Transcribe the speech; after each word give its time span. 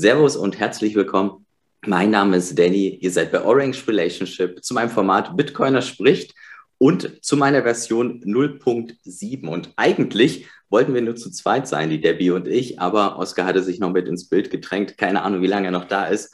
Servus 0.00 0.36
und 0.36 0.60
herzlich 0.60 0.94
willkommen. 0.94 1.44
Mein 1.84 2.12
Name 2.12 2.36
ist 2.36 2.56
Danny. 2.56 3.00
Ihr 3.00 3.10
seid 3.10 3.32
bei 3.32 3.42
Orange 3.42 3.88
Relationship 3.88 4.62
zu 4.62 4.72
meinem 4.72 4.90
Format 4.90 5.36
Bitcoiner 5.36 5.82
spricht 5.82 6.36
und 6.78 7.18
zu 7.20 7.36
meiner 7.36 7.64
Version 7.64 8.22
0.7. 8.22 9.48
Und 9.48 9.72
eigentlich 9.74 10.46
wollten 10.70 10.94
wir 10.94 11.02
nur 11.02 11.16
zu 11.16 11.32
zweit 11.32 11.66
sein, 11.66 11.90
die 11.90 12.00
Debbie 12.00 12.30
und 12.30 12.46
ich, 12.46 12.78
aber 12.78 13.18
Oskar 13.18 13.44
hatte 13.44 13.64
sich 13.64 13.80
noch 13.80 13.90
mit 13.90 14.06
ins 14.06 14.28
Bild 14.28 14.52
gedrängt. 14.52 14.96
Keine 14.98 15.22
Ahnung, 15.22 15.42
wie 15.42 15.48
lange 15.48 15.66
er 15.66 15.72
noch 15.72 15.86
da 15.88 16.06
ist. 16.06 16.32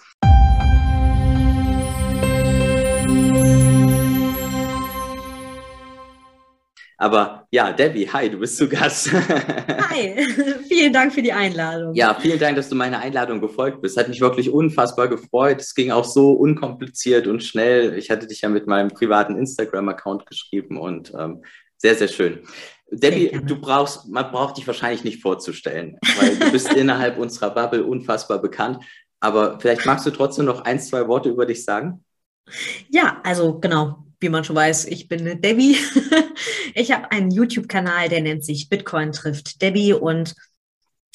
Aber 7.05 7.47
ja, 7.51 7.71
Debbie, 7.71 8.09
hi, 8.11 8.31
du 8.31 8.39
bist 8.39 8.57
zu 8.57 8.67
Gast. 8.67 9.13
Hi, 9.13 10.27
vielen 10.69 10.91
Dank 10.91 11.13
für 11.13 11.21
die 11.21 11.35
Einladung. 11.35 11.95
Ja, 11.95 12.15
vielen 12.19 12.39
Dank, 12.39 12.57
dass 12.57 12.71
du 12.71 12.77
meiner 12.77 12.99
Einladung 12.99 13.43
gefolgt 13.43 13.83
bist. 13.83 13.99
Hat 13.99 14.09
mich 14.09 14.23
wirklich 14.23 14.49
unfassbar 14.49 15.09
gefreut. 15.09 15.61
Es 15.61 15.75
ging 15.75 15.91
auch 15.91 16.07
so 16.07 16.33
unkompliziert 16.33 17.27
und 17.27 17.45
schnell. 17.45 17.99
Ich 17.99 18.11
hatte 18.11 18.27
dich 18.27 18.41
ja 18.41 18.49
mit 18.49 18.67
meinem 18.67 18.89
privaten 18.89 19.37
Instagram-Account 19.37 20.25
geschrieben 20.25 20.79
und 20.79 21.13
ähm, 21.15 21.43
sehr, 21.77 21.95
sehr 21.95 22.09
schön. 22.09 22.39
Debbie, 22.91 23.39
du 23.45 23.61
brauchst, 23.61 24.09
man 24.09 24.31
braucht 24.31 24.57
dich 24.57 24.67
wahrscheinlich 24.67 25.05
nicht 25.05 25.21
vorzustellen, 25.21 25.99
weil 26.19 26.39
du 26.39 26.53
bist 26.53 26.73
innerhalb 26.75 27.19
unserer 27.19 27.51
Bubble 27.51 27.85
unfassbar 27.85 28.41
bekannt. 28.41 28.83
Aber 29.21 29.61
vielleicht 29.61 29.85
magst 29.85 30.07
du 30.07 30.11
trotzdem 30.11 30.47
noch 30.47 30.63
ein, 30.63 30.81
zwei 30.81 31.07
Worte 31.07 31.29
über 31.29 31.45
dich 31.45 31.67
sagen? 31.67 32.03
Ja, 32.89 33.21
also 33.23 33.59
genau 33.59 34.04
wie 34.25 34.31
man 34.31 34.43
schon 34.43 34.57
weiß, 34.57 34.87
ich 34.87 35.07
bin 35.07 35.21
eine 35.21 35.37
Debbie. 35.37 35.77
ich 36.75 36.91
habe 36.91 37.13
einen 37.13 37.31
YouTube-Kanal, 37.31 38.09
der 38.09 38.23
nennt 38.23 38.45
sich 38.45 38.69
Bitcoin 38.71 39.13
trifft 39.13 39.61
Debbie 39.61 39.93
und 39.93 40.35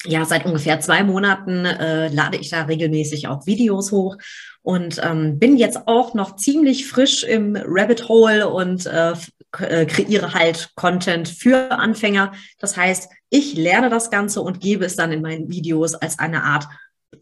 ja, 0.06 0.24
seit 0.24 0.46
ungefähr 0.46 0.80
zwei 0.80 1.02
Monaten 1.02 1.66
äh, 1.66 2.08
lade 2.08 2.38
ich 2.38 2.48
da 2.48 2.62
regelmäßig 2.62 3.28
auch 3.28 3.46
Videos 3.46 3.92
hoch 3.92 4.16
und 4.62 5.00
ähm, 5.02 5.38
bin 5.38 5.56
jetzt 5.56 5.88
auch 5.88 6.14
noch 6.14 6.36
ziemlich 6.36 6.86
frisch 6.86 7.24
im 7.24 7.56
Rabbit 7.56 8.08
Hole 8.08 8.48
und 8.48 8.86
äh, 8.86 9.12
äh, 9.58 9.86
kreiere 9.86 10.32
halt 10.32 10.70
Content 10.76 11.28
für 11.28 11.72
Anfänger. 11.72 12.32
Das 12.58 12.76
heißt, 12.76 13.10
ich 13.28 13.54
lerne 13.54 13.90
das 13.90 14.10
Ganze 14.10 14.40
und 14.40 14.60
gebe 14.60 14.84
es 14.84 14.96
dann 14.96 15.12
in 15.12 15.20
meinen 15.20 15.50
Videos 15.50 15.94
als 15.94 16.18
eine 16.18 16.44
Art 16.44 16.66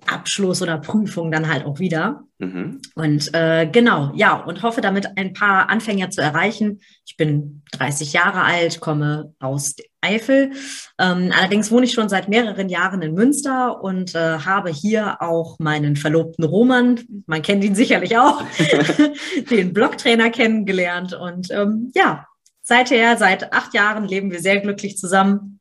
Abschluss 0.06 0.62
oder 0.62 0.78
Prüfung 0.78 1.30
dann 1.30 1.48
halt 1.48 1.64
auch 1.64 1.78
wieder. 1.78 2.24
Mhm. 2.38 2.80
Und 2.94 3.34
äh, 3.34 3.68
genau, 3.70 4.12
ja, 4.14 4.36
und 4.36 4.62
hoffe 4.62 4.80
damit 4.80 5.18
ein 5.18 5.32
paar 5.32 5.68
Anfänger 5.68 6.10
zu 6.10 6.20
erreichen. 6.20 6.80
Ich 7.04 7.16
bin 7.16 7.62
30 7.72 8.12
Jahre 8.12 8.42
alt, 8.42 8.80
komme 8.80 9.34
aus 9.40 9.74
Eifel. 10.00 10.52
Ähm, 10.98 11.32
allerdings 11.36 11.70
wohne 11.70 11.86
ich 11.86 11.92
schon 11.92 12.08
seit 12.08 12.28
mehreren 12.28 12.68
Jahren 12.68 13.02
in 13.02 13.14
Münster 13.14 13.82
und 13.82 14.14
äh, 14.14 14.38
habe 14.38 14.70
hier 14.70 15.20
auch 15.20 15.58
meinen 15.58 15.96
Verlobten 15.96 16.44
Roman, 16.44 17.00
man 17.26 17.42
kennt 17.42 17.64
ihn 17.64 17.74
sicherlich 17.74 18.16
auch, 18.16 18.42
den 19.50 19.72
Blogtrainer 19.72 20.30
kennengelernt. 20.30 21.14
Und 21.14 21.50
ähm, 21.50 21.90
ja, 21.94 22.26
seither, 22.62 23.16
seit 23.16 23.52
acht 23.52 23.74
Jahren 23.74 24.04
leben 24.04 24.30
wir 24.30 24.40
sehr 24.40 24.60
glücklich 24.60 24.96
zusammen 24.96 25.57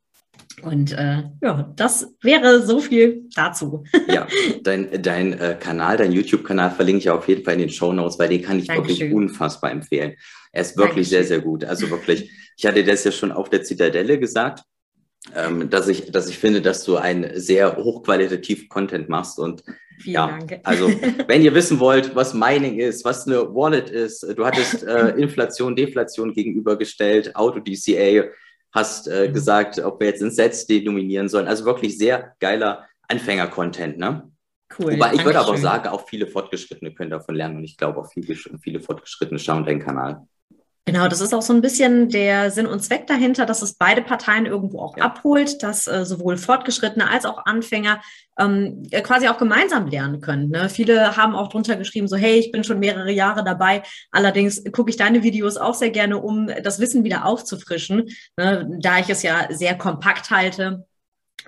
und 0.63 0.91
äh, 0.93 1.23
ja, 1.41 1.71
das 1.75 2.15
wäre 2.21 2.65
so 2.65 2.79
viel 2.79 3.25
dazu. 3.35 3.83
ja, 4.07 4.27
dein, 4.63 5.01
dein 5.03 5.33
äh, 5.39 5.55
Kanal, 5.59 5.97
dein 5.97 6.11
YouTube-Kanal 6.11 6.71
verlinke 6.71 6.99
ich 6.99 7.09
auf 7.09 7.27
jeden 7.27 7.43
Fall 7.43 7.53
in 7.53 7.59
den 7.59 7.69
Show 7.69 7.93
Notes, 7.93 8.17
weil 8.17 8.29
den 8.29 8.41
kann 8.41 8.57
ich 8.59 8.67
Dankeschön. 8.67 8.99
wirklich 8.99 9.13
unfassbar 9.13 9.71
empfehlen. 9.71 10.15
Er 10.51 10.61
ist 10.61 10.75
wirklich 10.75 11.09
Dankeschön. 11.09 11.09
sehr, 11.09 11.23
sehr 11.25 11.39
gut. 11.41 11.63
Also 11.63 11.89
wirklich, 11.91 12.31
ich 12.57 12.65
hatte 12.65 12.83
das 12.83 13.03
ja 13.03 13.11
schon 13.11 13.31
auf 13.31 13.49
der 13.49 13.63
Zitadelle 13.63 14.17
gesagt, 14.17 14.63
ähm, 15.35 15.69
dass, 15.69 15.87
ich, 15.87 16.11
dass 16.11 16.27
ich 16.27 16.39
finde, 16.39 16.61
dass 16.61 16.83
du 16.83 16.97
einen 16.97 17.39
sehr 17.39 17.77
hochqualitativen 17.77 18.67
Content 18.67 19.09
machst. 19.09 19.37
Und 19.37 19.63
Vielen 19.99 20.13
ja, 20.13 20.27
Dank. 20.27 20.59
also 20.63 20.87
wenn 21.27 21.43
ihr 21.43 21.53
wissen 21.53 21.79
wollt, 21.79 22.15
was 22.15 22.33
Mining 22.33 22.79
ist, 22.79 23.05
was 23.05 23.27
eine 23.27 23.53
Wallet 23.53 23.89
ist, 23.89 24.23
du 24.23 24.45
hattest 24.45 24.83
äh, 24.83 25.09
Inflation, 25.09 25.75
Deflation 25.75 26.33
gegenübergestellt, 26.33 27.35
Auto-DCA, 27.35 28.29
hast 28.77 29.07
äh, 29.07 29.27
mhm. 29.27 29.33
gesagt, 29.33 29.79
ob 29.79 29.99
wir 29.99 30.07
jetzt 30.07 30.21
in 30.21 30.31
Sets 30.31 30.67
denominieren 30.67 31.27
sollen. 31.27 31.47
Also 31.47 31.65
wirklich 31.65 31.97
sehr 31.97 32.33
geiler 32.39 32.85
Anfänger-Content, 33.07 33.97
ne? 33.97 34.31
Cool. 34.77 34.93
Wobei 34.93 35.13
ich 35.13 35.23
würde 35.23 35.39
aber 35.39 35.49
auch 35.49 35.57
sagen, 35.57 35.87
auch 35.87 36.07
viele 36.07 36.27
Fortgeschrittene 36.27 36.93
können 36.93 37.09
davon 37.09 37.35
lernen 37.35 37.57
und 37.57 37.63
ich 37.63 37.77
glaube 37.77 37.99
auch 37.99 38.11
viele, 38.11 38.35
viele 38.61 38.79
Fortgeschrittene 38.81 39.39
schauen 39.39 39.65
deinen 39.65 39.79
Kanal. 39.79 40.27
Genau, 40.87 41.09
das 41.09 41.19
ist 41.19 41.33
auch 41.33 41.41
so 41.41 41.51
ein 41.51 41.59
bisschen 41.59 42.07
der 42.07 42.49
Sinn 42.49 42.65
und 42.65 42.79
Zweck 42.79 43.07
dahinter, 43.07 43.45
dass 43.45 43.61
es 43.61 43.73
beide 43.73 44.01
Parteien 44.01 44.45
irgendwo 44.45 44.79
auch 44.79 44.95
ja. 44.95 45.03
abholt, 45.03 45.61
dass 45.61 45.85
äh, 45.85 46.05
sowohl 46.05 46.37
Fortgeschrittene 46.37 47.09
als 47.09 47.25
auch 47.25 47.45
Anfänger 47.45 47.99
ähm, 48.39 48.83
quasi 49.03 49.27
auch 49.27 49.37
gemeinsam 49.37 49.87
lernen 49.87 50.21
können. 50.21 50.49
Ne? 50.49 50.69
Viele 50.69 51.17
haben 51.17 51.35
auch 51.35 51.49
drunter 51.49 51.75
geschrieben, 51.75 52.07
so 52.07 52.15
hey, 52.15 52.39
ich 52.39 52.53
bin 52.53 52.63
schon 52.63 52.79
mehrere 52.79 53.11
Jahre 53.11 53.43
dabei. 53.43 53.83
Allerdings 54.11 54.63
gucke 54.71 54.89
ich 54.89 54.95
deine 54.95 55.23
Videos 55.23 55.57
auch 55.57 55.73
sehr 55.73 55.89
gerne, 55.89 56.19
um 56.19 56.49
das 56.63 56.79
Wissen 56.79 57.03
wieder 57.03 57.25
aufzufrischen, 57.25 58.07
ne? 58.37 58.69
da 58.79 58.99
ich 58.99 59.09
es 59.09 59.23
ja 59.23 59.47
sehr 59.49 59.77
kompakt 59.77 60.31
halte 60.31 60.86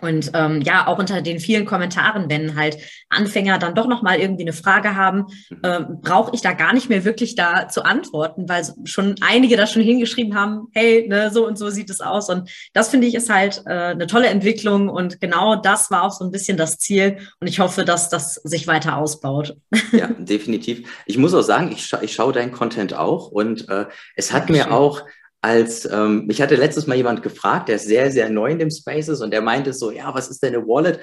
und 0.01 0.31
ähm, 0.33 0.61
ja, 0.61 0.87
auch 0.87 0.97
unter 0.97 1.21
den 1.21 1.39
vielen 1.39 1.65
Kommentaren, 1.65 2.29
wenn 2.29 2.55
halt 2.55 2.77
Anfänger 3.09 3.59
dann 3.59 3.75
doch 3.75 3.87
nochmal 3.87 4.19
irgendwie 4.19 4.43
eine 4.43 4.53
Frage 4.53 4.95
haben, 4.95 5.25
äh, 5.63 5.81
brauche 6.01 6.33
ich 6.33 6.41
da 6.41 6.53
gar 6.53 6.73
nicht 6.73 6.89
mehr 6.89 7.05
wirklich 7.05 7.35
da 7.35 7.67
zu 7.67 7.83
antworten, 7.83 8.47
weil 8.47 8.65
schon 8.85 9.15
einige 9.21 9.57
da 9.57 9.67
schon 9.67 9.81
hingeschrieben 9.81 10.35
haben, 10.35 10.67
hey, 10.73 11.07
ne, 11.07 11.31
so 11.31 11.45
und 11.45 11.57
so 11.57 11.69
sieht 11.69 11.89
es 11.89 12.01
aus. 12.01 12.29
Und 12.29 12.49
das 12.73 12.89
finde 12.89 13.07
ich 13.07 13.15
ist 13.15 13.29
halt 13.29 13.63
äh, 13.65 13.69
eine 13.71 14.07
tolle 14.07 14.27
Entwicklung 14.27 14.89
und 14.89 15.19
genau 15.19 15.55
das 15.55 15.91
war 15.91 16.03
auch 16.03 16.13
so 16.13 16.23
ein 16.23 16.31
bisschen 16.31 16.57
das 16.57 16.77
Ziel. 16.77 17.17
Und 17.39 17.47
ich 17.47 17.59
hoffe, 17.59 17.83
dass 17.83 18.09
das 18.09 18.35
sich 18.35 18.67
weiter 18.67 18.97
ausbaut. 18.97 19.57
Ja, 19.91 20.07
definitiv. 20.07 20.87
Ich 21.07 21.17
muss 21.17 21.33
auch 21.33 21.41
sagen, 21.41 21.71
ich, 21.71 21.85
scha 21.85 21.99
ich 22.01 22.13
schaue 22.13 22.31
deinen 22.31 22.51
Content 22.51 22.93
auch 22.93 23.31
und 23.31 23.67
äh, 23.69 23.85
es 24.15 24.31
hat 24.31 24.43
Dankeschön. 24.43 24.69
mir 24.69 24.75
auch 24.75 25.01
als 25.41 25.85
ähm, 25.85 26.25
mich 26.25 26.41
hatte 26.41 26.55
letztes 26.55 26.87
Mal 26.87 26.95
jemand 26.95 27.23
gefragt, 27.23 27.69
der 27.69 27.75
ist 27.75 27.87
sehr, 27.87 28.11
sehr 28.11 28.29
neu 28.29 28.51
in 28.51 28.59
dem 28.59 28.71
Spaces 28.71 29.21
und 29.21 29.31
der 29.31 29.41
meinte 29.41 29.73
so, 29.73 29.91
ja, 29.91 30.13
was 30.13 30.29
ist 30.29 30.43
denn 30.43 30.55
eine 30.55 30.67
Wallet? 30.67 30.99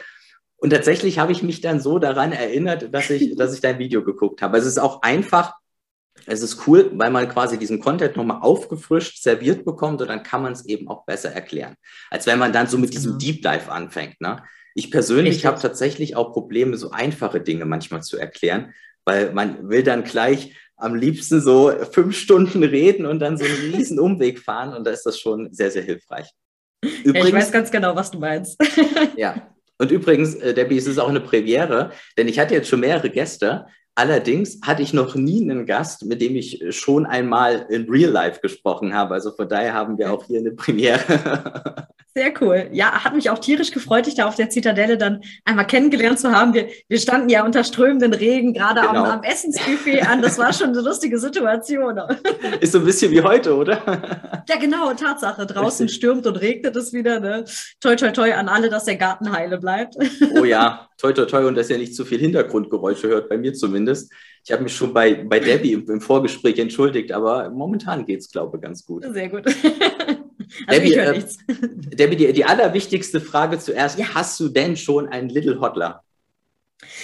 Und 0.59 0.71
tatsächlich 0.71 1.19
habe 1.19 1.33
ich 1.33 1.43
mich 1.43 1.61
dann 1.61 1.81
so 1.81 1.99
daran 1.99 2.33
erinnert, 2.33 2.93
dass 2.93 3.11
ich, 3.11 3.37
dass 3.37 3.55
ich 3.55 3.61
dein 3.61 3.79
Video 3.79 4.03
geguckt 4.03 4.43
habe. 4.43 4.59
Es 4.59 4.67
ist 4.67 4.79
auch 4.79 5.03
einfach, 5.03 5.55
es 6.27 6.43
ist 6.43 6.67
cool, 6.67 6.91
weil 6.95 7.11
man 7.11 7.29
quasi 7.29 7.59
diesen 7.59 7.81
Content 7.81 8.17
nochmal 8.17 8.41
aufgefrischt, 8.41 9.23
serviert 9.23 9.65
bekommt 9.65 10.01
und 10.01 10.09
dann 10.09 10.23
kann 10.23 10.43
man 10.43 10.53
es 10.53 10.65
eben 10.67 10.89
auch 10.89 11.05
besser 11.05 11.31
erklären, 11.31 11.77
als 12.11 12.27
wenn 12.27 12.39
man 12.39 12.53
dann 12.53 12.67
so 12.67 12.79
mit 12.79 12.95
diesem 12.95 13.19
genau. 13.19 13.19
Deep 13.19 13.43
Dive 13.43 13.71
anfängt. 13.71 14.21
Ne? 14.21 14.43
Ich 14.75 14.91
persönlich 14.91 15.47
habe 15.47 15.61
tatsächlich 15.61 16.17
auch 16.17 16.33
Probleme, 16.33 16.77
so 16.77 16.91
einfache 16.91 17.41
Dinge 17.41 17.65
manchmal 17.65 18.03
zu 18.03 18.19
erklären, 18.19 18.75
weil 19.05 19.33
man 19.33 19.69
will 19.69 19.83
dann 19.83 20.05
gleich 20.05 20.55
am 20.77 20.95
liebsten 20.95 21.41
so 21.41 21.73
fünf 21.91 22.17
Stunden 22.17 22.63
reden 22.63 23.07
und 23.07 23.21
dann 23.21 23.39
so 23.39 23.45
einen 23.45 23.75
riesen 23.75 23.99
Umweg 23.99 24.41
fahren 24.41 24.75
und 24.75 24.85
da 24.85 24.91
ist 24.91 25.05
das 25.05 25.19
schon 25.19 25.53
sehr, 25.53 25.71
sehr 25.71 25.83
hilfreich. 25.83 26.31
Übrigens, 26.83 27.15
ja, 27.15 27.27
ich 27.27 27.35
weiß 27.35 27.53
ganz 27.53 27.71
genau, 27.71 27.97
was 27.97 28.11
du 28.11 28.19
meinst. 28.19 28.61
ja, 29.17 29.49
und 29.79 29.91
übrigens, 29.91 30.35
äh, 30.37 30.55
Debbie, 30.55 30.77
es 30.77 30.87
ist 30.87 30.99
auch 30.99 31.09
eine 31.09 31.21
Premiere, 31.21 31.91
denn 32.17 32.29
ich 32.29 32.39
hatte 32.39 32.55
jetzt 32.55 32.69
schon 32.69 32.81
mehrere 32.81 33.11
Gäste. 33.11 33.67
Allerdings 33.95 34.61
hatte 34.63 34.83
ich 34.83 34.93
noch 34.93 35.15
nie 35.15 35.43
einen 35.43 35.65
Gast, 35.65 36.05
mit 36.05 36.21
dem 36.21 36.37
ich 36.37 36.63
schon 36.71 37.07
einmal 37.07 37.67
in 37.71 37.89
Real 37.89 38.11
Life 38.11 38.41
gesprochen 38.41 38.93
habe. 38.93 39.15
Also 39.15 39.33
von 39.33 39.49
daher 39.49 39.73
haben 39.73 39.97
wir 39.97 40.13
auch 40.13 40.25
hier 40.27 40.41
eine 40.41 40.53
Premiere. 40.53 41.89
Sehr 42.17 42.33
cool. 42.41 42.71
Ja, 42.73 43.05
hat 43.05 43.15
mich 43.15 43.29
auch 43.29 43.39
tierisch 43.41 43.73
gefreut, 43.73 44.07
dich 44.07 44.15
da 44.15 44.27
auf 44.27 44.37
der 44.37 44.49
Zitadelle 44.49 44.97
dann 44.97 45.23
einmal 45.45 45.67
kennengelernt 45.67 46.19
zu 46.19 46.33
haben. 46.33 46.55
Wir, 46.55 46.71
wir 46.89 46.99
standen 46.99 47.29
ja 47.29 47.45
unter 47.45 47.63
strömenden 47.63 48.15
Regen, 48.15 48.55
gerade 48.55 48.81
genau. 48.81 49.05
am, 49.05 49.19
am 49.19 49.23
Essensbuffet 49.23 50.01
an. 50.01 50.23
Das 50.23 50.39
war 50.39 50.51
schon 50.55 50.71
eine 50.71 50.81
lustige 50.81 51.19
Situation. 51.19 52.01
Ist 52.61 52.73
so 52.73 52.79
ein 52.79 52.87
bisschen 52.87 53.13
wie 53.13 53.21
heute, 53.21 53.55
oder? 53.55 53.83
Ja, 54.49 54.57
genau, 54.57 54.95
Tatsache. 54.95 55.45
Draußen 55.45 55.85
Richtig. 55.85 55.97
stürmt 55.99 56.27
und 56.27 56.37
regnet 56.37 56.75
es 56.75 56.95
wieder. 56.95 57.21
Ne? 57.21 57.45
Toi, 57.81 57.97
toi, 57.97 58.11
toi 58.13 58.33
an 58.33 58.49
alle, 58.49 58.71
dass 58.71 58.87
der 58.87 58.97
Garten 58.97 59.31
heile 59.31 59.59
bleibt. 59.59 59.97
Oh 60.41 60.45
ja, 60.45 60.89
toi, 60.97 61.13
toi, 61.13 61.27
toi. 61.27 61.47
Und 61.47 61.55
dass 61.55 61.69
ihr 61.69 61.77
nicht 61.77 61.95
zu 61.95 62.07
viel 62.07 62.19
Hintergrundgeräusche 62.19 63.09
hört, 63.09 63.29
bei 63.29 63.37
mir 63.37 63.53
zumindest. 63.53 64.11
Ich 64.47 64.53
habe 64.53 64.63
mich 64.63 64.77
schon 64.77 64.95
bei, 64.95 65.13
bei 65.13 65.41
Debbie 65.41 65.73
im, 65.73 66.01
Vorgespräch 66.01 66.57
entschuldigt, 66.61 67.11
aber 67.11 67.51
momentan 67.51 68.07
geht 68.07 68.21
es, 68.21 68.31
glaube 68.31 68.57
ich, 68.57 68.63
ganz 68.63 68.87
gut. 68.87 69.05
Sehr 69.13 69.29
gut. 69.29 69.45
Also 70.69 70.81
Debbie, 70.81 70.95
äh, 70.95 71.25
Debbie 71.97 72.17
die, 72.17 72.33
die, 72.33 72.45
allerwichtigste 72.45 73.21
Frage 73.21 73.59
zuerst. 73.59 73.99
Ja. 73.99 74.15
Hast 74.15 74.39
du 74.39 74.49
denn 74.49 74.77
schon 74.77 75.09
einen 75.09 75.29
Little 75.29 75.61
Hodler? 75.61 76.05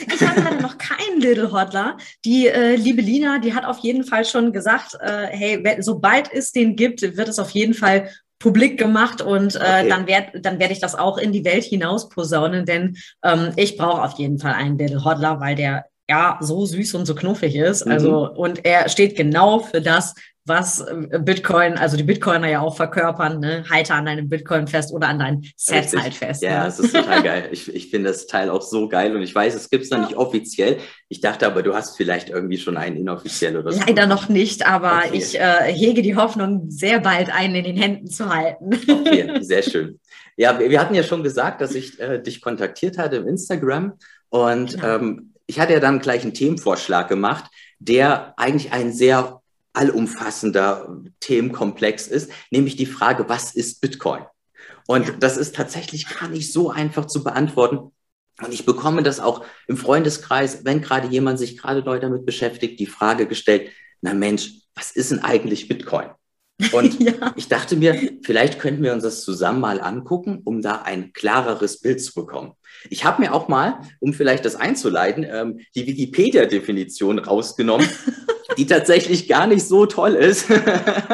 Ich 0.07 0.23
habe 0.23 0.41
leider 0.41 0.63
noch 0.63 0.79
keinen 0.79 1.21
Little 1.21 1.51
Hodler. 1.51 1.97
Die 2.25 2.47
äh, 2.47 2.77
liebe 2.77 3.03
Lina, 3.03 3.41
die 3.41 3.53
hat 3.53 3.65
auf 3.65 3.79
jeden 3.79 4.05
Fall 4.05 4.25
schon 4.25 4.53
gesagt, 4.53 4.97
äh, 5.01 5.27
hey, 5.27 5.77
sobald 5.81 6.33
es 6.33 6.53
den 6.53 6.77
gibt, 6.77 7.03
wird 7.03 7.29
es 7.29 7.41
auf 7.41 7.51
jeden 7.51 7.75
Fall 7.75 8.11
publik 8.39 8.79
gemacht 8.79 9.21
und 9.21 9.57
äh, 9.57 9.59
okay. 9.59 9.89
dann 9.89 10.07
werde 10.07 10.41
dann 10.41 10.61
werd 10.61 10.71
ich 10.71 10.81
das 10.81 10.95
auch 10.95 11.19
in 11.19 11.33
die 11.33 11.45
Welt 11.45 11.65
hinaus 11.65 12.09
posaunen, 12.09 12.65
denn 12.65 12.97
ähm, 13.25 13.53
ich 13.57 13.77
brauche 13.77 14.03
auf 14.03 14.19
jeden 14.19 14.39
Fall 14.39 14.53
einen 14.53 14.79
Little 14.79 15.05
Hodler, 15.05 15.41
weil 15.41 15.57
der 15.57 15.87
ja 16.09 16.39
so 16.41 16.67
süß 16.67 16.95
und 16.95 17.07
so 17.07 17.15
knuffig 17.15 17.57
ist. 17.57 17.83
Also, 17.83 18.31
mhm. 18.31 18.37
und 18.37 18.65
er 18.65 18.89
steht 18.89 19.17
genau 19.17 19.61
für 19.61 19.81
das, 19.81 20.15
was 20.45 20.81
äh, 20.81 21.21
Bitcoin, 21.21 21.75
also 21.75 21.97
die 21.97 22.03
Bitcoiner 22.03 22.49
ja 22.49 22.61
auch 22.61 22.77
verkörpern, 22.77 23.39
ne? 23.39 23.65
Halte 23.71 23.95
an 23.95 24.07
deinem 24.07 24.29
Bitcoin 24.29 24.67
fest 24.67 24.93
oder 24.93 25.09
an 25.09 25.21
deinen 25.21 25.45
Sets 25.57 25.97
halt 25.97 26.15
fest. 26.15 26.43
Ja, 26.43 26.61
ne? 26.61 26.65
das 26.65 26.81
ist 26.81 26.95
total 26.95 27.23
geil. 27.23 27.49
Ich, 27.53 27.73
ich 27.73 27.91
finde 27.91 28.11
das 28.11 28.27
Teil 28.27 28.51
auch 28.51 28.63
so 28.63 28.89
geil 28.89 29.15
und 29.15 29.23
ich 29.23 29.35
weiß, 29.35 29.55
es 29.55 29.71
gibt 29.71 29.85
es 29.85 29.91
noch 29.91 29.99
ja. 29.99 30.07
nicht 30.07 30.17
offiziell. 30.17 30.79
Ich 31.09 31.21
dachte 31.21 31.47
aber, 31.47 31.63
du 31.63 31.75
hast 31.75 31.97
vielleicht 31.97 32.29
irgendwie 32.29 32.59
schon 32.59 32.77
einen 32.77 32.97
inoffiziell 32.97 33.57
oder 33.57 33.71
so. 33.71 33.81
Leider 33.87 34.07
noch 34.07 34.29
nicht, 34.29 34.67
aber 34.67 35.03
okay. 35.07 35.17
ich 35.17 35.39
äh, 35.39 35.73
hege 35.73 36.03
die 36.03 36.17
Hoffnung, 36.17 36.65
sehr 36.69 36.99
bald 36.99 37.33
einen 37.33 37.55
in 37.55 37.65
den 37.65 37.77
Händen 37.77 38.09
zu 38.09 38.29
halten. 38.29 38.71
Okay, 38.75 39.39
sehr 39.43 39.63
schön. 39.63 40.01
Ja, 40.37 40.59
wir, 40.59 40.71
wir 40.71 40.81
hatten 40.81 40.95
ja 40.95 41.05
schon 41.05 41.23
gesagt, 41.23 41.61
dass 41.61 41.75
ich 41.75 42.01
äh, 42.01 42.21
dich 42.21 42.41
kontaktiert 42.41 42.99
hatte 42.99 43.17
im 43.17 43.29
Instagram 43.29 43.93
und 44.31 44.73
ja. 44.73 44.97
ähm, 44.97 45.32
ich 45.53 45.61
hatte 45.61 45.75
ja 45.75 45.81
dann 45.81 45.99
gleich 45.99 46.23
einen 46.23 46.33
Themenvorschlag 46.33 47.11
gemacht, 47.11 47.45
der 47.79 48.33
eigentlich 48.39 48.73
ein 48.73 48.91
sehr 48.91 49.43
allumfassender 49.75 51.03
Themenkomplex 51.21 52.07
ist, 52.07 52.33
nämlich 52.51 52.77
die 52.77 52.87
Frage, 52.87 53.29
was 53.29 53.55
ist 53.55 53.83
Bitcoin? 53.83 54.25
Und 54.87 55.13
das 55.21 55.37
ist 55.37 55.55
tatsächlich 55.55 56.09
gar 56.09 56.31
nicht 56.31 56.51
so 56.51 56.71
einfach 56.71 57.05
zu 57.05 57.23
beantworten. 57.23 57.93
Und 58.43 58.55
ich 58.55 58.65
bekomme 58.65 59.03
das 59.03 59.21
auch 59.21 59.45
im 59.69 59.77
Freundeskreis, 59.77 60.65
wenn 60.65 60.81
gerade 60.81 61.09
jemand 61.09 61.39
sich 61.39 61.59
gerade 61.59 61.83
neu 61.83 62.01
damit 62.01 62.25
beschäftigt, 62.25 62.81
die 62.81 62.87
Frage 62.87 63.27
gestellt, 63.27 63.71
na 64.01 64.15
Mensch, 64.15 64.53
was 64.75 64.91
ist 64.93 65.11
denn 65.11 65.19
eigentlich 65.19 65.69
Bitcoin? 65.69 66.09
Und 66.73 66.99
ja. 67.03 67.35
ich 67.37 67.49
dachte 67.49 67.77
mir, 67.77 68.15
vielleicht 68.23 68.59
könnten 68.59 68.83
wir 68.83 68.95
uns 68.95 69.03
das 69.03 69.23
zusammen 69.23 69.61
mal 69.61 69.83
angucken, 69.83 70.41
um 70.45 70.63
da 70.63 70.81
ein 70.81 71.13
klareres 71.13 71.79
Bild 71.79 72.03
zu 72.03 72.15
bekommen. 72.15 72.55
Ich 72.91 73.05
habe 73.05 73.23
mir 73.23 73.33
auch 73.33 73.49
mal, 73.49 73.81
um 74.01 74.13
vielleicht 74.13 74.45
das 74.45 74.57
einzuleiten, 74.57 75.25
ähm, 75.29 75.61
die 75.75 75.87
Wikipedia-Definition 75.87 77.19
rausgenommen, 77.19 77.89
die 78.59 78.67
tatsächlich 78.67 79.29
gar 79.29 79.47
nicht 79.47 79.67
so 79.67 79.87
toll 79.87 80.15
ist. 80.15 80.47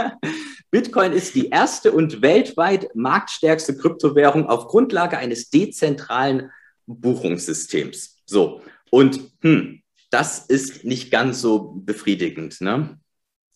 Bitcoin 0.70 1.12
ist 1.12 1.34
die 1.34 1.48
erste 1.48 1.92
und 1.92 2.20
weltweit 2.20 2.94
marktstärkste 2.94 3.76
Kryptowährung 3.76 4.46
auf 4.46 4.66
Grundlage 4.66 5.16
eines 5.16 5.48
dezentralen 5.50 6.50
Buchungssystems. 6.86 8.18
So, 8.26 8.60
und 8.90 9.20
hm, 9.40 9.82
das 10.10 10.46
ist 10.46 10.84
nicht 10.84 11.10
ganz 11.10 11.40
so 11.40 11.72
befriedigend. 11.84 12.60
Ne? 12.60 12.98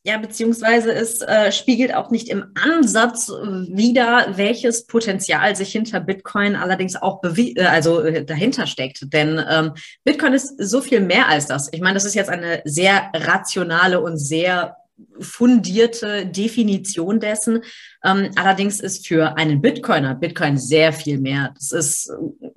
Ja, 0.05 0.19
beziehungsweise 0.19 0.93
es 0.93 1.21
äh, 1.21 1.53
spiegelt 1.53 1.95
auch 1.95 2.11
nicht 2.11 2.29
im 2.29 2.47
Ansatz 2.61 3.29
wider, 3.29 4.33
welches 4.37 4.85
Potenzial 4.87 5.55
sich 5.55 5.71
hinter 5.71 6.01
Bitcoin 6.01 6.57
allerdings 6.57 6.97
auch 6.97 7.23
äh, 7.23 7.63
also 7.63 8.01
äh, 8.01 8.25
dahinter 8.25 8.67
steckt. 8.67 9.13
Denn 9.13 9.41
ähm, 9.49 9.75
Bitcoin 10.03 10.33
ist 10.33 10.55
so 10.59 10.81
viel 10.81 11.01
mehr 11.01 11.29
als 11.29 11.47
das. 11.47 11.73
Ich 11.73 11.81
meine, 11.81 11.95
das 11.95 12.05
ist 12.05 12.15
jetzt 12.15 12.31
eine 12.31 12.63
sehr 12.65 13.13
rationale 13.15 14.01
und 14.01 14.19
sehr 14.19 14.77
fundierte 15.21 16.27
Definition 16.27 17.21
dessen. 17.21 17.63
Ähm, 18.05 18.31
allerdings 18.37 18.81
ist 18.81 19.07
für 19.07 19.37
einen 19.37 19.61
Bitcoiner 19.61 20.15
Bitcoin 20.15 20.59
sehr 20.59 20.93
viel 20.93 21.19
mehr. 21.19 21.55
Das 21.55 21.73
ist, 21.73 22.11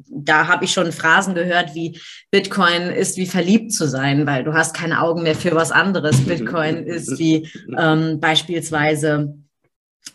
da 0.09 0.47
habe 0.47 0.65
ich 0.65 0.71
schon 0.71 0.91
Phrasen 0.91 1.35
gehört 1.35 1.75
wie 1.75 1.99
Bitcoin 2.31 2.89
ist 2.89 3.17
wie 3.17 3.27
verliebt 3.27 3.71
zu 3.71 3.87
sein, 3.87 4.25
weil 4.25 4.43
du 4.43 4.53
hast 4.53 4.75
keine 4.75 5.01
Augen 5.01 5.23
mehr 5.23 5.35
für 5.35 5.53
was 5.55 5.71
anderes. 5.71 6.21
Bitcoin 6.21 6.77
ist 6.85 7.19
wie 7.19 7.49
ähm, 7.77 8.19
beispielsweise 8.19 9.44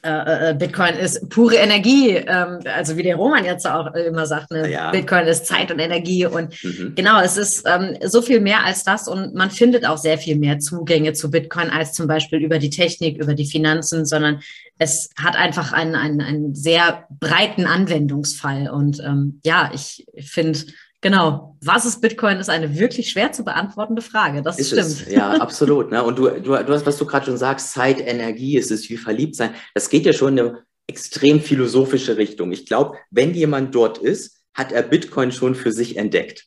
Bitcoin 0.02 0.94
ist 0.94 1.28
pure 1.28 1.56
Energie, 1.56 2.16
ähm, 2.16 2.60
also 2.75 2.96
wie 2.96 3.02
der 3.02 3.16
Roman 3.16 3.44
jetzt 3.44 3.66
auch 3.66 3.94
immer 3.94 4.25
sagt, 4.25 4.50
ne? 4.50 4.70
ja. 4.70 4.90
Bitcoin 4.90 5.26
ist 5.26 5.44
Zeit 5.44 5.70
und 5.70 5.78
Energie 5.78 6.25
und 6.25 6.54
mhm. 6.64 6.94
genau, 6.94 7.20
es 7.20 7.37
ist 7.37 7.66
ähm, 7.66 7.98
so 8.02 8.22
viel 8.22 8.40
mehr 8.40 8.64
als 8.64 8.82
das 8.82 9.08
und 9.08 9.34
man 9.34 9.50
findet 9.50 9.84
auch 9.84 9.98
sehr 9.98 10.16
viel 10.16 10.38
mehr 10.38 10.58
Zugänge 10.58 11.12
zu 11.12 11.31
Bitcoin 11.31 11.69
als 11.69 11.92
zum 11.92 12.06
Beispiel 12.06 12.38
über 12.38 12.58
die 12.58 12.70
Technik, 12.70 13.19
über 13.19 13.34
die 13.34 13.44
Finanzen, 13.44 14.06
sondern 14.06 14.40
es 14.78 15.10
hat 15.16 15.37
einfach 15.37 15.75
einen, 15.75 15.94
einen, 15.94 16.22
einen 16.22 16.54
sehr 16.54 17.04
breiten 17.20 17.66
Anwendungsfall 17.66 18.70
und 18.70 19.00
ähm, 19.00 19.40
ja, 19.44 19.70
ich 19.75 20.06
finde 20.19 20.60
Genau. 21.02 21.56
Was 21.62 21.87
ist 21.87 22.00
Bitcoin, 22.00 22.38
ist 22.38 22.50
eine 22.50 22.79
wirklich 22.79 23.11
schwer 23.11 23.32
zu 23.32 23.44
beantwortende 23.44 24.02
Frage. 24.02 24.43
Das 24.43 24.58
ist 24.58 24.69
stimmt. 24.69 24.82
Es. 24.82 25.11
Ja, 25.11 25.31
absolut. 25.41 25.91
Ne? 25.91 26.02
Und 26.02 26.19
du, 26.19 26.29
du, 26.29 26.43
du 26.43 26.73
hast, 26.73 26.87
was 26.87 26.99
du 26.99 27.06
gerade 27.06 27.26
schon 27.26 27.38
sagst, 27.38 27.73
Zeit, 27.73 28.00
Energie, 28.00 28.58
es 28.58 28.70
ist 28.70 28.88
wie 28.91 28.97
verliebt 28.97 29.37
sein. 29.37 29.55
Das 29.75 29.88
geht 29.88 30.05
ja 30.05 30.12
schon 30.12 30.37
in 30.37 30.47
eine 30.47 30.58
extrem 30.87 31.41
philosophische 31.41 32.17
Richtung. 32.17 32.52
Ich 32.52 32.67
glaube, 32.67 32.99
wenn 33.11 33.32
jemand 33.35 33.75
dort 33.75 33.99
ist, 33.99 34.43
hat 34.52 34.73
er 34.73 34.82
Bitcoin 34.82 35.32
schon 35.32 35.55
für 35.55 35.73
sich 35.73 35.97
entdeckt. 35.97 36.47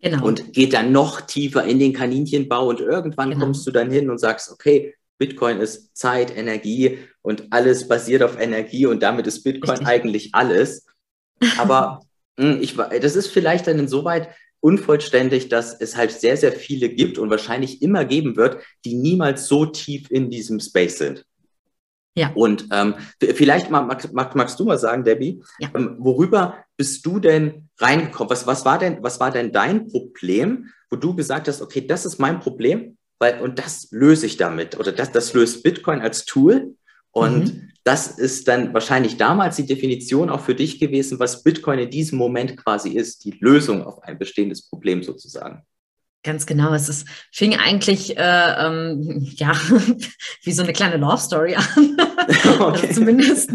Genau. 0.00 0.24
Und 0.24 0.54
geht 0.54 0.72
dann 0.72 0.92
noch 0.92 1.20
tiefer 1.20 1.64
in 1.64 1.78
den 1.78 1.92
Kaninchenbau 1.92 2.68
und 2.68 2.80
irgendwann 2.80 3.30
genau. 3.30 3.44
kommst 3.44 3.66
du 3.66 3.70
dann 3.70 3.90
hin 3.90 4.08
und 4.08 4.18
sagst, 4.18 4.50
okay, 4.50 4.94
Bitcoin 5.18 5.60
ist 5.60 5.94
Zeit, 5.94 6.34
Energie 6.34 6.98
und 7.20 7.52
alles 7.52 7.86
basiert 7.86 8.22
auf 8.22 8.40
Energie 8.40 8.86
und 8.86 9.02
damit 9.02 9.26
ist 9.26 9.42
Bitcoin 9.42 9.72
Richtig. 9.72 9.88
eigentlich 9.88 10.30
alles. 10.32 10.86
Aber 11.58 12.00
ich, 12.40 12.76
das 12.76 13.16
ist 13.16 13.28
vielleicht 13.28 13.66
dann 13.66 13.78
insoweit 13.78 14.28
unvollständig, 14.60 15.48
dass 15.48 15.78
es 15.80 15.96
halt 15.96 16.12
sehr, 16.12 16.36
sehr 16.36 16.52
viele 16.52 16.88
gibt 16.90 17.18
und 17.18 17.30
wahrscheinlich 17.30 17.82
immer 17.82 18.04
geben 18.04 18.36
wird, 18.36 18.58
die 18.84 18.94
niemals 18.94 19.46
so 19.46 19.66
tief 19.66 20.10
in 20.10 20.30
diesem 20.30 20.60
Space 20.60 20.98
sind. 20.98 21.24
Ja. 22.16 22.32
Und 22.34 22.66
ähm, 22.72 22.96
vielleicht 23.20 23.70
mag, 23.70 24.12
mag, 24.12 24.34
magst 24.34 24.58
du 24.60 24.64
mal 24.64 24.78
sagen, 24.78 25.04
Debbie, 25.04 25.42
ja. 25.58 25.70
ähm, 25.74 25.96
worüber 25.98 26.64
bist 26.76 27.06
du 27.06 27.20
denn 27.20 27.68
reingekommen? 27.78 28.30
Was, 28.30 28.46
was, 28.46 28.64
war 28.64 28.78
denn, 28.78 29.02
was 29.02 29.20
war 29.20 29.30
denn 29.30 29.52
dein 29.52 29.86
Problem, 29.86 30.66
wo 30.90 30.96
du 30.96 31.14
gesagt 31.14 31.48
hast, 31.48 31.62
okay, 31.62 31.86
das 31.86 32.04
ist 32.04 32.18
mein 32.18 32.40
Problem, 32.40 32.98
weil, 33.18 33.40
und 33.40 33.58
das 33.58 33.88
löse 33.90 34.26
ich 34.26 34.36
damit 34.36 34.78
oder 34.78 34.92
das, 34.92 35.12
das 35.12 35.34
löst 35.34 35.62
Bitcoin 35.62 36.00
als 36.00 36.24
Tool 36.24 36.74
und 37.12 37.54
mhm. 37.54 37.70
das 37.84 38.18
ist 38.18 38.48
dann 38.48 38.72
wahrscheinlich 38.72 39.16
damals 39.16 39.56
die 39.56 39.66
Definition 39.66 40.30
auch 40.30 40.40
für 40.40 40.54
dich 40.54 40.78
gewesen, 40.78 41.18
was 41.18 41.42
Bitcoin 41.42 41.78
in 41.80 41.90
diesem 41.90 42.18
Moment 42.18 42.56
quasi 42.56 42.90
ist, 42.90 43.24
die 43.24 43.36
Lösung 43.40 43.82
auf 43.82 44.02
ein 44.02 44.18
bestehendes 44.18 44.68
Problem 44.68 45.02
sozusagen. 45.02 45.62
Ganz 46.22 46.44
genau. 46.44 46.74
Es 46.74 46.90
ist, 46.90 47.08
fing 47.32 47.56
eigentlich 47.56 48.18
äh, 48.18 48.66
ähm, 48.66 49.26
ja 49.36 49.52
wie 50.42 50.52
so 50.52 50.62
eine 50.62 50.74
kleine 50.74 50.98
Love 50.98 51.18
Story 51.18 51.54
an. 51.56 51.64
Okay. 52.60 52.86
Also 52.88 53.00
zumindest 53.00 53.50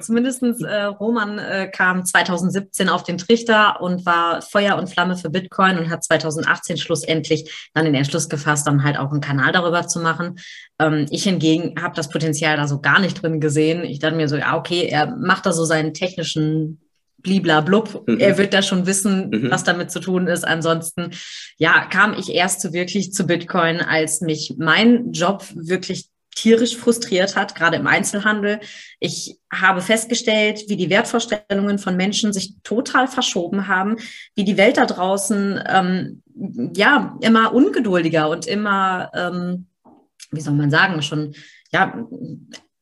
zumindestens 0.00 0.62
äh, 0.62 0.82
Roman 0.82 1.38
äh, 1.38 1.68
kam 1.74 2.04
2017 2.04 2.88
auf 2.88 3.02
den 3.02 3.18
Trichter 3.18 3.80
und 3.80 4.06
war 4.06 4.42
Feuer 4.42 4.76
und 4.76 4.88
Flamme 4.88 5.16
für 5.16 5.30
Bitcoin 5.30 5.78
und 5.78 5.90
hat 5.90 6.04
2018 6.04 6.76
schlussendlich 6.76 7.70
dann 7.74 7.84
den 7.84 7.94
Entschluss 7.94 8.28
gefasst, 8.28 8.66
dann 8.66 8.84
halt 8.84 8.98
auch 8.98 9.10
einen 9.10 9.22
Kanal 9.22 9.50
darüber 9.52 9.88
zu 9.88 10.00
machen. 10.00 10.38
Ähm, 10.78 11.06
ich 11.10 11.24
hingegen 11.24 11.82
habe 11.82 11.96
das 11.96 12.10
Potenzial 12.10 12.56
da 12.56 12.68
so 12.68 12.80
gar 12.80 13.00
nicht 13.00 13.22
drin 13.22 13.40
gesehen. 13.40 13.82
Ich 13.82 13.98
dachte 13.98 14.14
mir 14.14 14.28
so, 14.28 14.36
ja 14.36 14.56
okay, 14.56 14.86
er 14.86 15.16
macht 15.16 15.46
da 15.46 15.52
so 15.52 15.64
seinen 15.64 15.94
technischen 15.94 16.81
bliblablub. 17.22 18.06
Mhm. 18.06 18.18
Er 18.18 18.38
wird 18.38 18.54
da 18.54 18.62
schon 18.62 18.86
wissen, 18.86 19.30
mhm. 19.30 19.50
was 19.50 19.64
damit 19.64 19.90
zu 19.90 20.00
tun 20.00 20.26
ist. 20.26 20.46
Ansonsten, 20.46 21.10
ja, 21.56 21.86
kam 21.86 22.14
ich 22.18 22.32
erst 22.32 22.60
so 22.60 22.72
wirklich 22.72 23.12
zu 23.12 23.26
Bitcoin, 23.26 23.80
als 23.80 24.20
mich 24.20 24.54
mein 24.58 25.12
Job 25.12 25.44
wirklich 25.54 26.08
tierisch 26.34 26.76
frustriert 26.76 27.36
hat, 27.36 27.54
gerade 27.54 27.76
im 27.76 27.86
Einzelhandel. 27.86 28.60
Ich 29.00 29.36
habe 29.52 29.80
festgestellt, 29.80 30.64
wie 30.68 30.76
die 30.76 30.90
Wertvorstellungen 30.90 31.78
von 31.78 31.96
Menschen 31.96 32.32
sich 32.32 32.54
total 32.62 33.06
verschoben 33.06 33.68
haben, 33.68 33.96
wie 34.34 34.44
die 34.44 34.56
Welt 34.56 34.78
da 34.78 34.86
draußen 34.86 35.62
ähm, 35.68 36.22
ja 36.74 37.18
immer 37.20 37.54
ungeduldiger 37.54 38.30
und 38.30 38.46
immer, 38.46 39.10
ähm, 39.14 39.66
wie 40.30 40.40
soll 40.40 40.54
man 40.54 40.70
sagen, 40.70 41.02
schon 41.02 41.34
ja 41.70 42.06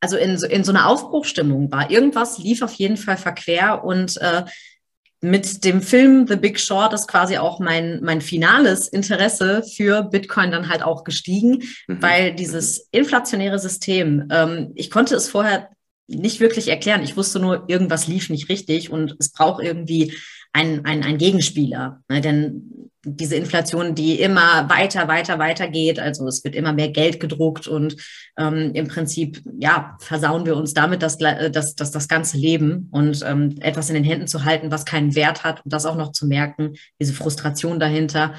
also 0.01 0.17
in 0.17 0.37
so, 0.37 0.47
in 0.47 0.63
so 0.63 0.71
einer 0.71 0.87
Aufbruchstimmung 0.87 1.71
war. 1.71 1.89
Irgendwas 1.89 2.37
lief 2.39 2.61
auf 2.61 2.73
jeden 2.73 2.97
Fall 2.97 3.17
verquer 3.17 3.83
und 3.83 4.17
äh, 4.17 4.43
mit 5.23 5.63
dem 5.63 5.83
Film 5.83 6.25
The 6.27 6.35
Big 6.35 6.59
Short 6.59 6.93
ist 6.93 7.07
quasi 7.07 7.37
auch 7.37 7.59
mein, 7.59 7.99
mein 8.01 8.21
finales 8.21 8.87
Interesse 8.87 9.63
für 9.63 10.01
Bitcoin 10.01 10.49
dann 10.49 10.67
halt 10.67 10.81
auch 10.81 11.03
gestiegen, 11.03 11.63
mhm. 11.87 12.01
weil 12.01 12.33
dieses 12.33 12.89
inflationäre 12.91 13.59
System, 13.59 14.27
ähm, 14.31 14.71
ich 14.73 14.89
konnte 14.89 15.15
es 15.15 15.29
vorher 15.29 15.69
nicht 16.07 16.39
wirklich 16.39 16.67
erklären. 16.67 17.03
Ich 17.03 17.15
wusste 17.15 17.39
nur, 17.39 17.65
irgendwas 17.67 18.07
lief 18.07 18.31
nicht 18.31 18.49
richtig 18.49 18.89
und 18.89 19.15
es 19.19 19.31
braucht 19.31 19.63
irgendwie 19.63 20.17
einen, 20.53 20.85
einen, 20.85 21.03
einen 21.03 21.17
Gegenspieler. 21.17 22.01
Ne? 22.09 22.21
Denn 22.21 22.81
diese 23.03 23.35
Inflation, 23.35 23.95
die 23.95 24.19
immer 24.19 24.69
weiter, 24.69 25.07
weiter, 25.07 25.39
weiter 25.39 25.67
geht. 25.67 25.99
Also 25.99 26.27
es 26.27 26.43
wird 26.43 26.55
immer 26.55 26.71
mehr 26.71 26.89
Geld 26.89 27.19
gedruckt 27.19 27.67
und 27.67 27.95
ähm, 28.37 28.71
im 28.73 28.87
Prinzip, 28.87 29.41
ja, 29.59 29.97
versauen 29.99 30.45
wir 30.45 30.55
uns 30.55 30.73
damit 30.73 31.01
das, 31.01 31.19
äh, 31.19 31.49
das, 31.49 31.75
das, 31.75 31.91
das 31.91 32.07
ganze 32.07 32.37
Leben 32.37 32.89
und 32.91 33.23
ähm, 33.25 33.55
etwas 33.59 33.89
in 33.89 33.95
den 33.95 34.03
Händen 34.03 34.27
zu 34.27 34.45
halten, 34.45 34.71
was 34.71 34.85
keinen 34.85 35.15
Wert 35.15 35.43
hat 35.43 35.65
und 35.65 35.73
das 35.73 35.87
auch 35.87 35.95
noch 35.95 36.11
zu 36.11 36.27
merken, 36.27 36.73
diese 36.99 37.13
Frustration 37.13 37.79
dahinter. 37.79 38.35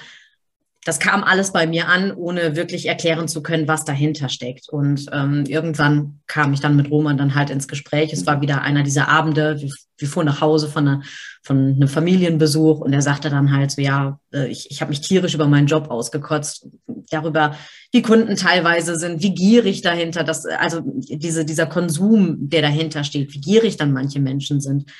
Das 0.84 0.98
kam 0.98 1.22
alles 1.22 1.52
bei 1.52 1.66
mir 1.68 1.88
an, 1.88 2.12
ohne 2.12 2.56
wirklich 2.56 2.86
erklären 2.86 3.28
zu 3.28 3.40
können, 3.40 3.68
was 3.68 3.84
dahinter 3.84 4.28
steckt. 4.28 4.68
Und 4.68 5.06
ähm, 5.12 5.44
irgendwann 5.46 6.20
kam 6.26 6.52
ich 6.52 6.60
dann 6.60 6.74
mit 6.74 6.90
Roman 6.90 7.16
dann 7.16 7.36
halt 7.36 7.50
ins 7.50 7.68
Gespräch. 7.68 8.12
Es 8.12 8.26
war 8.26 8.40
wieder 8.40 8.62
einer 8.62 8.82
dieser 8.82 9.08
Abende. 9.08 9.60
Wir, 9.60 9.70
wir 9.98 10.08
fuhren 10.08 10.26
nach 10.26 10.40
Hause 10.40 10.66
von, 10.68 10.88
einer, 10.88 11.02
von 11.44 11.74
einem 11.76 11.86
Familienbesuch 11.86 12.80
und 12.80 12.92
er 12.92 13.02
sagte 13.02 13.30
dann 13.30 13.56
halt 13.56 13.70
so, 13.70 13.80
ja, 13.80 14.18
äh, 14.34 14.48
ich, 14.48 14.72
ich 14.72 14.80
habe 14.80 14.88
mich 14.88 15.00
tierisch 15.00 15.34
über 15.34 15.46
meinen 15.46 15.68
Job 15.68 15.88
ausgekotzt, 15.88 16.66
darüber, 17.10 17.54
wie 17.92 18.02
Kunden 18.02 18.34
teilweise 18.34 18.98
sind, 18.98 19.22
wie 19.22 19.34
gierig 19.34 19.82
dahinter, 19.82 20.24
das, 20.24 20.46
also 20.46 20.80
diese, 20.84 21.44
dieser 21.44 21.66
Konsum, 21.66 22.48
der 22.48 22.62
dahinter 22.62 23.04
steht, 23.04 23.32
wie 23.34 23.40
gierig 23.40 23.76
dann 23.76 23.92
manche 23.92 24.18
Menschen 24.18 24.60
sind. 24.60 24.90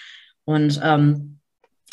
Und 0.45 0.81
ähm, 0.83 1.41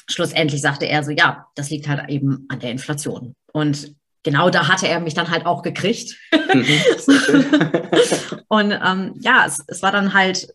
schlussendlich 0.09 0.61
sagte 0.61 0.85
er 0.85 1.03
so, 1.03 1.11
ja, 1.11 1.47
das 1.55 1.69
liegt 1.69 1.87
halt 1.87 2.09
eben 2.09 2.45
an 2.49 2.59
der 2.59 2.71
Inflation. 2.71 3.35
Und 3.51 3.95
genau 4.23 4.49
da 4.49 4.67
hatte 4.67 4.87
er 4.87 4.99
mich 4.99 5.13
dann 5.13 5.29
halt 5.29 5.45
auch 5.45 5.61
gekriegt. 5.61 6.17
Mhm. 6.31 6.65
und 8.47 8.71
ähm, 8.71 9.13
ja, 9.19 9.45
es, 9.45 9.63
es, 9.67 9.81
war 9.81 9.91
dann 9.91 10.13
halt, 10.13 10.53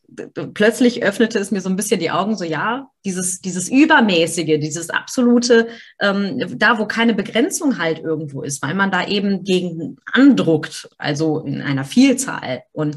plötzlich 0.54 1.02
öffnete 1.02 1.38
es 1.38 1.50
mir 1.50 1.60
so 1.60 1.68
ein 1.68 1.76
bisschen 1.76 2.00
die 2.00 2.10
Augen, 2.10 2.36
so 2.36 2.44
ja, 2.44 2.88
dieses, 3.04 3.40
dieses 3.40 3.68
Übermäßige, 3.70 4.58
dieses 4.60 4.90
absolute, 4.90 5.68
ähm, 6.00 6.44
da 6.56 6.78
wo 6.78 6.86
keine 6.86 7.14
Begrenzung 7.14 7.78
halt 7.78 8.00
irgendwo 8.00 8.42
ist, 8.42 8.62
weil 8.62 8.74
man 8.74 8.90
da 8.90 9.06
eben 9.06 9.44
gegen 9.44 9.96
andruckt, 10.12 10.88
also 10.98 11.40
in 11.40 11.62
einer 11.62 11.84
Vielzahl. 11.84 12.62
Und 12.72 12.96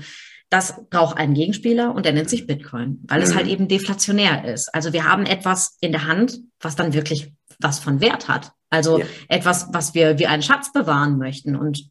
das 0.49 0.75
braucht 0.89 1.17
einen 1.17 1.33
Gegenspieler 1.33 1.93
und 1.93 2.05
der 2.05 2.13
nennt 2.13 2.29
sich 2.29 2.47
Bitcoin, 2.47 2.99
weil 3.07 3.21
es 3.21 3.35
halt 3.35 3.47
mhm. 3.47 3.51
eben 3.51 3.67
deflationär 3.67 4.45
ist. 4.45 4.73
Also 4.73 4.93
wir 4.93 5.03
haben 5.03 5.25
etwas 5.25 5.77
in 5.81 5.91
der 5.91 6.07
Hand, 6.07 6.39
was 6.61 6.75
dann 6.75 6.93
wirklich 6.93 7.33
was 7.59 7.79
von 7.79 8.01
Wert 8.01 8.27
hat. 8.27 8.51
Also 8.69 8.99
ja. 8.99 9.05
etwas, 9.27 9.67
was 9.71 9.93
wir 9.93 10.19
wie 10.19 10.27
einen 10.27 10.43
Schatz 10.43 10.71
bewahren 10.71 11.17
möchten. 11.17 11.55
Und 11.55 11.89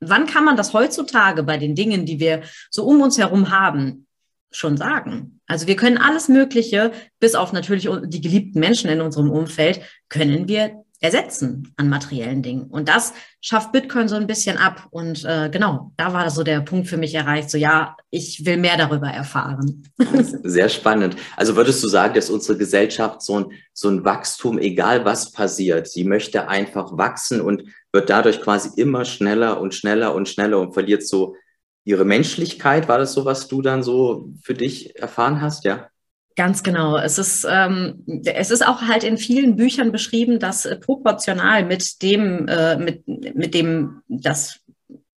wann 0.00 0.26
kann 0.26 0.44
man 0.44 0.56
das 0.56 0.72
heutzutage 0.72 1.42
bei 1.42 1.58
den 1.58 1.74
Dingen, 1.74 2.06
die 2.06 2.18
wir 2.18 2.42
so 2.70 2.84
um 2.84 3.00
uns 3.00 3.18
herum 3.18 3.50
haben, 3.50 4.06
schon 4.50 4.76
sagen? 4.76 5.40
Also 5.46 5.66
wir 5.66 5.76
können 5.76 5.98
alles 5.98 6.28
Mögliche, 6.28 6.92
bis 7.20 7.34
auf 7.34 7.52
natürlich 7.52 7.88
die 8.06 8.20
geliebten 8.20 8.60
Menschen 8.60 8.90
in 8.90 9.00
unserem 9.00 9.30
Umfeld, 9.30 9.80
können 10.08 10.48
wir 10.48 10.84
ersetzen 11.02 11.74
an 11.76 11.88
materiellen 11.88 12.42
Dingen. 12.42 12.62
Und 12.62 12.88
das 12.88 13.12
schafft 13.40 13.72
Bitcoin 13.72 14.06
so 14.06 14.14
ein 14.14 14.28
bisschen 14.28 14.56
ab. 14.56 14.86
Und 14.90 15.24
äh, 15.24 15.50
genau, 15.50 15.92
da 15.96 16.12
war 16.12 16.30
so 16.30 16.44
der 16.44 16.60
Punkt 16.60 16.86
für 16.86 16.96
mich 16.96 17.14
erreicht, 17.14 17.50
so 17.50 17.58
ja, 17.58 17.96
ich 18.10 18.46
will 18.46 18.56
mehr 18.56 18.76
darüber 18.76 19.08
erfahren. 19.08 19.82
Sehr 20.44 20.68
spannend. 20.68 21.16
Also 21.36 21.56
würdest 21.56 21.82
du 21.82 21.88
sagen, 21.88 22.14
dass 22.14 22.30
unsere 22.30 22.56
Gesellschaft 22.56 23.20
so 23.20 23.40
ein, 23.40 23.46
so 23.72 23.88
ein 23.88 24.04
Wachstum, 24.04 24.58
egal 24.58 25.04
was 25.04 25.32
passiert, 25.32 25.88
sie 25.88 26.04
möchte 26.04 26.48
einfach 26.48 26.96
wachsen 26.96 27.40
und 27.40 27.64
wird 27.92 28.08
dadurch 28.08 28.40
quasi 28.40 28.70
immer 28.80 29.04
schneller 29.04 29.60
und 29.60 29.74
schneller 29.74 30.14
und 30.14 30.28
schneller 30.28 30.60
und 30.60 30.72
verliert 30.72 31.06
so 31.06 31.34
ihre 31.84 32.04
Menschlichkeit. 32.04 32.88
War 32.88 32.98
das 32.98 33.12
so, 33.12 33.24
was 33.24 33.48
du 33.48 33.60
dann 33.60 33.82
so 33.82 34.30
für 34.40 34.54
dich 34.54 34.96
erfahren 34.96 35.40
hast, 35.40 35.64
ja? 35.64 35.88
Ganz 36.34 36.62
genau. 36.62 36.96
Es 36.96 37.18
ist, 37.18 37.46
ähm, 37.48 38.04
es 38.24 38.50
ist 38.50 38.66
auch 38.66 38.82
halt 38.82 39.04
in 39.04 39.18
vielen 39.18 39.56
Büchern 39.56 39.92
beschrieben, 39.92 40.38
dass 40.38 40.64
äh, 40.64 40.76
proportional 40.76 41.64
mit 41.64 42.02
dem, 42.02 42.48
äh, 42.48 42.76
mit, 42.76 43.06
mit 43.06 43.54
dem, 43.54 44.02
das, 44.08 44.60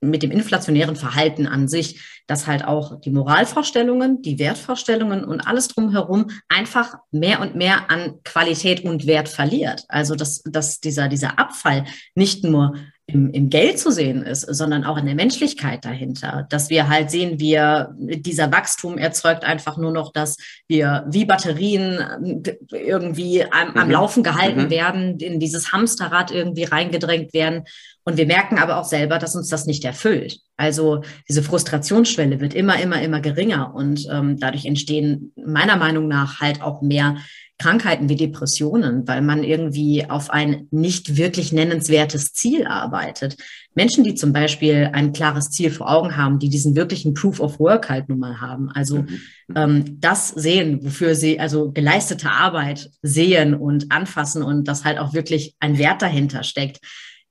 mit 0.02 0.24
dem 0.24 0.32
inflationären 0.32 0.96
Verhalten 0.96 1.48
an 1.48 1.68
sich, 1.68 2.02
dass 2.28 2.48
halt 2.48 2.66
auch 2.66 3.00
die 3.00 3.12
Moralvorstellungen, 3.12 4.22
die 4.22 4.40
Wertvorstellungen 4.40 5.24
und 5.24 5.42
alles 5.48 5.70
drumherum 5.70 6.32
einfach 6.50 6.96
mehr 7.12 7.40
und 7.40 7.56
mehr 7.56 7.90
an 7.90 8.16
Qualität 8.24 8.84
und 8.84 9.06
Wert 9.06 9.30
verliert. 9.30 9.86
Also 9.88 10.16
dass, 10.16 10.44
dass 10.44 10.80
dieser, 10.80 11.08
dieser 11.08 11.40
Abfall 11.40 11.86
nicht 12.14 12.44
nur 12.44 12.76
im, 13.08 13.30
im 13.32 13.50
Geld 13.50 13.78
zu 13.78 13.92
sehen 13.92 14.24
ist, 14.24 14.42
sondern 14.42 14.84
auch 14.84 14.98
in 14.98 15.06
der 15.06 15.14
Menschlichkeit 15.14 15.86
dahinter. 15.86 16.48
Dass 16.50 16.70
wir 16.70 16.90
halt 16.90 17.12
sehen, 17.12 17.40
wir, 17.40 17.94
dieser 18.00 18.52
Wachstum 18.52 18.98
erzeugt 18.98 19.44
einfach 19.44 19.78
nur 19.78 19.92
noch, 19.92 20.12
dass 20.12 20.38
wir 20.68 21.06
wie 21.08 21.26
Batterien 21.26 22.00
äh, 22.44 22.78
irgendwie 22.78 23.44
am, 23.44 23.76
am 23.76 23.88
mhm. 23.88 23.94
Laufen 23.94 24.24
gehalten 24.24 24.64
mhm. 24.64 24.70
werden, 24.72 25.20
in 25.20 25.40
dieses 25.40 25.72
Hamsterrad 25.72 26.32
irgendwie 26.32 26.64
reingedrängt 26.64 27.34
werden. 27.34 27.66
Und 28.06 28.18
wir 28.18 28.26
merken 28.26 28.58
aber 28.58 28.78
auch 28.78 28.86
selber, 28.86 29.20
dass 29.20 29.36
uns 29.36 29.50
das 29.50 29.66
nicht 29.66 29.84
erfüllt. 29.84 30.40
Also 30.58 31.02
diese 31.28 31.44
Frustrationsschwelle 31.44 32.40
wird 32.40 32.54
immer, 32.54 32.80
immer, 32.80 33.02
immer 33.02 33.20
geringer 33.20 33.74
und 33.74 34.08
ähm, 34.12 34.38
dadurch 34.40 34.66
entstehen 34.66 35.34
meiner 35.36 35.76
Meinung 35.76 36.08
nach 36.08 36.40
halt 36.40 36.62
auch 36.62 36.82
mehr 36.82 37.18
Krankheiten 37.58 38.10
wie 38.10 38.16
Depressionen, 38.16 39.08
weil 39.08 39.22
man 39.22 39.44
irgendwie 39.44 40.10
auf 40.10 40.30
ein 40.30 40.68
nicht 40.72 41.16
wirklich 41.16 41.54
nennenswertes 41.54 42.34
Ziel 42.34 42.68
arbeitet. 42.68 43.38
Menschen, 43.76 44.04
die 44.04 44.14
zum 44.14 44.34
Beispiel 44.34 44.90
ein 44.92 45.14
klares 45.14 45.52
Ziel 45.52 45.72
vor 45.72 45.90
Augen 45.90 46.18
haben, 46.18 46.40
die 46.40 46.50
diesen 46.50 46.76
wirklichen 46.76 47.14
Proof 47.14 47.40
of 47.40 47.60
Work 47.60 47.90
halt 47.90 48.10
nun 48.10 48.20
mal 48.20 48.42
haben, 48.42 48.70
also 48.72 49.04
mhm. 49.04 49.20
ähm, 49.56 49.98
das 50.02 50.30
sehen, 50.30 50.84
wofür 50.84 51.16
sie 51.16 51.40
also 51.40 51.72
geleistete 51.72 52.30
Arbeit 52.30 52.90
sehen 53.02 53.54
und 53.54 53.92
anfassen 53.92 54.44
und 54.44 54.68
dass 54.68 54.84
halt 54.84 55.00
auch 55.00 55.14
wirklich 55.14 55.56
ein 55.60 55.78
Wert 55.78 56.02
dahinter 56.02 56.44
steckt 56.44 56.80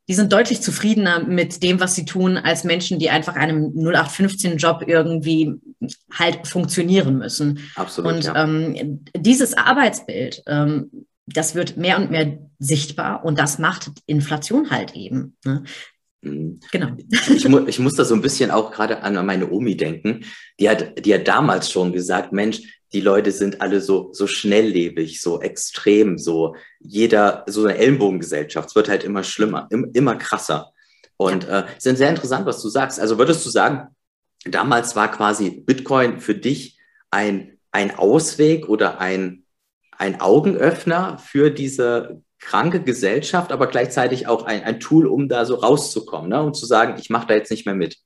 die 0.09 0.15
sind 0.15 0.33
deutlich 0.33 0.61
zufriedener 0.61 1.25
mit 1.25 1.63
dem, 1.63 1.81
was 1.81 1.95
sie 1.95 2.05
tun, 2.05 2.37
als 2.37 2.65
Menschen, 2.65 2.99
die 2.99 3.11
einfach 3.11 3.37
einem 3.37 3.73
0815-Job 3.75 4.85
irgendwie 4.87 5.55
halt 6.13 6.47
funktionieren 6.47 7.19
müssen. 7.19 7.61
Absolut. 7.75 8.13
Und 8.13 8.25
ja. 8.25 8.45
ähm, 8.45 9.05
dieses 9.17 9.57
Arbeitsbild, 9.57 10.43
ähm, 10.47 11.07
das 11.27 11.55
wird 11.55 11.77
mehr 11.79 11.97
und 11.97 12.11
mehr 12.11 12.39
sichtbar 12.59 13.25
und 13.25 13.39
das 13.39 13.59
macht 13.59 13.91
Inflation 14.07 14.71
halt 14.71 14.95
eben. 14.95 15.37
Ne? 15.45 15.65
Mhm. 16.25 16.61
Genau. 16.73 16.89
Ich, 17.09 17.49
mu 17.49 17.67
ich 17.67 17.79
muss 17.79 17.95
da 17.95 18.05
so 18.05 18.15
ein 18.15 18.23
bisschen 18.23 18.51
auch 18.51 18.71
gerade 18.71 19.03
an 19.03 19.27
meine 19.27 19.51
Omi 19.51 19.77
denken. 19.77 20.25
Die 20.59 20.69
hat, 20.69 21.05
die 21.05 21.15
hat 21.15 21.29
damals 21.29 21.71
schon 21.71 21.93
gesagt, 21.93 22.33
Mensch, 22.33 22.61
die 22.93 23.01
Leute 23.01 23.33
sind 23.33 23.61
alle 23.61 23.81
so, 23.81 24.11
so 24.13 24.27
schnelllebig, 24.27 25.21
so 25.21 25.41
extrem, 25.41 26.17
so 26.17 26.55
jeder, 26.79 27.45
so 27.49 27.65
eine 27.65 27.77
Ellenbogengesellschaft. 27.77 28.69
Es 28.69 28.77
wird 28.77 28.89
halt 28.89 29.05
immer 29.05 29.25
schlimmer, 29.25 29.67
im, 29.71 29.91
immer 29.93 30.17
krasser. 30.17 30.73
Und 31.17 31.45
ja. 31.45 31.61
äh, 31.61 31.65
es 31.77 31.87
ist 31.87 31.99
sehr 31.99 32.11
interessant, 32.11 32.47
was 32.47 32.63
du 32.63 32.69
sagst. 32.69 33.01
Also 33.01 33.19
würdest 33.19 33.45
du 33.45 33.51
sagen, 33.51 33.89
damals 34.45 34.95
war 34.97 35.11
quasi 35.11 35.51
Bitcoin 35.51 36.21
für 36.21 36.35
dich 36.35 36.79
ein, 37.11 37.59
ein 37.73 37.97
Ausweg 37.97 38.69
oder 38.69 39.01
ein, 39.01 39.45
ein 39.99 40.21
Augenöffner 40.21 41.19
für 41.19 41.51
diese 41.51 42.23
kranke 42.45 42.81
Gesellschaft, 42.81 43.53
aber 43.53 43.67
gleichzeitig 43.67 44.29
auch 44.29 44.45
ein, 44.45 44.63
ein 44.63 44.79
Tool, 44.79 45.07
um 45.07 45.29
da 45.29 45.45
so 45.45 45.57
rauszukommen 45.57 46.29
ne? 46.29 46.43
und 46.43 46.55
zu 46.55 46.67
sagen, 46.67 46.97
ich 46.99 47.11
mache 47.11 47.27
da 47.27 47.35
jetzt 47.35 47.51
nicht 47.51 47.67
mehr 47.67 47.75
mit. 47.75 47.97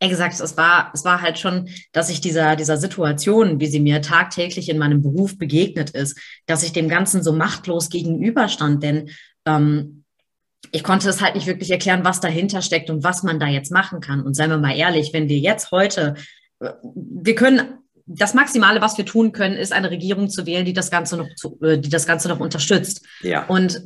Exakt, 0.00 0.38
es 0.40 0.56
war, 0.56 0.90
es 0.92 1.04
war 1.04 1.22
halt 1.22 1.38
schon, 1.38 1.68
dass 1.92 2.10
ich 2.10 2.20
dieser, 2.20 2.56
dieser 2.56 2.76
Situation, 2.76 3.60
wie 3.60 3.66
sie 3.66 3.80
mir 3.80 4.02
tagtäglich 4.02 4.68
in 4.68 4.78
meinem 4.78 5.02
Beruf 5.02 5.38
begegnet 5.38 5.90
ist, 5.90 6.18
dass 6.46 6.62
ich 6.62 6.72
dem 6.72 6.88
Ganzen 6.88 7.22
so 7.22 7.32
machtlos 7.32 7.90
gegenüberstand, 7.90 8.82
denn 8.82 9.10
ähm, 9.46 10.04
ich 10.72 10.82
konnte 10.82 11.08
es 11.08 11.20
halt 11.20 11.34
nicht 11.34 11.46
wirklich 11.46 11.70
erklären, 11.70 12.04
was 12.04 12.20
dahinter 12.20 12.60
steckt 12.60 12.90
und 12.90 13.04
was 13.04 13.22
man 13.22 13.38
da 13.38 13.46
jetzt 13.46 13.70
machen 13.70 14.00
kann. 14.00 14.22
Und 14.22 14.34
seien 14.34 14.50
wir 14.50 14.58
mal 14.58 14.76
ehrlich, 14.76 15.12
wenn 15.12 15.28
wir 15.28 15.38
jetzt 15.38 15.70
heute, 15.70 16.14
äh, 16.60 16.70
wir 16.82 17.34
können 17.34 17.83
das 18.06 18.34
Maximale, 18.34 18.80
was 18.80 18.98
wir 18.98 19.06
tun 19.06 19.32
können, 19.32 19.56
ist 19.56 19.72
eine 19.72 19.90
Regierung 19.90 20.28
zu 20.28 20.46
wählen, 20.46 20.64
die 20.64 20.72
das 20.72 20.90
Ganze 20.90 21.16
noch, 21.16 21.28
zu, 21.36 21.58
äh, 21.62 21.78
die 21.78 21.88
das 21.88 22.06
Ganze 22.06 22.28
noch 22.28 22.40
unterstützt. 22.40 23.04
Ja. 23.22 23.46
Und 23.46 23.82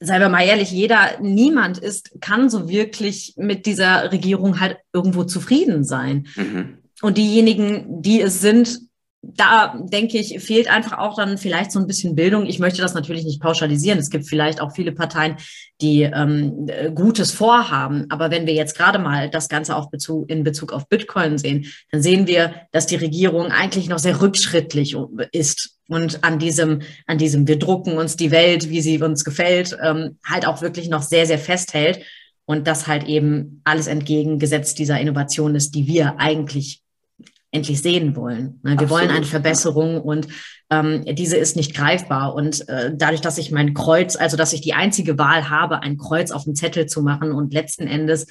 seien 0.00 0.20
wir 0.20 0.28
mal 0.28 0.44
ehrlich, 0.44 0.70
jeder, 0.70 1.20
niemand 1.20 1.78
ist, 1.78 2.20
kann 2.20 2.50
so 2.50 2.68
wirklich 2.68 3.34
mit 3.36 3.66
dieser 3.66 4.10
Regierung 4.12 4.60
halt 4.60 4.78
irgendwo 4.92 5.24
zufrieden 5.24 5.84
sein. 5.84 6.26
Mhm. 6.36 6.78
Und 7.02 7.18
diejenigen, 7.18 8.02
die 8.02 8.20
es 8.20 8.40
sind, 8.40 8.80
da 9.22 9.74
denke 9.78 10.16
ich, 10.16 10.38
fehlt 10.40 10.68
einfach 10.68 10.98
auch 10.98 11.16
dann 11.16 11.38
vielleicht 11.38 11.72
so 11.72 11.80
ein 11.80 11.86
bisschen 11.86 12.14
Bildung. 12.14 12.46
Ich 12.46 12.60
möchte 12.60 12.80
das 12.80 12.94
natürlich 12.94 13.24
nicht 13.24 13.40
pauschalisieren. 13.40 13.98
Es 13.98 14.10
gibt 14.10 14.28
vielleicht 14.28 14.60
auch 14.60 14.72
viele 14.72 14.92
Parteien, 14.92 15.36
die 15.80 16.02
ähm, 16.02 16.68
Gutes 16.94 17.32
vorhaben. 17.32 18.06
Aber 18.10 18.30
wenn 18.30 18.46
wir 18.46 18.54
jetzt 18.54 18.76
gerade 18.76 18.98
mal 18.98 19.28
das 19.28 19.48
Ganze 19.48 19.74
auf 19.74 19.90
Bezug, 19.90 20.30
in 20.30 20.44
Bezug 20.44 20.72
auf 20.72 20.88
Bitcoin 20.88 21.36
sehen, 21.36 21.66
dann 21.90 22.00
sehen 22.00 22.26
wir, 22.28 22.54
dass 22.70 22.86
die 22.86 22.96
Regierung 22.96 23.46
eigentlich 23.46 23.88
noch 23.88 23.98
sehr 23.98 24.20
rückschrittlich 24.20 24.96
ist 25.32 25.78
und 25.88 26.22
an 26.22 26.38
diesem, 26.38 26.82
an 27.06 27.18
diesem, 27.18 27.48
wir 27.48 27.58
drucken 27.58 27.98
uns 27.98 28.16
die 28.16 28.30
Welt, 28.30 28.68
wie 28.68 28.82
sie 28.82 29.02
uns 29.02 29.24
gefällt, 29.24 29.76
ähm, 29.82 30.18
halt 30.24 30.46
auch 30.46 30.62
wirklich 30.62 30.88
noch 30.88 31.02
sehr, 31.02 31.26
sehr 31.26 31.38
festhält. 31.38 32.00
Und 32.44 32.66
das 32.66 32.86
halt 32.86 33.04
eben 33.06 33.60
alles 33.64 33.88
entgegengesetzt 33.88 34.78
dieser 34.78 34.98
Innovation 34.98 35.54
ist, 35.54 35.74
die 35.74 35.86
wir 35.86 36.18
eigentlich 36.18 36.82
endlich 37.50 37.80
sehen 37.80 38.14
wollen. 38.14 38.60
Ne? 38.62 38.72
Wir 38.72 38.72
Absolut. 38.72 38.90
wollen 38.90 39.10
eine 39.10 39.24
Verbesserung 39.24 40.00
und 40.00 40.28
ähm, 40.70 41.04
diese 41.14 41.36
ist 41.36 41.56
nicht 41.56 41.74
greifbar. 41.74 42.34
Und 42.34 42.68
äh, 42.68 42.92
dadurch, 42.94 43.20
dass 43.20 43.38
ich 43.38 43.50
mein 43.50 43.74
Kreuz, 43.74 44.16
also 44.16 44.36
dass 44.36 44.52
ich 44.52 44.60
die 44.60 44.74
einzige 44.74 45.18
Wahl 45.18 45.48
habe, 45.48 45.82
ein 45.82 45.96
Kreuz 45.96 46.30
auf 46.30 46.44
dem 46.44 46.54
Zettel 46.54 46.86
zu 46.86 47.02
machen 47.02 47.32
und 47.32 47.54
letzten 47.54 47.86
Endes 47.86 48.26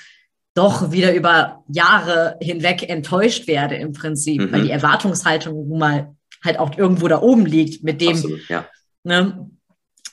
doch 0.54 0.92
wieder 0.92 1.14
über 1.14 1.64
Jahre 1.68 2.38
hinweg 2.42 2.88
enttäuscht 2.90 3.48
werde 3.48 3.76
im 3.76 3.94
Prinzip, 3.94 4.42
mhm. 4.42 4.52
weil 4.52 4.64
die 4.64 4.72
Erwartungshaltung 4.72 5.68
nun 5.68 5.80
mal 5.80 6.16
halt 6.44 6.60
auch 6.60 6.78
irgendwo 6.78 7.08
da 7.08 7.22
oben 7.22 7.46
liegt 7.46 7.84
mit 7.84 8.02
dem, 8.02 8.16
Absolut, 8.16 8.50
ja. 8.50 8.66
ne, 9.04 9.50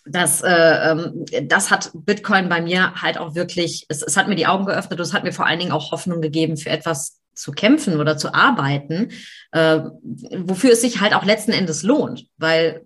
das, 0.06 0.42
äh, 0.42 0.90
ähm, 0.90 1.24
das 1.44 1.70
hat 1.70 1.90
Bitcoin 1.94 2.48
bei 2.48 2.60
mir 2.60 2.94
halt 3.00 3.16
auch 3.16 3.34
wirklich, 3.34 3.86
es, 3.88 4.02
es 4.02 4.16
hat 4.16 4.28
mir 4.28 4.36
die 4.36 4.46
Augen 4.46 4.66
geöffnet 4.66 4.98
und 4.98 5.06
es 5.06 5.14
hat 5.14 5.24
mir 5.24 5.32
vor 5.32 5.46
allen 5.46 5.58
Dingen 5.58 5.72
auch 5.72 5.92
Hoffnung 5.92 6.20
gegeben, 6.20 6.56
für 6.58 6.70
etwas 6.70 7.20
zu 7.34 7.52
kämpfen 7.52 8.00
oder 8.00 8.16
zu 8.16 8.34
arbeiten, 8.34 9.08
äh, 9.52 9.80
wofür 10.36 10.72
es 10.72 10.80
sich 10.80 11.00
halt 11.00 11.14
auch 11.14 11.24
letzten 11.24 11.52
Endes 11.52 11.82
lohnt, 11.82 12.26
weil 12.36 12.84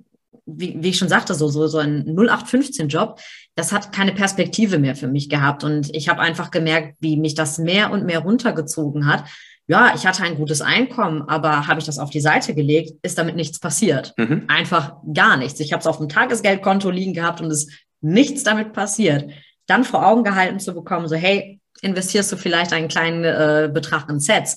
wie, 0.48 0.76
wie 0.82 0.88
ich 0.88 0.98
schon 0.98 1.08
sagte, 1.08 1.34
so, 1.34 1.48
so, 1.48 1.66
so 1.66 1.78
ein 1.78 2.16
0815-Job, 2.16 3.20
das 3.54 3.72
hat 3.72 3.92
keine 3.92 4.12
Perspektive 4.12 4.78
mehr 4.78 4.96
für 4.96 5.08
mich 5.08 5.28
gehabt. 5.28 5.62
Und 5.62 5.94
ich 5.94 6.08
habe 6.08 6.20
einfach 6.20 6.50
gemerkt, 6.50 6.96
wie 7.00 7.16
mich 7.16 7.34
das 7.34 7.58
mehr 7.58 7.90
und 7.90 8.06
mehr 8.06 8.20
runtergezogen 8.20 9.06
hat. 9.06 9.24
Ja, 9.66 9.92
ich 9.94 10.06
hatte 10.06 10.22
ein 10.22 10.36
gutes 10.36 10.62
Einkommen, 10.62 11.22
aber 11.28 11.66
habe 11.66 11.78
ich 11.78 11.86
das 11.86 11.98
auf 11.98 12.08
die 12.08 12.22
Seite 12.22 12.54
gelegt, 12.54 12.92
ist 13.02 13.18
damit 13.18 13.36
nichts 13.36 13.60
passiert. 13.60 14.14
Mhm. 14.16 14.44
Einfach 14.48 14.94
gar 15.12 15.36
nichts. 15.36 15.60
Ich 15.60 15.74
habe 15.74 15.80
es 15.80 15.86
auf 15.86 15.98
dem 15.98 16.08
Tagesgeldkonto 16.08 16.88
liegen 16.88 17.12
gehabt 17.12 17.42
und 17.42 17.50
es 17.50 17.64
ist 17.64 17.72
nichts 18.00 18.44
damit 18.44 18.72
passiert. 18.72 19.30
Dann 19.66 19.84
vor 19.84 20.06
Augen 20.06 20.24
gehalten 20.24 20.58
zu 20.58 20.72
bekommen, 20.72 21.08
so 21.08 21.16
hey, 21.16 21.57
investierst 21.82 22.30
du 22.32 22.36
vielleicht 22.36 22.72
einen 22.72 22.88
kleinen 22.88 23.24
äh, 23.24 23.70
Betrag 23.72 24.08
in 24.08 24.20
Sets, 24.20 24.56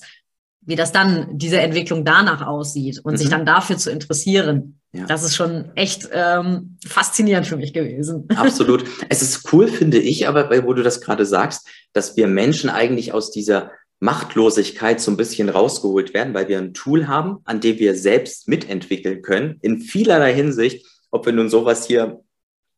wie 0.60 0.76
das 0.76 0.92
dann, 0.92 1.38
diese 1.38 1.60
Entwicklung 1.60 2.04
danach 2.04 2.46
aussieht 2.46 3.00
und 3.02 3.14
mhm. 3.14 3.16
sich 3.16 3.28
dann 3.28 3.46
dafür 3.46 3.76
zu 3.76 3.90
interessieren. 3.90 4.78
Ja. 4.92 5.06
Das 5.06 5.24
ist 5.24 5.34
schon 5.34 5.74
echt 5.74 6.08
ähm, 6.12 6.76
faszinierend 6.86 7.46
für 7.46 7.56
mich 7.56 7.72
gewesen. 7.72 8.28
Absolut. 8.36 8.84
Es 9.08 9.22
ist 9.22 9.52
cool, 9.52 9.66
finde 9.68 9.98
ich, 9.98 10.28
aber 10.28 10.50
wo 10.64 10.72
du 10.72 10.82
das 10.82 11.00
gerade 11.00 11.26
sagst, 11.26 11.66
dass 11.92 12.16
wir 12.16 12.26
Menschen 12.26 12.70
eigentlich 12.70 13.12
aus 13.12 13.30
dieser 13.30 13.72
Machtlosigkeit 14.00 15.00
so 15.00 15.10
ein 15.10 15.16
bisschen 15.16 15.48
rausgeholt 15.48 16.12
werden, 16.12 16.34
weil 16.34 16.48
wir 16.48 16.58
ein 16.58 16.74
Tool 16.74 17.06
haben, 17.06 17.38
an 17.44 17.60
dem 17.60 17.78
wir 17.78 17.94
selbst 17.94 18.48
mitentwickeln 18.48 19.22
können, 19.22 19.58
in 19.62 19.78
vielerlei 19.78 20.34
Hinsicht, 20.34 20.84
ob 21.10 21.24
wir 21.24 21.32
nun 21.32 21.48
sowas 21.48 21.86
hier 21.86 22.20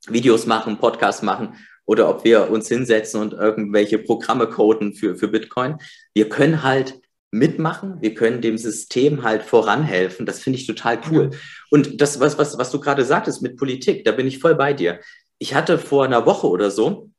Videos 0.07 0.47
machen, 0.47 0.79
Podcasts 0.79 1.23
machen 1.23 1.55
oder 1.87 2.09
ob 2.09 2.25
wir 2.25 2.51
uns 2.51 2.69
hinsetzen 2.69 3.21
und 3.21 3.33
irgendwelche 3.33 3.99
Programme 3.99 4.47
coden 4.47 4.95
für, 4.95 5.17
für 5.17 5.29
Bitcoin. 5.29 5.77
Wir 6.15 6.29
können 6.29 6.63
halt 6.63 7.01
mitmachen, 7.31 8.01
wir 8.01 8.15
können 8.15 8.41
dem 8.41 8.57
System 8.57 9.23
halt 9.23 9.43
voranhelfen. 9.43 10.25
Das 10.25 10.41
finde 10.41 10.59
ich 10.59 10.67
total 10.67 11.01
cool. 11.11 11.31
Und 11.71 12.01
das, 12.01 12.21
was, 12.21 12.39
was, 12.39 12.57
was 12.59 12.71
du 12.71 12.81
gerade 12.81 13.05
sagtest 13.05 13.43
mit 13.43 13.57
Politik, 13.57 14.05
da 14.05 14.13
bin 14.13 14.27
ich 14.27 14.39
voll 14.39 14.55
bei 14.55 14.73
dir. 14.73 15.01
Ich 15.39 15.55
hatte 15.55 15.79
vor 15.79 16.05
einer 16.05 16.27
Woche 16.27 16.47
oder 16.47 16.71
so, 16.71 17.11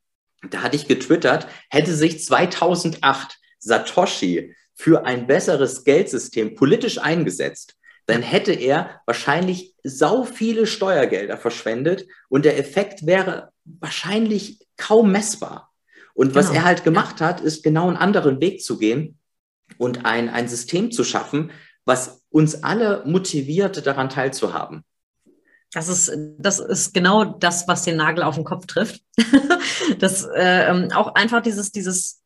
da 0.50 0.62
hatte 0.62 0.76
ich 0.76 0.88
getwittert, 0.88 1.46
hätte 1.70 1.94
sich 1.94 2.24
2008 2.24 3.38
Satoshi 3.58 4.54
für 4.74 5.04
ein 5.04 5.26
besseres 5.26 5.84
Geldsystem 5.84 6.54
politisch 6.54 6.98
eingesetzt, 6.98 7.76
dann 8.06 8.22
hätte 8.22 8.52
er 8.52 9.02
wahrscheinlich 9.06 9.74
sau 9.82 10.22
viele 10.24 10.66
Steuergelder 10.66 11.36
verschwendet 11.36 12.06
und 12.28 12.44
der 12.44 12.58
Effekt 12.58 13.06
wäre 13.06 13.52
wahrscheinlich 13.80 14.66
kaum 14.76 15.12
messbar. 15.12 15.72
Und 16.14 16.34
was 16.34 16.48
genau. 16.48 16.60
er 16.60 16.64
halt 16.64 16.84
gemacht 16.84 17.20
hat, 17.20 17.40
ist 17.40 17.62
genau 17.62 17.88
einen 17.88 17.96
anderen 17.96 18.40
Weg 18.40 18.62
zu 18.62 18.78
gehen 18.78 19.18
und 19.78 20.06
ein, 20.06 20.28
ein 20.28 20.48
System 20.48 20.90
zu 20.90 21.04
schaffen, 21.04 21.50
was 21.84 22.22
uns 22.30 22.62
alle 22.62 23.02
motiviert, 23.06 23.86
daran 23.86 24.08
teilzuhaben. 24.08 24.84
Das 25.72 25.88
ist, 25.88 26.10
das 26.38 26.58
ist 26.58 26.94
genau 26.94 27.24
das, 27.24 27.68
was 27.68 27.82
den 27.82 27.96
Nagel 27.96 28.22
auf 28.22 28.36
den 28.36 28.44
Kopf 28.44 28.66
trifft. 28.66 29.02
das 29.98 30.24
äh, 30.24 30.70
ähm, 30.70 30.90
auch 30.92 31.14
einfach 31.14 31.42
dieses, 31.42 31.72
dieses, 31.72 32.22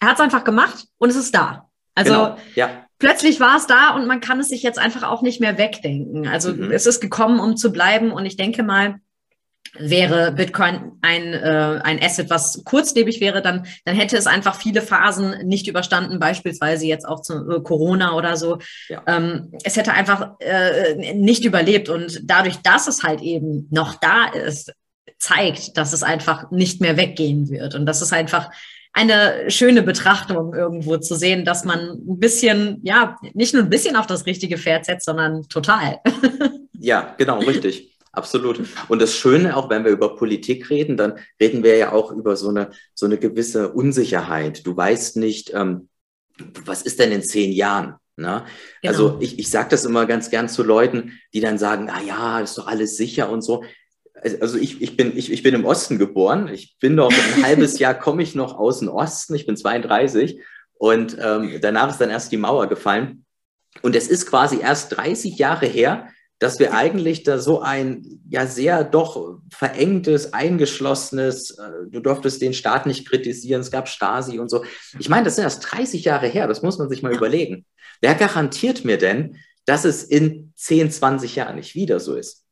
er 0.00 0.08
hat 0.08 0.14
es 0.16 0.20
einfach 0.20 0.44
gemacht 0.44 0.86
und 0.98 1.10
es 1.10 1.16
ist 1.16 1.34
da. 1.34 1.70
Also 1.94 2.12
genau. 2.12 2.36
ja. 2.54 2.86
plötzlich 2.98 3.40
war 3.40 3.56
es 3.56 3.66
da 3.66 3.94
und 3.94 4.06
man 4.06 4.20
kann 4.20 4.40
es 4.40 4.48
sich 4.48 4.62
jetzt 4.62 4.78
einfach 4.78 5.04
auch 5.04 5.22
nicht 5.22 5.40
mehr 5.40 5.58
wegdenken. 5.58 6.26
Also 6.26 6.52
mhm. 6.52 6.72
es 6.72 6.86
ist 6.86 7.00
gekommen, 7.00 7.40
um 7.40 7.56
zu 7.56 7.70
bleiben 7.70 8.10
und 8.10 8.26
ich 8.26 8.36
denke 8.36 8.62
mal, 8.62 8.96
wäre 9.78 10.32
Bitcoin 10.32 10.92
ein, 11.02 11.34
äh, 11.34 11.80
ein 11.82 12.02
Asset, 12.02 12.30
was 12.30 12.62
kurzlebig 12.64 13.20
wäre, 13.20 13.42
dann, 13.42 13.66
dann 13.84 13.96
hätte 13.96 14.16
es 14.16 14.26
einfach 14.26 14.56
viele 14.56 14.82
Phasen 14.82 15.46
nicht 15.46 15.68
überstanden, 15.68 16.18
beispielsweise 16.18 16.86
jetzt 16.86 17.06
auch 17.06 17.22
zu 17.22 17.34
äh, 17.48 17.60
Corona 17.62 18.14
oder 18.14 18.36
so. 18.36 18.58
Ja. 18.88 19.02
Ähm, 19.06 19.52
es 19.64 19.76
hätte 19.76 19.92
einfach 19.92 20.32
äh, 20.40 21.14
nicht 21.14 21.44
überlebt 21.44 21.88
und 21.88 22.20
dadurch, 22.24 22.56
dass 22.56 22.86
es 22.86 23.02
halt 23.02 23.20
eben 23.22 23.68
noch 23.70 23.94
da 23.94 24.26
ist, 24.26 24.72
zeigt, 25.18 25.76
dass 25.76 25.92
es 25.92 26.02
einfach 26.02 26.50
nicht 26.50 26.80
mehr 26.80 26.96
weggehen 26.96 27.48
wird 27.48 27.74
und 27.74 27.86
das 27.86 28.02
ist 28.02 28.12
einfach 28.12 28.50
eine 28.92 29.50
schöne 29.50 29.82
Betrachtung 29.82 30.54
irgendwo 30.54 30.96
zu 30.96 31.16
sehen, 31.16 31.44
dass 31.44 31.66
man 31.66 31.80
ein 31.80 32.18
bisschen, 32.18 32.80
ja, 32.82 33.18
nicht 33.34 33.52
nur 33.52 33.62
ein 33.62 33.68
bisschen 33.68 33.94
auf 33.94 34.06
das 34.06 34.24
richtige 34.24 34.56
Pferd 34.56 34.86
setzt, 34.86 35.04
sondern 35.04 35.46
total. 35.50 36.00
ja, 36.80 37.14
genau, 37.18 37.38
richtig. 37.40 37.95
Absolut. 38.16 38.60
Und 38.88 39.02
das 39.02 39.14
Schöne, 39.14 39.56
auch 39.56 39.68
wenn 39.68 39.84
wir 39.84 39.92
über 39.92 40.16
Politik 40.16 40.70
reden, 40.70 40.96
dann 40.96 41.18
reden 41.38 41.62
wir 41.62 41.76
ja 41.76 41.92
auch 41.92 42.10
über 42.10 42.34
so 42.34 42.48
eine, 42.48 42.70
so 42.94 43.04
eine 43.04 43.18
gewisse 43.18 43.72
Unsicherheit. 43.72 44.66
Du 44.66 44.74
weißt 44.74 45.18
nicht, 45.18 45.52
ähm, 45.52 45.90
was 46.64 46.80
ist 46.80 46.98
denn 46.98 47.12
in 47.12 47.22
zehn 47.22 47.52
Jahren? 47.52 47.96
Ne? 48.16 48.46
Genau. 48.80 48.90
Also 48.90 49.18
ich, 49.20 49.38
ich 49.38 49.50
sage 49.50 49.68
das 49.68 49.84
immer 49.84 50.06
ganz 50.06 50.30
gern 50.30 50.48
zu 50.48 50.62
Leuten, 50.62 51.12
die 51.34 51.40
dann 51.40 51.58
sagen, 51.58 51.90
ah 51.90 52.00
ja, 52.00 52.40
ist 52.40 52.56
doch 52.56 52.66
alles 52.66 52.96
sicher 52.96 53.28
und 53.28 53.42
so. 53.42 53.64
Also 54.40 54.56
ich, 54.56 54.80
ich, 54.80 54.96
bin, 54.96 55.14
ich, 55.14 55.30
ich 55.30 55.42
bin 55.42 55.54
im 55.54 55.66
Osten 55.66 55.98
geboren. 55.98 56.48
Ich 56.48 56.78
bin 56.80 56.94
noch 56.94 57.12
ein 57.12 57.42
halbes 57.44 57.78
Jahr, 57.78 57.92
komme 57.92 58.22
ich 58.22 58.34
noch 58.34 58.58
aus 58.58 58.78
dem 58.78 58.88
Osten. 58.88 59.34
Ich 59.34 59.44
bin 59.44 59.58
32 59.58 60.40
und 60.78 61.18
ähm, 61.20 61.58
danach 61.60 61.90
ist 61.90 62.00
dann 62.00 62.08
erst 62.08 62.32
die 62.32 62.38
Mauer 62.38 62.66
gefallen. 62.66 63.26
Und 63.82 63.94
es 63.94 64.08
ist 64.08 64.24
quasi 64.24 64.58
erst 64.58 64.96
30 64.96 65.36
Jahre 65.36 65.66
her, 65.66 66.08
dass 66.38 66.58
wir 66.58 66.74
eigentlich 66.74 67.22
da 67.22 67.38
so 67.38 67.60
ein 67.60 68.20
ja 68.28 68.46
sehr 68.46 68.84
doch 68.84 69.38
verengtes, 69.50 70.32
eingeschlossenes, 70.32 71.52
äh, 71.52 71.90
du 71.90 72.00
durftest 72.00 72.42
den 72.42 72.52
Staat 72.52 72.86
nicht 72.86 73.08
kritisieren, 73.08 73.62
es 73.62 73.70
gab 73.70 73.88
Stasi 73.88 74.38
und 74.38 74.50
so. 74.50 74.64
Ich 74.98 75.08
meine, 75.08 75.24
das 75.24 75.36
sind 75.36 75.44
erst 75.44 75.72
30 75.72 76.04
Jahre 76.04 76.26
her, 76.26 76.46
das 76.46 76.62
muss 76.62 76.78
man 76.78 76.88
sich 76.88 77.02
mal 77.02 77.14
überlegen. 77.14 77.64
Wer 78.00 78.14
garantiert 78.14 78.84
mir 78.84 78.98
denn, 78.98 79.36
dass 79.64 79.84
es 79.84 80.04
in 80.04 80.52
10, 80.56 80.90
20 80.90 81.36
Jahren 81.36 81.56
nicht 81.56 81.74
wieder 81.74 82.00
so 82.00 82.14
ist? 82.14 82.45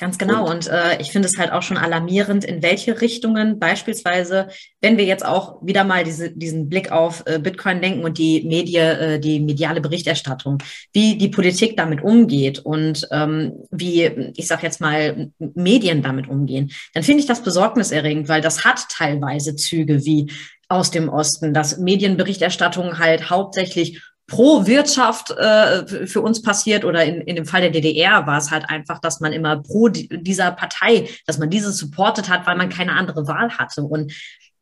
Ganz 0.00 0.16
genau. 0.16 0.44
Und, 0.44 0.68
und 0.68 0.68
äh, 0.68 1.00
ich 1.00 1.10
finde 1.10 1.26
es 1.26 1.38
halt 1.38 1.50
auch 1.50 1.62
schon 1.62 1.76
alarmierend, 1.76 2.44
in 2.44 2.62
welche 2.62 3.00
Richtungen 3.00 3.58
beispielsweise, 3.58 4.46
wenn 4.80 4.96
wir 4.96 5.04
jetzt 5.04 5.26
auch 5.26 5.58
wieder 5.60 5.82
mal 5.82 6.04
diese, 6.04 6.30
diesen 6.30 6.68
Blick 6.68 6.92
auf 6.92 7.24
äh, 7.26 7.40
Bitcoin 7.40 7.82
denken 7.82 8.04
und 8.04 8.16
die 8.16 8.44
Medie, 8.44 8.76
äh, 8.76 9.18
die 9.18 9.40
mediale 9.40 9.80
Berichterstattung, 9.80 10.58
wie 10.92 11.18
die 11.18 11.28
Politik 11.28 11.76
damit 11.76 12.00
umgeht 12.00 12.60
und 12.60 13.08
ähm, 13.10 13.54
wie, 13.72 14.04
ich 14.36 14.46
sage 14.46 14.62
jetzt 14.62 14.80
mal, 14.80 15.32
Medien 15.38 16.00
damit 16.00 16.28
umgehen, 16.28 16.70
dann 16.94 17.02
finde 17.02 17.20
ich 17.20 17.26
das 17.26 17.42
besorgniserregend, 17.42 18.28
weil 18.28 18.40
das 18.40 18.64
hat 18.64 18.80
teilweise 18.88 19.56
Züge 19.56 20.04
wie 20.04 20.30
aus 20.68 20.92
dem 20.92 21.08
Osten, 21.08 21.54
dass 21.54 21.78
Medienberichterstattung 21.78 22.98
halt 22.98 23.30
hauptsächlich 23.30 24.02
pro 24.28 24.66
Wirtschaft 24.66 25.30
äh, 25.30 26.06
für 26.06 26.20
uns 26.20 26.42
passiert 26.42 26.84
oder 26.84 27.04
in, 27.04 27.22
in 27.22 27.34
dem 27.34 27.46
Fall 27.46 27.62
der 27.62 27.70
DDR 27.70 28.26
war 28.26 28.38
es 28.38 28.50
halt 28.50 28.68
einfach, 28.68 29.00
dass 29.00 29.20
man 29.20 29.32
immer 29.32 29.62
pro 29.62 29.88
dieser 29.88 30.52
Partei, 30.52 31.08
dass 31.26 31.38
man 31.38 31.50
diese 31.50 31.72
supportet 31.72 32.28
hat, 32.28 32.46
weil 32.46 32.56
man 32.56 32.68
keine 32.68 32.92
andere 32.92 33.26
Wahl 33.26 33.56
hatte. 33.58 33.82
Und 33.82 34.12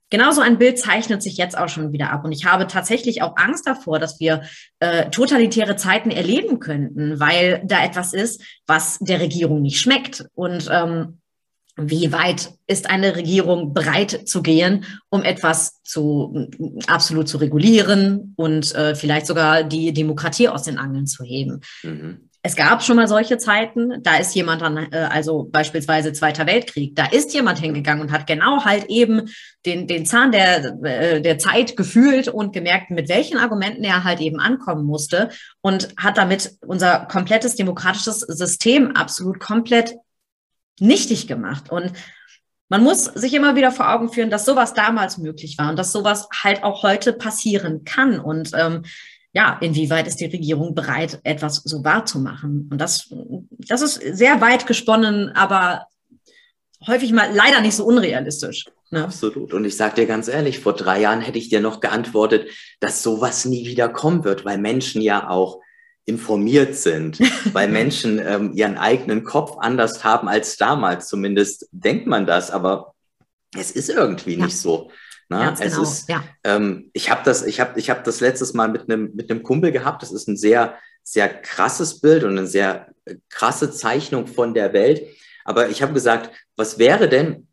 genauso 0.08 0.40
ein 0.40 0.58
Bild 0.58 0.78
zeichnet 0.78 1.20
sich 1.20 1.36
jetzt 1.36 1.58
auch 1.58 1.68
schon 1.68 1.92
wieder 1.92 2.12
ab. 2.12 2.24
Und 2.24 2.30
ich 2.30 2.44
habe 2.44 2.68
tatsächlich 2.68 3.22
auch 3.22 3.36
Angst 3.36 3.66
davor, 3.66 3.98
dass 3.98 4.20
wir 4.20 4.42
äh, 4.78 5.10
totalitäre 5.10 5.74
Zeiten 5.74 6.12
erleben 6.12 6.60
könnten, 6.60 7.18
weil 7.18 7.60
da 7.64 7.84
etwas 7.84 8.12
ist, 8.14 8.40
was 8.68 8.98
der 9.00 9.20
Regierung 9.20 9.62
nicht 9.62 9.80
schmeckt. 9.80 10.26
Und 10.34 10.68
ähm, 10.70 11.18
wie 11.76 12.10
weit 12.12 12.52
ist 12.66 12.88
eine 12.88 13.16
Regierung 13.16 13.74
bereit 13.74 14.28
zu 14.28 14.42
gehen, 14.42 14.84
um 15.10 15.22
etwas 15.22 15.82
zu 15.82 16.48
absolut 16.86 17.28
zu 17.28 17.36
regulieren 17.38 18.34
und 18.36 18.74
äh, 18.74 18.94
vielleicht 18.94 19.26
sogar 19.26 19.62
die 19.62 19.92
Demokratie 19.92 20.48
aus 20.48 20.62
den 20.62 20.78
Angeln 20.78 21.06
zu 21.06 21.22
heben? 21.22 21.60
Mhm. 21.82 22.28
Es 22.46 22.54
gab 22.54 22.84
schon 22.84 22.94
mal 22.94 23.08
solche 23.08 23.38
Zeiten, 23.38 24.04
da 24.04 24.18
ist 24.18 24.32
jemand 24.36 24.62
dann, 24.62 24.76
äh, 24.76 25.08
also 25.10 25.48
beispielsweise 25.50 26.12
Zweiter 26.12 26.46
Weltkrieg, 26.46 26.94
da 26.94 27.06
ist 27.06 27.34
jemand 27.34 27.58
hingegangen 27.58 28.02
und 28.02 28.12
hat 28.12 28.28
genau 28.28 28.64
halt 28.64 28.84
eben 28.88 29.22
den, 29.66 29.88
den 29.88 30.06
Zahn 30.06 30.30
der, 30.30 30.64
äh, 30.84 31.20
der 31.20 31.38
Zeit 31.38 31.76
gefühlt 31.76 32.28
und 32.28 32.52
gemerkt, 32.52 32.92
mit 32.92 33.08
welchen 33.08 33.38
Argumenten 33.38 33.82
er 33.82 34.04
halt 34.04 34.20
eben 34.20 34.38
ankommen 34.38 34.86
musste 34.86 35.30
und 35.60 35.88
hat 35.98 36.18
damit 36.18 36.52
unser 36.64 37.06
komplettes 37.06 37.56
demokratisches 37.56 38.20
System 38.20 38.92
absolut 38.92 39.40
komplett 39.40 39.96
nichtig 40.80 41.26
gemacht. 41.26 41.70
Und 41.70 41.92
man 42.68 42.82
muss 42.82 43.04
sich 43.04 43.34
immer 43.34 43.54
wieder 43.54 43.70
vor 43.70 43.92
Augen 43.92 44.12
führen, 44.12 44.30
dass 44.30 44.44
sowas 44.44 44.74
damals 44.74 45.18
möglich 45.18 45.56
war 45.58 45.70
und 45.70 45.78
dass 45.78 45.92
sowas 45.92 46.28
halt 46.42 46.64
auch 46.64 46.82
heute 46.82 47.12
passieren 47.12 47.84
kann. 47.84 48.18
Und 48.18 48.50
ähm, 48.54 48.82
ja, 49.32 49.58
inwieweit 49.60 50.06
ist 50.06 50.20
die 50.20 50.26
Regierung 50.26 50.74
bereit, 50.74 51.20
etwas 51.22 51.56
so 51.56 51.84
wahrzumachen? 51.84 52.68
Und 52.70 52.80
das, 52.80 53.12
das 53.50 53.82
ist 53.82 54.00
sehr 54.16 54.40
weit 54.40 54.66
gesponnen, 54.66 55.30
aber 55.36 55.86
häufig 56.86 57.12
mal 57.12 57.32
leider 57.32 57.60
nicht 57.60 57.76
so 57.76 57.84
unrealistisch. 57.84 58.64
Ne? 58.90 59.04
Absolut. 59.04 59.52
Und 59.52 59.64
ich 59.64 59.76
sage 59.76 59.96
dir 59.96 60.06
ganz 60.06 60.28
ehrlich, 60.28 60.60
vor 60.60 60.74
drei 60.74 61.00
Jahren 61.00 61.20
hätte 61.20 61.38
ich 61.38 61.48
dir 61.48 61.60
noch 61.60 61.80
geantwortet, 61.80 62.48
dass 62.80 63.02
sowas 63.02 63.44
nie 63.44 63.66
wieder 63.66 63.88
kommen 63.88 64.24
wird, 64.24 64.44
weil 64.44 64.58
Menschen 64.58 65.02
ja 65.02 65.28
auch 65.28 65.60
informiert 66.06 66.76
sind, 66.76 67.18
weil 67.52 67.68
Menschen 67.68 68.20
ähm, 68.24 68.52
ihren 68.54 68.78
eigenen 68.78 69.24
Kopf 69.24 69.58
anders 69.58 70.04
haben 70.04 70.28
als 70.28 70.56
damals. 70.56 71.08
Zumindest 71.08 71.68
denkt 71.72 72.06
man 72.06 72.26
das, 72.26 72.50
aber 72.50 72.94
es 73.56 73.70
ist 73.70 73.90
irgendwie 73.90 74.36
ja. 74.36 74.46
nicht 74.46 74.56
so. 74.56 74.90
Ne? 75.28 75.52
es 75.52 75.60
genau. 75.60 75.82
ist, 75.82 76.08
ja. 76.08 76.24
ähm, 76.44 76.90
ich 76.92 77.10
habe 77.10 77.22
das, 77.24 77.44
ich 77.44 77.58
habe, 77.58 77.78
ich 77.78 77.90
habe 77.90 78.02
das 78.04 78.20
letztes 78.20 78.54
Mal 78.54 78.68
mit 78.68 78.88
einem 78.88 79.10
mit 79.14 79.30
einem 79.30 79.42
Kumpel 79.42 79.72
gehabt. 79.72 80.02
Das 80.02 80.12
ist 80.12 80.28
ein 80.28 80.36
sehr, 80.36 80.76
sehr 81.02 81.28
krasses 81.28 82.00
Bild 82.00 82.22
und 82.22 82.38
eine 82.38 82.46
sehr 82.46 82.88
äh, 83.04 83.16
krasse 83.28 83.72
Zeichnung 83.72 84.28
von 84.28 84.54
der 84.54 84.72
Welt. 84.72 85.02
Aber 85.44 85.68
ich 85.68 85.82
habe 85.82 85.92
gesagt, 85.92 86.30
was 86.54 86.78
wäre 86.78 87.08
denn, 87.08 87.48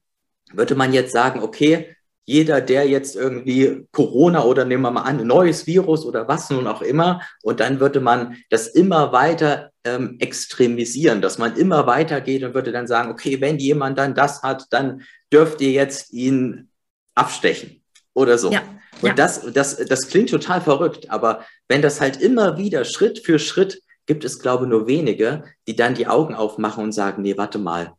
würde 0.51 0.75
man 0.75 0.93
jetzt 0.93 1.13
sagen, 1.13 1.41
okay, 1.41 1.95
jeder, 2.25 2.61
der 2.61 2.87
jetzt 2.87 3.15
irgendwie 3.15 3.85
Corona 3.91 4.43
oder 4.43 4.65
nehmen 4.65 4.83
wir 4.83 4.91
mal 4.91 5.01
an, 5.01 5.19
ein 5.19 5.27
neues 5.27 5.67
Virus 5.67 6.05
oder 6.05 6.27
was 6.27 6.49
nun 6.49 6.67
auch 6.67 6.81
immer, 6.81 7.21
und 7.41 7.59
dann 7.59 7.79
würde 7.79 7.99
man 7.99 8.37
das 8.49 8.67
immer 8.67 9.11
weiter 9.11 9.71
ähm, 9.83 10.17
extremisieren, 10.19 11.21
dass 11.21 11.37
man 11.37 11.57
immer 11.57 11.85
weiter 11.85 12.21
geht 12.21 12.43
und 12.43 12.53
würde 12.53 12.71
dann 12.71 12.87
sagen, 12.87 13.11
okay, 13.11 13.41
wenn 13.41 13.57
jemand 13.59 13.97
dann 13.97 14.15
das 14.15 14.41
hat, 14.41 14.65
dann 14.71 15.03
dürft 15.31 15.59
ihr 15.61 15.71
jetzt 15.71 16.13
ihn 16.13 16.69
abstechen 17.15 17.81
oder 18.13 18.37
so. 18.37 18.51
Ja, 18.51 18.61
und 19.01 19.09
ja. 19.09 19.13
Das, 19.15 19.41
das, 19.51 19.77
das 19.77 20.07
klingt 20.07 20.29
total 20.29 20.61
verrückt, 20.61 21.09
aber 21.09 21.45
wenn 21.67 21.81
das 21.81 21.99
halt 21.99 22.21
immer 22.21 22.57
wieder 22.57 22.85
Schritt 22.85 23.19
für 23.19 23.39
Schritt 23.39 23.81
gibt 24.05 24.25
es, 24.25 24.39
glaube 24.39 24.65
ich, 24.65 24.69
nur 24.69 24.87
wenige, 24.87 25.43
die 25.67 25.75
dann 25.75 25.95
die 25.95 26.07
Augen 26.07 26.35
aufmachen 26.35 26.83
und 26.83 26.91
sagen, 26.91 27.21
nee, 27.21 27.37
warte 27.37 27.57
mal, 27.57 27.93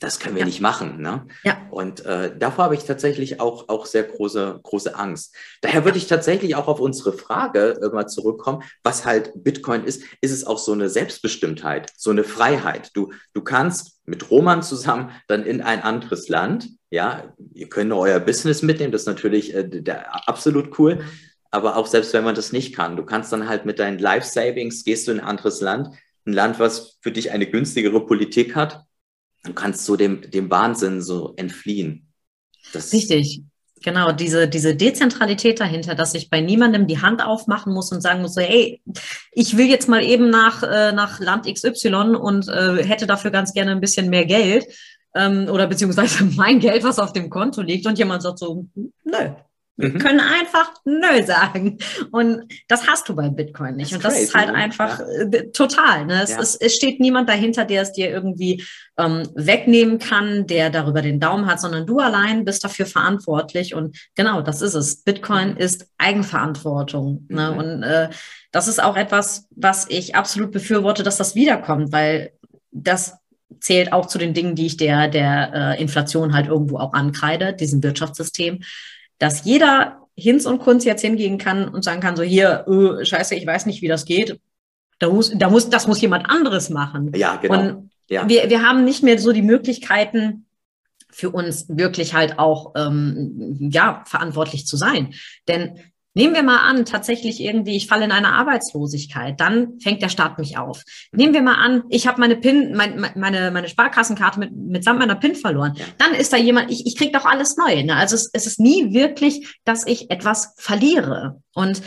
das 0.00 0.18
können 0.18 0.34
wir 0.34 0.40
ja. 0.40 0.46
nicht 0.46 0.60
machen. 0.60 1.00
Ne? 1.00 1.26
Ja. 1.44 1.66
Und 1.70 2.04
äh, 2.04 2.36
davor 2.36 2.64
habe 2.64 2.74
ich 2.74 2.84
tatsächlich 2.84 3.40
auch, 3.40 3.68
auch 3.68 3.86
sehr 3.86 4.02
große, 4.02 4.60
große 4.62 4.94
Angst. 4.94 5.34
Daher 5.62 5.84
würde 5.84 5.98
ich 5.98 6.06
tatsächlich 6.06 6.54
auch 6.54 6.68
auf 6.68 6.80
unsere 6.80 7.12
Frage 7.12 7.78
äh, 7.82 7.94
mal 7.94 8.06
zurückkommen, 8.06 8.62
was 8.82 9.06
halt 9.06 9.32
Bitcoin 9.34 9.84
ist, 9.84 10.02
ist 10.20 10.32
es 10.32 10.46
auch 10.46 10.58
so 10.58 10.72
eine 10.72 10.88
Selbstbestimmtheit, 10.88 11.92
so 11.96 12.10
eine 12.10 12.24
Freiheit. 12.24 12.90
Du, 12.94 13.12
du 13.32 13.42
kannst 13.42 14.00
mit 14.04 14.30
Roman 14.30 14.62
zusammen 14.62 15.10
dann 15.28 15.44
in 15.44 15.60
ein 15.62 15.82
anderes 15.82 16.28
Land, 16.28 16.68
ja, 16.90 17.34
ihr 17.52 17.68
könnt 17.68 17.92
euer 17.92 18.20
Business 18.20 18.62
mitnehmen, 18.62 18.92
das 18.92 19.02
ist 19.02 19.08
natürlich 19.08 19.54
äh, 19.54 19.68
der, 19.68 20.28
absolut 20.28 20.78
cool. 20.78 21.00
Aber 21.50 21.76
auch 21.76 21.86
selbst 21.86 22.12
wenn 22.12 22.24
man 22.24 22.34
das 22.34 22.52
nicht 22.52 22.74
kann, 22.74 22.96
du 22.96 23.04
kannst 23.04 23.32
dann 23.32 23.48
halt 23.48 23.64
mit 23.64 23.78
deinen 23.78 23.98
Life 23.98 24.26
Savings, 24.26 24.84
gehst 24.84 25.08
du 25.08 25.12
in 25.12 25.20
ein 25.20 25.26
anderes 25.26 25.60
Land, 25.60 25.88
ein 26.26 26.32
Land, 26.32 26.58
was 26.58 26.98
für 27.00 27.12
dich 27.12 27.30
eine 27.30 27.46
günstigere 27.46 28.04
Politik 28.04 28.56
hat, 28.56 28.85
du 29.46 29.54
kannst 29.54 29.84
so 29.84 29.96
dem, 29.96 30.30
dem 30.30 30.50
Wahnsinn 30.50 31.00
so 31.00 31.34
entfliehen. 31.36 32.12
Das 32.72 32.92
Richtig. 32.92 33.42
Genau, 33.82 34.10
diese, 34.10 34.48
diese 34.48 34.74
Dezentralität 34.74 35.60
dahinter, 35.60 35.94
dass 35.94 36.14
ich 36.14 36.28
bei 36.28 36.40
niemandem 36.40 36.86
die 36.86 37.00
Hand 37.00 37.22
aufmachen 37.22 37.72
muss 37.72 37.92
und 37.92 38.00
sagen 38.00 38.22
muss, 38.22 38.34
so, 38.34 38.40
hey, 38.40 38.82
ich 39.32 39.56
will 39.56 39.66
jetzt 39.66 39.88
mal 39.88 40.02
eben 40.02 40.28
nach, 40.28 40.62
äh, 40.62 40.92
nach 40.92 41.20
Land 41.20 41.46
XY 41.46 42.16
und 42.16 42.48
äh, 42.48 42.82
hätte 42.84 43.06
dafür 43.06 43.30
ganz 43.30 43.52
gerne 43.52 43.72
ein 43.72 43.80
bisschen 43.80 44.10
mehr 44.10 44.24
Geld 44.24 44.66
ähm, 45.14 45.48
oder 45.48 45.66
beziehungsweise 45.66 46.24
mein 46.36 46.58
Geld, 46.58 46.84
was 46.84 46.98
auf 46.98 47.12
dem 47.12 47.30
Konto 47.30 47.62
liegt 47.62 47.86
und 47.86 47.98
jemand 47.98 48.22
sagt 48.22 48.38
so, 48.38 48.66
nö, 49.04 49.30
wir 49.76 49.90
mhm. 49.90 49.98
können 49.98 50.20
einfach 50.20 50.72
Nö 50.84 51.22
sagen. 51.24 51.78
Und 52.10 52.52
das 52.68 52.86
hast 52.86 53.08
du 53.08 53.14
bei 53.14 53.28
Bitcoin 53.28 53.76
nicht. 53.76 53.92
Das 53.92 53.96
und 53.96 54.04
das 54.04 54.14
crazy, 54.14 54.24
ist 54.24 54.34
halt 54.34 54.48
ne? 54.48 54.54
einfach 54.54 55.00
ja. 55.00 55.06
Äh, 55.06 55.50
total. 55.52 56.06
Ne? 56.06 56.22
Es, 56.22 56.30
ja. 56.30 56.40
es, 56.40 56.56
es, 56.56 56.74
steht 56.74 56.98
niemand 56.98 57.28
dahinter, 57.28 57.64
der 57.64 57.82
es 57.82 57.92
dir 57.92 58.10
irgendwie 58.10 58.64
ähm, 58.96 59.22
wegnehmen 59.34 59.98
kann, 59.98 60.46
der 60.46 60.70
darüber 60.70 61.02
den 61.02 61.20
Daumen 61.20 61.46
hat, 61.46 61.60
sondern 61.60 61.86
du 61.86 61.98
allein 61.98 62.44
bist 62.44 62.64
dafür 62.64 62.86
verantwortlich. 62.86 63.74
Und 63.74 63.98
genau, 64.14 64.40
das 64.40 64.62
ist 64.62 64.74
es. 64.74 65.02
Bitcoin 65.02 65.50
mhm. 65.50 65.58
ist 65.58 65.86
Eigenverantwortung. 65.98 67.26
Ne? 67.28 67.50
Mhm. 67.50 67.58
Und 67.58 67.82
äh, 67.82 68.08
das 68.52 68.68
ist 68.68 68.82
auch 68.82 68.96
etwas, 68.96 69.46
was 69.50 69.86
ich 69.90 70.14
absolut 70.14 70.52
befürworte, 70.52 71.02
dass 71.02 71.18
das 71.18 71.34
wiederkommt, 71.34 71.92
weil 71.92 72.32
das 72.70 73.14
zählt 73.60 73.92
auch 73.92 74.06
zu 74.06 74.18
den 74.18 74.34
Dingen, 74.34 74.54
die 74.54 74.66
ich 74.66 74.76
der, 74.76 75.08
der 75.08 75.52
äh, 75.54 75.82
Inflation 75.82 76.34
halt 76.34 76.46
irgendwo 76.46 76.78
auch 76.78 76.92
ankreide, 76.94 77.54
diesem 77.54 77.82
Wirtschaftssystem 77.82 78.60
dass 79.18 79.44
jeder 79.44 80.06
Hinz 80.14 80.46
und 80.46 80.58
Kunz 80.58 80.84
jetzt 80.84 81.02
hingehen 81.02 81.38
kann 81.38 81.68
und 81.68 81.84
sagen 81.84 82.00
kann, 82.00 82.16
so 82.16 82.22
hier, 82.22 82.64
öh, 82.68 83.04
scheiße, 83.04 83.34
ich 83.34 83.46
weiß 83.46 83.66
nicht, 83.66 83.82
wie 83.82 83.88
das 83.88 84.04
geht. 84.04 84.40
Da 84.98 85.10
muss, 85.10 85.30
da 85.36 85.50
muss, 85.50 85.68
das 85.68 85.86
muss 85.86 86.00
jemand 86.00 86.28
anderes 86.30 86.70
machen. 86.70 87.12
Ja, 87.14 87.36
genau. 87.36 87.60
Und 87.60 87.90
ja. 88.08 88.28
Wir, 88.28 88.48
wir 88.48 88.62
haben 88.62 88.84
nicht 88.84 89.02
mehr 89.02 89.18
so 89.18 89.32
die 89.32 89.42
Möglichkeiten, 89.42 90.46
für 91.16 91.30
uns 91.30 91.66
wirklich 91.68 92.12
halt 92.12 92.38
auch 92.38 92.74
ähm, 92.76 93.56
ja 93.70 94.02
verantwortlich 94.06 94.66
zu 94.66 94.76
sein. 94.76 95.14
Denn 95.48 95.80
Nehmen 96.16 96.34
wir 96.34 96.42
mal 96.42 96.60
an, 96.60 96.86
tatsächlich 96.86 97.42
irgendwie, 97.42 97.76
ich 97.76 97.88
falle 97.88 98.06
in 98.06 98.10
eine 98.10 98.32
Arbeitslosigkeit, 98.32 99.38
dann 99.38 99.78
fängt 99.80 100.00
der 100.00 100.08
Staat 100.08 100.38
mich 100.38 100.56
auf. 100.56 100.82
Nehmen 101.12 101.34
wir 101.34 101.42
mal 101.42 101.56
an, 101.56 101.82
ich 101.90 102.06
habe 102.06 102.18
meine 102.18 102.36
PIN, 102.36 102.74
mein, 102.74 103.12
meine, 103.16 103.50
meine 103.50 103.68
Sparkassenkarte 103.68 104.40
mit, 104.40 104.56
mitsamt 104.56 104.98
meiner 104.98 105.16
PIN 105.16 105.34
verloren. 105.34 105.74
Ja. 105.76 105.84
Dann 105.98 106.14
ist 106.14 106.32
da 106.32 106.38
jemand, 106.38 106.70
ich, 106.70 106.86
ich 106.86 106.96
krieg 106.96 107.12
doch 107.12 107.26
alles 107.26 107.58
neu. 107.58 107.82
Ne? 107.82 107.94
Also 107.94 108.14
es, 108.14 108.30
es 108.32 108.46
ist 108.46 108.58
nie 108.58 108.94
wirklich, 108.94 109.58
dass 109.66 109.86
ich 109.86 110.10
etwas 110.10 110.54
verliere. 110.56 111.42
Und 111.52 111.82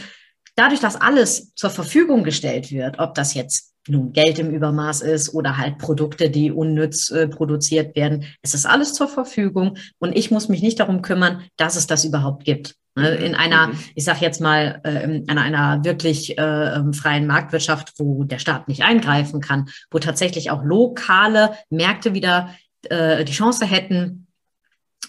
dadurch, 0.56 0.80
dass 0.80 0.96
alles 0.96 1.56
zur 1.56 1.72
Verfügung 1.72 2.24
gestellt 2.24 2.70
wird, 2.70 3.00
ob 3.00 3.16
das 3.16 3.34
jetzt 3.34 3.74
nun 3.88 4.14
Geld 4.14 4.40
im 4.40 4.52
Übermaß 4.52 5.02
ist 5.02 5.34
oder 5.34 5.58
halt 5.58 5.78
Produkte, 5.78 6.30
die 6.30 6.52
unnütz 6.52 7.10
äh, 7.10 7.28
produziert 7.28 7.96
werden, 7.96 8.26
es 8.42 8.54
ist 8.54 8.66
alles 8.66 8.94
zur 8.94 9.08
Verfügung 9.08 9.78
und 10.00 10.16
ich 10.16 10.32
muss 10.32 10.50
mich 10.50 10.62
nicht 10.62 10.80
darum 10.80 11.02
kümmern, 11.02 11.44
dass 11.58 11.76
es 11.76 11.88
das 11.88 12.06
überhaupt 12.06 12.44
gibt. 12.46 12.76
Ne, 12.96 13.16
in 13.16 13.36
einer, 13.36 13.68
mhm. 13.68 13.80
ich 13.96 14.04
sage 14.04 14.20
jetzt 14.22 14.42
mal, 14.42 14.82
äh, 14.84 15.04
in 15.04 15.30
einer 15.38 15.84
wirklich 15.86 16.38
äh, 16.38 16.76
ähm, 16.76 16.94
freien 16.94 17.28
Marktwirtschaft, 17.28 17.94
wo 17.98 18.24
der 18.24 18.40
Staat 18.40 18.68
nicht 18.68 18.84
eingreifen 18.84 19.42
kann, 19.42 19.70
wo 19.92 20.00
tatsächlich 20.00 20.52
auch 20.52 20.64
lokale 20.64 21.54
Märkte 21.70 22.14
wieder 22.14 22.56
äh, 22.90 23.24
die 23.24 23.32
Chance 23.32 23.66
hätten, 23.66 24.28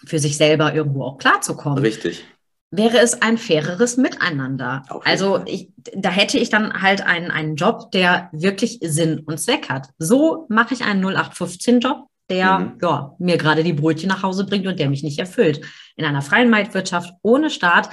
für 0.04 0.18
sich 0.18 0.36
selber 0.36 0.74
irgendwo 0.74 1.04
auch 1.04 1.18
klarzukommen. 1.18 1.78
Richtig. 1.78 2.24
Wäre 2.72 2.98
es 2.98 3.20
ein 3.20 3.36
faireres 3.36 3.96
Miteinander. 3.96 4.84
Also 5.04 5.42
ich, 5.44 5.70
da 5.94 6.10
hätte 6.10 6.38
ich 6.38 6.50
dann 6.50 6.82
halt 6.82 7.04
einen, 7.04 7.30
einen 7.32 7.56
Job, 7.56 7.90
der 7.90 8.28
wirklich 8.32 8.78
Sinn 8.82 9.20
und 9.20 9.40
Zweck 9.40 9.68
hat. 9.68 9.88
So 9.98 10.46
mache 10.48 10.74
ich 10.74 10.84
einen 10.84 11.04
0815-Job, 11.04 12.06
der 12.28 12.58
mhm. 12.60 12.78
ja, 12.80 13.16
mir 13.18 13.38
gerade 13.38 13.64
die 13.64 13.72
Brötchen 13.72 14.08
nach 14.08 14.22
Hause 14.22 14.46
bringt 14.46 14.68
und 14.68 14.78
der 14.78 14.88
mich 14.88 15.02
nicht 15.02 15.18
erfüllt. 15.18 15.60
In 15.96 16.04
einer 16.04 16.22
freien 16.22 16.48
Marktwirtschaft 16.48 17.12
ohne 17.22 17.50
Staat 17.50 17.90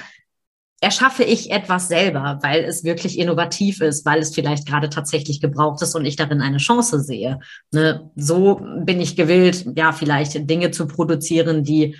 erschaffe 0.80 1.24
ich 1.24 1.50
etwas 1.50 1.88
selber, 1.88 2.38
weil 2.42 2.62
es 2.62 2.84
wirklich 2.84 3.18
innovativ 3.18 3.80
ist, 3.80 4.06
weil 4.06 4.20
es 4.20 4.32
vielleicht 4.32 4.66
gerade 4.66 4.88
tatsächlich 4.88 5.40
gebraucht 5.40 5.82
ist 5.82 5.96
und 5.96 6.04
ich 6.04 6.14
darin 6.14 6.40
eine 6.40 6.58
Chance 6.58 7.00
sehe. 7.00 7.40
Ne? 7.72 8.10
So 8.14 8.60
bin 8.84 9.00
ich 9.00 9.16
gewillt, 9.16 9.66
ja, 9.74 9.92
vielleicht 9.92 10.48
Dinge 10.48 10.70
zu 10.70 10.86
produzieren, 10.86 11.64
die 11.64 11.96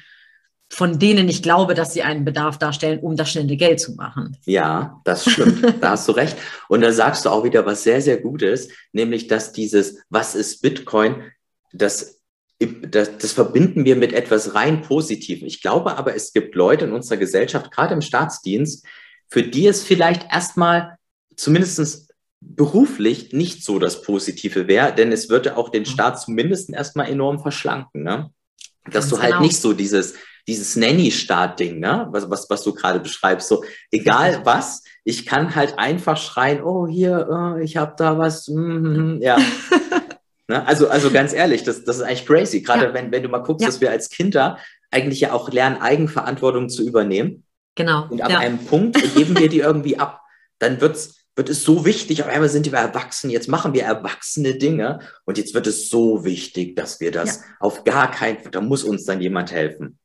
von 0.70 0.98
denen 0.98 1.28
ich 1.28 1.42
glaube, 1.42 1.74
dass 1.74 1.94
sie 1.94 2.02
einen 2.02 2.24
Bedarf 2.24 2.59
darstellen, 2.59 3.00
um 3.00 3.16
das 3.16 3.31
schnelle 3.31 3.57
Geld 3.57 3.81
zu 3.81 3.94
machen. 3.94 4.37
Ja, 4.44 5.00
das 5.04 5.28
stimmt. 5.28 5.83
da 5.83 5.90
hast 5.90 6.07
du 6.09 6.12
recht. 6.12 6.37
Und 6.68 6.83
da 6.83 6.92
sagst 6.92 7.24
du 7.24 7.31
auch 7.31 7.44
wieder 7.44 7.64
was 7.64 7.83
sehr, 7.83 8.02
sehr 8.02 8.18
Gutes, 8.18 8.68
nämlich, 8.92 9.28
dass 9.28 9.52
dieses, 9.52 9.98
was 10.11 10.35
ist 10.35 10.61
Bitcoin, 10.61 11.22
das 11.72 12.18
das, 12.61 13.18
das 13.18 13.33
verbinden 13.33 13.85
wir 13.85 13.94
mit 13.94 14.12
etwas 14.12 14.54
rein 14.54 14.83
Positivem. 14.83 15.46
Ich 15.46 15.62
glaube 15.62 15.96
aber, 15.96 16.16
es 16.16 16.33
gibt 16.33 16.54
Leute 16.54 16.87
in 16.87 16.92
unserer 16.92 17.18
Gesellschaft, 17.18 17.70
gerade 17.70 17.94
im 17.94 18.00
Staatsdienst, 18.00 18.85
für 19.28 19.42
die 19.42 19.66
es 19.66 19.85
vielleicht 19.85 20.24
erstmal 20.33 20.98
zumindest 21.37 22.12
beruflich 22.40 23.33
nicht 23.33 23.64
so 23.64 23.78
das 23.78 24.02
Positive 24.02 24.66
wäre, 24.66 24.92
denn 24.92 25.12
es 25.12 25.28
würde 25.28 25.57
auch 25.57 25.68
den 25.68 25.83
mhm. 25.83 25.87
Staat 25.87 26.20
zumindest 26.20 26.70
erstmal 26.70 27.09
enorm 27.09 27.38
verschlanken. 27.38 28.02
Ne? 28.02 28.31
Dass 28.87 29.04
Ganz 29.04 29.11
du 29.11 29.18
halt 29.18 29.33
genau. 29.33 29.42
nicht 29.42 29.61
so 29.61 29.72
dieses, 29.72 30.14
dieses 30.46 30.77
Nanny-Staat-Ding, 30.77 31.81
ne? 31.81 32.09
was, 32.11 32.31
was, 32.31 32.48
was 32.48 32.62
du 32.62 32.74
gerade 32.74 33.01
beschreibst, 33.01 33.48
so 33.48 33.64
egal 33.90 34.40
was, 34.44 34.83
ich 35.05 35.27
kann 35.27 35.55
halt 35.55 35.79
einfach 35.79 36.16
schreien, 36.16 36.62
oh 36.62 36.87
hier, 36.87 37.29
oh, 37.31 37.59
ich 37.59 37.77
habe 37.77 37.94
da 37.96 38.18
was, 38.18 38.48
mm, 38.48 39.16
mm, 39.16 39.22
ja. 39.22 39.38
Ne? 40.51 40.66
Also, 40.66 40.88
also 40.88 41.11
ganz 41.11 41.33
ehrlich, 41.35 41.62
das, 41.62 41.85
das 41.85 41.96
ist 41.96 42.03
eigentlich 42.03 42.27
crazy. 42.27 42.62
Gerade 42.62 42.87
ja. 42.87 42.94
wenn, 42.94 43.12
wenn 43.12 43.22
du 43.22 43.29
mal 43.29 43.42
guckst, 43.42 43.62
ja. 43.62 43.68
dass 43.68 43.81
wir 43.81 43.90
als 43.90 44.09
Kinder 44.09 44.59
eigentlich 44.90 45.20
ja 45.20 45.33
auch 45.33 45.51
lernen, 45.51 45.77
Eigenverantwortung 45.81 46.68
zu 46.70 46.87
übernehmen. 46.87 47.44
Genau. 47.74 48.09
Und 48.09 48.22
ab 48.22 48.31
ja. 48.31 48.38
einem 48.38 48.59
Punkt 48.59 48.96
geben 49.14 49.38
wir 49.38 49.48
die 49.48 49.61
irgendwie 49.61 49.98
ab. 49.98 50.22
Dann 50.59 50.81
wird's, 50.81 51.16
wird 51.37 51.51
es 51.51 51.62
so 51.62 51.85
wichtig, 51.85 52.22
auf 52.22 52.29
einmal 52.29 52.48
sind 52.48 52.66
wir 52.66 52.79
erwachsen, 52.79 53.31
jetzt 53.31 53.48
machen 53.48 53.72
wir 53.72 53.85
erwachsene 53.85 54.57
Dinge 54.57 54.98
und 55.24 55.38
jetzt 55.38 55.55
wird 55.55 55.68
es 55.68 55.88
so 55.88 56.24
wichtig, 56.24 56.74
dass 56.74 56.98
wir 56.98 57.12
das 57.12 57.44
auf 57.61 57.85
gar 57.85 58.11
keinen 58.11 58.38
Fall, 58.38 58.51
da 58.51 58.61
muss 58.61 58.83
uns 58.83 59.05
dann 59.05 59.20
jemand 59.20 59.53
helfen. 59.53 59.98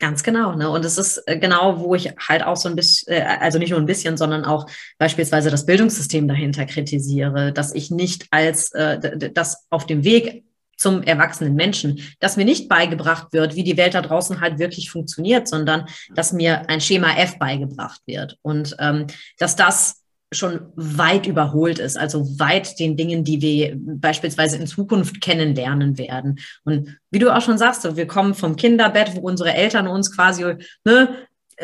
Ganz 0.00 0.22
genau. 0.22 0.54
Ne? 0.56 0.68
Und 0.68 0.84
es 0.84 0.98
ist 0.98 1.22
äh, 1.26 1.38
genau, 1.38 1.78
wo 1.78 1.94
ich 1.94 2.12
halt 2.18 2.42
auch 2.42 2.56
so 2.56 2.68
ein 2.68 2.74
bisschen, 2.74 3.12
äh, 3.12 3.22
also 3.22 3.58
nicht 3.58 3.70
nur 3.70 3.78
ein 3.78 3.86
bisschen, 3.86 4.16
sondern 4.16 4.44
auch 4.44 4.66
beispielsweise 4.98 5.50
das 5.50 5.66
Bildungssystem 5.66 6.26
dahinter 6.26 6.66
kritisiere, 6.66 7.52
dass 7.52 7.74
ich 7.74 7.90
nicht 7.90 8.26
als 8.30 8.72
äh, 8.72 9.30
das 9.32 9.66
auf 9.70 9.86
dem 9.86 10.02
Weg 10.02 10.44
zum 10.76 11.02
erwachsenen 11.02 11.54
Menschen, 11.54 12.00
dass 12.18 12.36
mir 12.36 12.44
nicht 12.44 12.68
beigebracht 12.68 13.32
wird, 13.32 13.54
wie 13.54 13.62
die 13.62 13.76
Welt 13.76 13.94
da 13.94 14.02
draußen 14.02 14.40
halt 14.40 14.58
wirklich 14.58 14.90
funktioniert, 14.90 15.46
sondern 15.46 15.86
dass 16.14 16.32
mir 16.32 16.68
ein 16.68 16.80
Schema 16.80 17.16
F 17.16 17.38
beigebracht 17.38 18.00
wird. 18.06 18.38
Und 18.42 18.76
ähm, 18.80 19.06
dass 19.38 19.54
das 19.54 20.03
schon 20.32 20.60
weit 20.74 21.26
überholt 21.26 21.78
ist, 21.78 21.96
also 21.96 22.26
weit 22.38 22.78
den 22.78 22.96
Dingen, 22.96 23.24
die 23.24 23.40
wir 23.40 23.76
beispielsweise 23.76 24.56
in 24.56 24.66
Zukunft 24.66 25.20
kennenlernen 25.20 25.96
werden. 25.98 26.40
Und 26.64 26.98
wie 27.10 27.18
du 27.18 27.34
auch 27.34 27.42
schon 27.42 27.58
sagst, 27.58 27.96
wir 27.96 28.06
kommen 28.06 28.34
vom 28.34 28.56
Kinderbett, 28.56 29.14
wo 29.14 29.20
unsere 29.20 29.54
Eltern 29.54 29.86
uns 29.86 30.14
quasi 30.14 30.56
ne, 30.84 31.16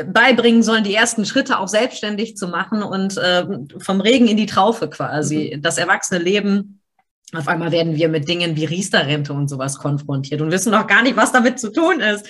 beibringen 0.07 0.62
sollen, 0.62 0.85
die 0.85 0.94
ersten 0.94 1.25
Schritte 1.25 1.59
auch 1.59 1.68
selbstständig 1.68 2.37
zu 2.37 2.49
machen 2.49 2.83
und 2.83 3.16
äh, 3.16 3.44
vom 3.79 4.01
Regen 4.01 4.29
in 4.29 4.37
die 4.37 4.46
Traufe 4.46 4.88
quasi. 4.88 5.53
Mhm. 5.57 5.62
Das 5.62 5.79
erwachsene 5.79 6.23
Leben 6.23 6.80
auf 7.37 7.49
einmal 7.49 7.71
werden 7.71 7.97
wir 7.97 8.09
mit 8.09 8.29
Dingen 8.29 8.57
wie 8.57 8.64
Riester-Rente 8.64 9.33
und 9.33 9.49
sowas 9.49 9.79
konfrontiert 9.79 10.40
und 10.40 10.51
wissen 10.51 10.73
noch 10.73 10.87
gar 10.87 11.03
nicht, 11.03 11.16
was 11.16 11.33
damit 11.33 11.61
zu 11.61 11.73
tun 11.73 12.01
ist. 12.01 12.27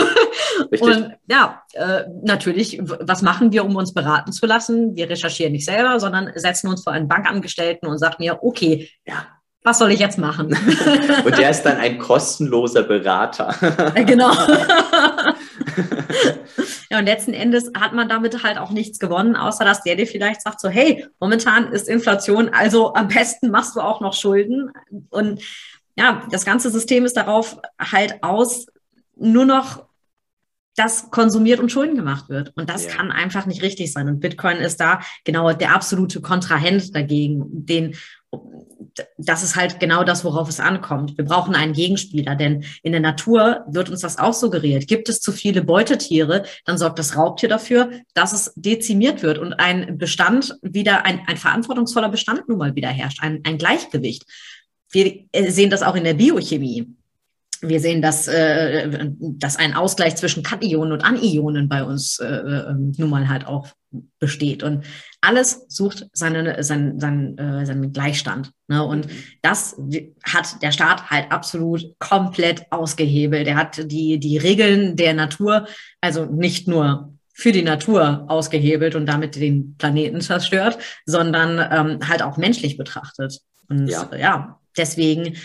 Richtig. 0.72 0.82
Und 0.82 1.12
ja, 1.26 1.62
äh, 1.72 2.04
natürlich, 2.22 2.80
was 2.82 3.22
machen 3.22 3.52
wir, 3.52 3.64
um 3.64 3.76
uns 3.76 3.92
beraten 3.92 4.32
zu 4.32 4.46
lassen? 4.46 4.96
Wir 4.96 5.10
recherchieren 5.10 5.52
nicht 5.52 5.64
selber, 5.64 6.00
sondern 6.00 6.30
setzen 6.36 6.68
uns 6.68 6.82
vor 6.82 6.92
einen 6.92 7.08
Bankangestellten 7.08 7.88
und 7.88 7.98
sagen 7.98 8.16
mir, 8.18 8.42
okay, 8.42 8.88
ja, 9.06 9.26
was 9.62 9.78
soll 9.78 9.92
ich 9.92 10.00
jetzt 10.00 10.18
machen? 10.18 10.46
und 11.24 11.38
der 11.38 11.50
ist 11.50 11.62
dann 11.62 11.76
ein 11.76 11.98
kostenloser 11.98 12.82
Berater. 12.82 13.54
genau. 14.06 14.32
Ja, 16.90 16.98
und 16.98 17.04
letzten 17.04 17.32
Endes 17.32 17.70
hat 17.78 17.92
man 17.92 18.08
damit 18.08 18.42
halt 18.42 18.58
auch 18.58 18.70
nichts 18.70 18.98
gewonnen, 18.98 19.36
außer 19.36 19.64
dass 19.64 19.82
der 19.82 19.94
dir 19.94 20.08
vielleicht 20.08 20.42
sagt 20.42 20.60
so, 20.60 20.68
hey, 20.68 21.06
momentan 21.20 21.72
ist 21.72 21.88
Inflation, 21.88 22.48
also 22.48 22.94
am 22.94 23.08
besten 23.08 23.50
machst 23.50 23.76
du 23.76 23.80
auch 23.80 24.00
noch 24.00 24.12
Schulden. 24.12 24.72
Und 25.08 25.40
ja, 25.96 26.26
das 26.30 26.44
ganze 26.44 26.70
System 26.70 27.04
ist 27.04 27.16
darauf 27.16 27.60
halt 27.78 28.22
aus, 28.22 28.66
nur 29.14 29.44
noch 29.44 29.88
dass 30.76 31.10
konsumiert 31.10 31.60
und 31.60 31.70
Schulden 31.70 31.96
gemacht 31.96 32.28
wird. 32.28 32.56
Und 32.56 32.70
das 32.70 32.86
ja. 32.86 32.92
kann 32.92 33.10
einfach 33.10 33.44
nicht 33.44 33.62
richtig 33.62 33.92
sein. 33.92 34.08
Und 34.08 34.20
Bitcoin 34.20 34.58
ist 34.58 34.80
da 34.80 35.00
genau 35.24 35.52
der 35.52 35.74
absolute 35.74 36.20
Kontrahent 36.20 36.94
dagegen, 36.94 37.66
den 37.66 37.96
das 39.18 39.42
ist 39.42 39.56
halt 39.56 39.80
genau 39.80 40.04
das, 40.04 40.24
worauf 40.24 40.48
es 40.48 40.60
ankommt. 40.60 41.16
Wir 41.16 41.24
brauchen 41.24 41.54
einen 41.54 41.72
Gegenspieler, 41.72 42.34
denn 42.34 42.64
in 42.82 42.92
der 42.92 43.00
Natur 43.00 43.64
wird 43.68 43.90
uns 43.90 44.00
das 44.00 44.18
auch 44.18 44.32
suggeriert. 44.32 44.88
Gibt 44.88 45.08
es 45.08 45.20
zu 45.20 45.32
viele 45.32 45.62
Beutetiere, 45.62 46.44
dann 46.64 46.78
sorgt 46.78 46.98
das 46.98 47.16
Raubtier 47.16 47.48
dafür, 47.48 47.90
dass 48.14 48.32
es 48.32 48.52
dezimiert 48.56 49.22
wird 49.22 49.38
und 49.38 49.54
ein 49.54 49.98
Bestand 49.98 50.56
wieder, 50.62 51.04
ein, 51.04 51.22
ein 51.26 51.36
verantwortungsvoller 51.36 52.08
Bestand 52.08 52.48
nun 52.48 52.58
mal 52.58 52.74
wieder 52.74 52.88
herrscht, 52.88 53.22
ein, 53.22 53.40
ein 53.44 53.58
Gleichgewicht. 53.58 54.24
Wir 54.90 55.24
äh, 55.32 55.50
sehen 55.50 55.70
das 55.70 55.82
auch 55.82 55.94
in 55.94 56.04
der 56.04 56.14
Biochemie. 56.14 56.88
Wir 57.62 57.80
sehen, 57.80 58.00
dass, 58.00 58.26
äh, 58.26 59.10
dass 59.18 59.56
ein 59.56 59.74
Ausgleich 59.74 60.16
zwischen 60.16 60.42
Kationen 60.42 60.92
und 60.92 61.04
Anionen 61.04 61.68
bei 61.68 61.84
uns 61.84 62.18
äh, 62.18 62.26
äh 62.26 62.74
nun 62.74 63.10
mal 63.10 63.28
halt 63.28 63.46
auch 63.46 63.68
besteht. 64.18 64.62
Und 64.62 64.84
alles 65.20 65.66
sucht 65.68 66.06
seine, 66.12 66.62
seinen, 66.62 67.00
seinen, 67.00 67.36
äh, 67.38 67.66
seinen 67.66 67.92
Gleichstand. 67.92 68.52
Ne? 68.68 68.84
Und 68.84 69.08
das 69.42 69.76
hat 70.24 70.62
der 70.62 70.72
Staat 70.72 71.10
halt 71.10 71.30
absolut 71.30 71.82
komplett 71.98 72.70
ausgehebelt. 72.70 73.46
Er 73.46 73.56
hat 73.56 73.90
die, 73.90 74.18
die 74.18 74.38
Regeln 74.38 74.96
der 74.96 75.14
Natur, 75.14 75.66
also 76.00 76.24
nicht 76.24 76.68
nur 76.68 77.12
für 77.32 77.52
die 77.52 77.62
Natur 77.62 78.26
ausgehebelt 78.28 78.94
und 78.94 79.06
damit 79.06 79.36
den 79.36 79.76
Planeten 79.76 80.20
zerstört, 80.20 80.78
sondern 81.06 81.58
ähm, 81.58 82.08
halt 82.08 82.22
auch 82.22 82.36
menschlich 82.36 82.76
betrachtet. 82.76 83.40
Und 83.68 83.88
ja, 83.88 84.10
ja 84.16 84.60
deswegen 84.76 85.36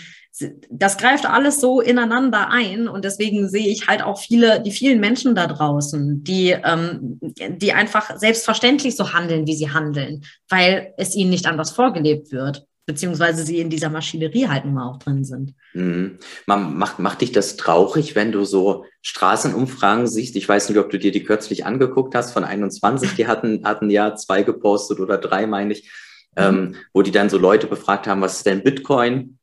das 0.70 0.98
greift 0.98 1.26
alles 1.26 1.60
so 1.60 1.80
ineinander 1.80 2.50
ein 2.50 2.88
und 2.88 3.04
deswegen 3.04 3.48
sehe 3.48 3.68
ich 3.68 3.86
halt 3.86 4.02
auch 4.02 4.18
viele, 4.18 4.60
die 4.60 4.70
vielen 4.70 5.00
Menschen 5.00 5.34
da 5.34 5.46
draußen, 5.46 6.24
die, 6.24 6.50
ähm, 6.50 7.18
die 7.22 7.72
einfach 7.72 8.18
selbstverständlich 8.18 8.96
so 8.96 9.12
handeln, 9.12 9.46
wie 9.46 9.56
sie 9.56 9.70
handeln, 9.70 10.24
weil 10.48 10.92
es 10.98 11.14
ihnen 11.14 11.30
nicht 11.30 11.46
anders 11.46 11.70
vorgelebt 11.70 12.32
wird, 12.32 12.66
beziehungsweise 12.84 13.44
sie 13.44 13.60
in 13.60 13.70
dieser 13.70 13.88
Maschinerie 13.88 14.46
halt 14.46 14.66
nun 14.66 14.74
mal 14.74 14.90
auch 14.90 14.98
drin 14.98 15.24
sind. 15.24 15.54
Mhm. 15.72 16.18
Macht, 16.46 16.98
macht 16.98 17.22
dich 17.22 17.32
das 17.32 17.56
traurig, 17.56 18.14
wenn 18.14 18.30
du 18.30 18.44
so 18.44 18.84
Straßenumfragen 19.02 20.06
siehst? 20.06 20.36
Ich 20.36 20.48
weiß 20.48 20.68
nicht, 20.68 20.78
ob 20.78 20.90
du 20.90 20.98
dir 20.98 21.12
die 21.12 21.24
kürzlich 21.24 21.64
angeguckt 21.64 22.14
hast 22.14 22.32
von 22.32 22.44
21, 22.44 23.14
die 23.14 23.26
hatten, 23.26 23.62
hatten 23.64 23.88
ja 23.88 24.14
zwei 24.14 24.42
gepostet 24.42 25.00
oder 25.00 25.16
drei, 25.16 25.46
meine 25.46 25.72
ich. 25.72 25.90
Mhm. 26.38 26.42
Ähm, 26.42 26.74
wo 26.92 27.00
die 27.00 27.12
dann 27.12 27.30
so 27.30 27.38
Leute 27.38 27.66
befragt 27.66 28.06
haben, 28.06 28.20
was 28.20 28.36
ist 28.36 28.46
denn 28.46 28.62
Bitcoin? 28.62 29.35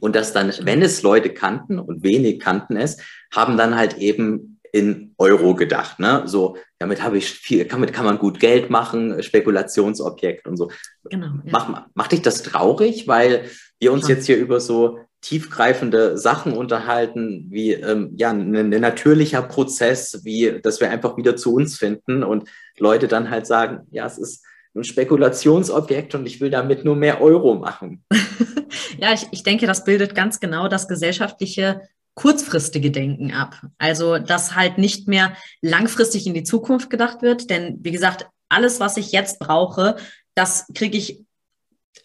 Und 0.00 0.16
dass 0.16 0.32
dann, 0.32 0.52
wenn 0.62 0.82
es 0.82 1.02
Leute 1.02 1.30
kannten 1.30 1.78
und 1.78 2.02
wenig 2.02 2.40
kannten 2.40 2.76
es, 2.76 2.98
haben 3.32 3.56
dann 3.56 3.76
halt 3.76 3.98
eben 3.98 4.58
in 4.72 5.14
Euro 5.18 5.54
gedacht. 5.54 6.00
Ne? 6.00 6.22
So, 6.24 6.56
damit 6.78 7.02
habe 7.02 7.18
ich 7.18 7.30
viel, 7.30 7.66
damit 7.66 7.92
kann 7.92 8.06
man 8.06 8.18
gut 8.18 8.40
Geld 8.40 8.70
machen, 8.70 9.22
Spekulationsobjekt 9.22 10.48
und 10.48 10.56
so. 10.56 10.70
Genau. 11.04 11.26
Ja. 11.44 11.52
Mach, 11.52 11.86
macht 11.94 12.12
dich 12.12 12.22
das 12.22 12.42
traurig, 12.42 13.06
weil 13.06 13.44
wir 13.78 13.92
uns 13.92 14.08
ja. 14.08 14.14
jetzt 14.14 14.26
hier 14.26 14.38
über 14.38 14.60
so 14.60 14.98
tiefgreifende 15.20 16.18
Sachen 16.18 16.54
unterhalten, 16.54 17.46
wie 17.50 17.74
ähm, 17.74 18.12
ja 18.16 18.30
ein, 18.30 18.56
ein 18.56 18.70
natürlicher 18.70 19.42
Prozess, 19.42 20.24
wie 20.24 20.60
dass 20.62 20.80
wir 20.80 20.90
einfach 20.90 21.16
wieder 21.16 21.36
zu 21.36 21.54
uns 21.54 21.76
finden 21.76 22.24
und 22.24 22.48
Leute 22.78 23.08
dann 23.08 23.30
halt 23.30 23.46
sagen, 23.46 23.86
ja, 23.90 24.06
es 24.06 24.18
ist 24.18 24.44
ein 24.74 24.84
Spekulationsobjekt 24.84 26.14
und 26.14 26.26
ich 26.26 26.40
will 26.40 26.50
damit 26.50 26.84
nur 26.84 26.96
mehr 26.96 27.20
Euro 27.20 27.54
machen. 27.54 28.04
ja, 28.98 29.12
ich, 29.12 29.26
ich 29.30 29.42
denke, 29.42 29.66
das 29.66 29.84
bildet 29.84 30.14
ganz 30.14 30.40
genau 30.40 30.68
das 30.68 30.88
gesellschaftliche 30.88 31.82
kurzfristige 32.14 32.90
Denken 32.90 33.32
ab. 33.32 33.60
Also, 33.78 34.18
dass 34.18 34.54
halt 34.54 34.78
nicht 34.78 35.08
mehr 35.08 35.34
langfristig 35.60 36.26
in 36.26 36.34
die 36.34 36.44
Zukunft 36.44 36.90
gedacht 36.90 37.22
wird. 37.22 37.50
Denn, 37.50 37.78
wie 37.82 37.92
gesagt, 37.92 38.26
alles, 38.48 38.80
was 38.80 38.96
ich 38.96 39.12
jetzt 39.12 39.38
brauche, 39.38 39.96
das 40.34 40.66
kriege 40.74 40.96
ich 40.96 41.24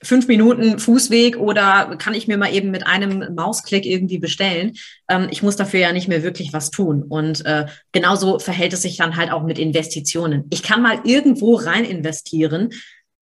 fünf 0.03 0.27
Minuten 0.27 0.79
Fußweg 0.79 1.37
oder 1.37 1.95
kann 1.97 2.13
ich 2.13 2.27
mir 2.27 2.37
mal 2.37 2.53
eben 2.53 2.71
mit 2.71 2.85
einem 2.85 3.33
Mausklick 3.35 3.85
irgendwie 3.85 4.19
bestellen. 4.19 4.73
Ähm, 5.09 5.27
ich 5.31 5.43
muss 5.43 5.55
dafür 5.55 5.79
ja 5.79 5.91
nicht 5.91 6.07
mehr 6.07 6.23
wirklich 6.23 6.53
was 6.53 6.71
tun. 6.71 7.03
Und 7.03 7.45
äh, 7.45 7.65
genauso 7.91 8.39
verhält 8.39 8.73
es 8.73 8.83
sich 8.83 8.97
dann 8.97 9.15
halt 9.15 9.31
auch 9.31 9.43
mit 9.43 9.59
Investitionen. 9.59 10.45
Ich 10.49 10.63
kann 10.63 10.81
mal 10.81 10.99
irgendwo 11.03 11.55
rein 11.55 11.85
investieren. 11.85 12.69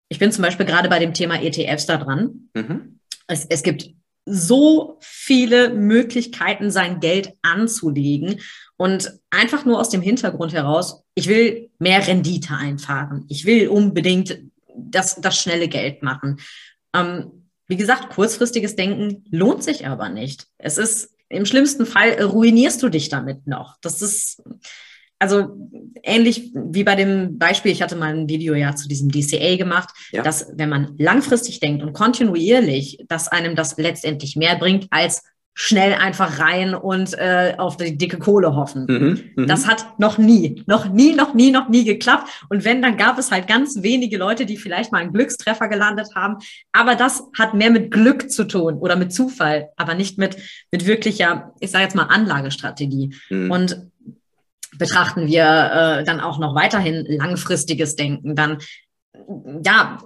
Ich 0.08 0.18
bin 0.18 0.32
zum 0.32 0.42
Beispiel 0.42 0.66
gerade 0.66 0.88
bei 0.88 0.98
dem 0.98 1.14
Thema 1.14 1.42
ETFs 1.42 1.86
da 1.86 1.96
dran. 1.96 2.48
Mhm. 2.54 3.00
Es, 3.26 3.46
es 3.46 3.62
gibt 3.62 3.90
so 4.26 4.98
viele 5.00 5.70
Möglichkeiten, 5.70 6.70
sein 6.70 7.00
Geld 7.00 7.32
anzulegen. 7.42 8.40
Und 8.76 9.18
einfach 9.30 9.64
nur 9.64 9.80
aus 9.80 9.88
dem 9.88 10.02
Hintergrund 10.02 10.52
heraus, 10.52 11.02
ich 11.14 11.28
will 11.28 11.70
mehr 11.78 12.06
Rendite 12.06 12.54
einfahren. 12.54 13.24
Ich 13.28 13.46
will 13.46 13.68
unbedingt 13.68 14.38
das, 14.76 15.20
das 15.20 15.40
schnelle 15.40 15.68
Geld 15.68 16.02
machen. 16.02 16.40
Ähm, 16.94 17.48
wie 17.68 17.76
gesagt, 17.76 18.10
kurzfristiges 18.10 18.76
Denken 18.76 19.24
lohnt 19.30 19.64
sich 19.64 19.86
aber 19.86 20.08
nicht. 20.08 20.46
Es 20.58 20.78
ist 20.78 21.14
im 21.28 21.46
schlimmsten 21.46 21.86
Fall 21.86 22.22
ruinierst 22.22 22.82
du 22.82 22.88
dich 22.88 23.08
damit 23.08 23.46
noch. 23.46 23.76
Das 23.80 24.02
ist 24.02 24.42
also 25.18 25.70
ähnlich 26.02 26.52
wie 26.54 26.84
bei 26.84 26.94
dem 26.94 27.38
Beispiel, 27.38 27.72
ich 27.72 27.82
hatte 27.82 27.96
mal 27.96 28.14
ein 28.14 28.28
Video 28.28 28.54
ja 28.54 28.76
zu 28.76 28.86
diesem 28.86 29.10
DCA 29.10 29.56
gemacht, 29.56 29.88
ja. 30.12 30.22
dass 30.22 30.52
wenn 30.54 30.68
man 30.68 30.94
langfristig 30.98 31.58
denkt 31.58 31.82
und 31.82 31.94
kontinuierlich, 31.94 32.98
dass 33.08 33.28
einem 33.28 33.56
das 33.56 33.76
letztendlich 33.78 34.36
mehr 34.36 34.56
bringt 34.56 34.88
als 34.90 35.22
schnell 35.58 35.94
einfach 35.94 36.38
rein 36.38 36.74
und 36.74 37.14
äh, 37.14 37.54
auf 37.56 37.78
die 37.78 37.96
dicke 37.96 38.18
Kohle 38.18 38.54
hoffen. 38.54 38.84
Mhm, 38.86 39.20
mh. 39.36 39.46
Das 39.46 39.66
hat 39.66 39.98
noch 39.98 40.18
nie, 40.18 40.62
noch 40.66 40.90
nie, 40.90 41.14
noch 41.14 41.32
nie, 41.32 41.50
noch 41.50 41.70
nie 41.70 41.82
geklappt. 41.82 42.28
Und 42.50 42.66
wenn, 42.66 42.82
dann 42.82 42.98
gab 42.98 43.18
es 43.18 43.30
halt 43.30 43.48
ganz 43.48 43.82
wenige 43.82 44.18
Leute, 44.18 44.44
die 44.44 44.58
vielleicht 44.58 44.92
mal 44.92 45.00
einen 45.00 45.14
Glückstreffer 45.14 45.68
gelandet 45.68 46.14
haben. 46.14 46.36
Aber 46.72 46.94
das 46.94 47.22
hat 47.38 47.54
mehr 47.54 47.70
mit 47.70 47.90
Glück 47.90 48.30
zu 48.30 48.44
tun 48.44 48.74
oder 48.74 48.96
mit 48.96 49.14
Zufall, 49.14 49.70
aber 49.78 49.94
nicht 49.94 50.18
mit, 50.18 50.36
mit 50.70 50.86
wirklicher, 50.86 51.54
ich 51.60 51.70
sage 51.70 51.84
jetzt 51.84 51.96
mal, 51.96 52.04
Anlagestrategie. 52.04 53.14
Mhm. 53.30 53.50
Und 53.50 53.80
betrachten 54.76 55.26
wir 55.26 55.42
äh, 55.42 56.04
dann 56.04 56.20
auch 56.20 56.38
noch 56.38 56.54
weiterhin 56.54 57.06
langfristiges 57.08 57.96
Denken, 57.96 58.36
dann 58.36 58.58
ja, 59.64 59.98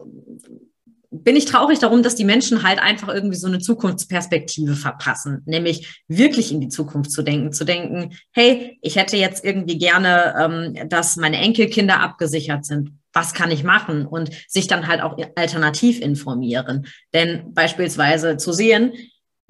bin 1.25 1.37
ich 1.37 1.45
traurig 1.45 1.79
darum, 1.79 2.03
dass 2.03 2.15
die 2.15 2.25
Menschen 2.25 2.63
halt 2.63 2.79
einfach 2.79 3.09
irgendwie 3.09 3.37
so 3.37 3.47
eine 3.47 3.59
Zukunftsperspektive 3.59 4.75
verpassen, 4.75 5.43
nämlich 5.47 6.03
wirklich 6.09 6.53
in 6.53 6.61
die 6.61 6.69
Zukunft 6.69 7.13
zu 7.13 7.23
denken, 7.23 7.53
zu 7.53 7.65
denken, 7.65 8.15
hey, 8.33 8.79
ich 8.83 8.97
hätte 8.97 9.17
jetzt 9.17 9.45
irgendwie 9.45 9.79
gerne, 9.79 10.35
ähm, 10.39 10.89
dass 10.89 11.17
meine 11.17 11.39
Enkelkinder 11.39 12.01
abgesichert 12.01 12.65
sind. 12.65 12.93
Was 13.13 13.35
kann 13.35 13.51
ich 13.51 13.65
machen? 13.65 14.07
Und 14.07 14.31
sich 14.49 14.67
dann 14.67 14.87
halt 14.87 15.01
auch 15.01 15.19
alternativ 15.35 16.01
informieren. 16.01 16.87
Denn 17.13 17.53
beispielsweise 17.55 18.37
zu 18.37 18.53
sehen, 18.53 18.93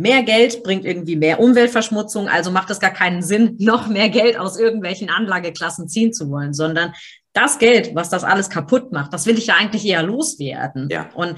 mehr 0.01 0.23
Geld 0.23 0.63
bringt 0.63 0.87
irgendwie 0.87 1.17
mehr 1.17 1.41
Umweltverschmutzung, 1.41 2.27
also 2.27 2.51
macht 2.51 2.71
es 2.71 2.81
gar 2.81 2.93
keinen 2.93 3.23
Sinn, 3.23 3.57
noch 3.59 3.87
mehr 3.87 4.09
Geld 4.09 4.39
aus 4.39 4.59
irgendwelchen 4.59 5.11
Anlageklassen 5.11 5.89
ziehen 5.89 6.15
zu 6.15 6.31
wollen, 6.31 6.55
sondern 6.55 6.95
das 7.33 7.59
Geld, 7.59 7.95
was 7.95 8.11
das 8.11 8.25
alles 8.25 8.51
kaputt 8.51 8.93
macht, 8.93 9.13
das 9.13 9.27
will 9.27 9.39
ich 9.39 9.47
ja 9.47 9.55
eigentlich 9.55 9.87
eher 9.87 10.03
loswerden. 10.03 10.89
Ja. 10.91 11.09
Und 11.15 11.37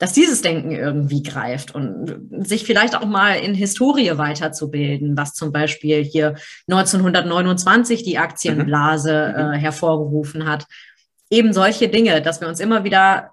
dass 0.00 0.14
dieses 0.14 0.40
Denken 0.40 0.72
irgendwie 0.72 1.22
greift 1.22 1.74
und 1.74 2.46
sich 2.46 2.64
vielleicht 2.64 2.96
auch 2.96 3.04
mal 3.04 3.34
in 3.34 3.54
Historie 3.54 4.16
weiterzubilden, 4.16 5.14
was 5.16 5.34
zum 5.34 5.52
Beispiel 5.52 6.02
hier 6.02 6.36
1929 6.68 8.02
die 8.02 8.16
Aktienblase 8.16 9.34
mhm. 9.36 9.52
äh, 9.52 9.58
hervorgerufen 9.58 10.48
hat. 10.48 10.66
Eben 11.28 11.52
solche 11.52 11.88
Dinge, 11.88 12.22
dass 12.22 12.40
wir 12.40 12.48
uns 12.48 12.60
immer 12.60 12.82
wieder 12.82 13.30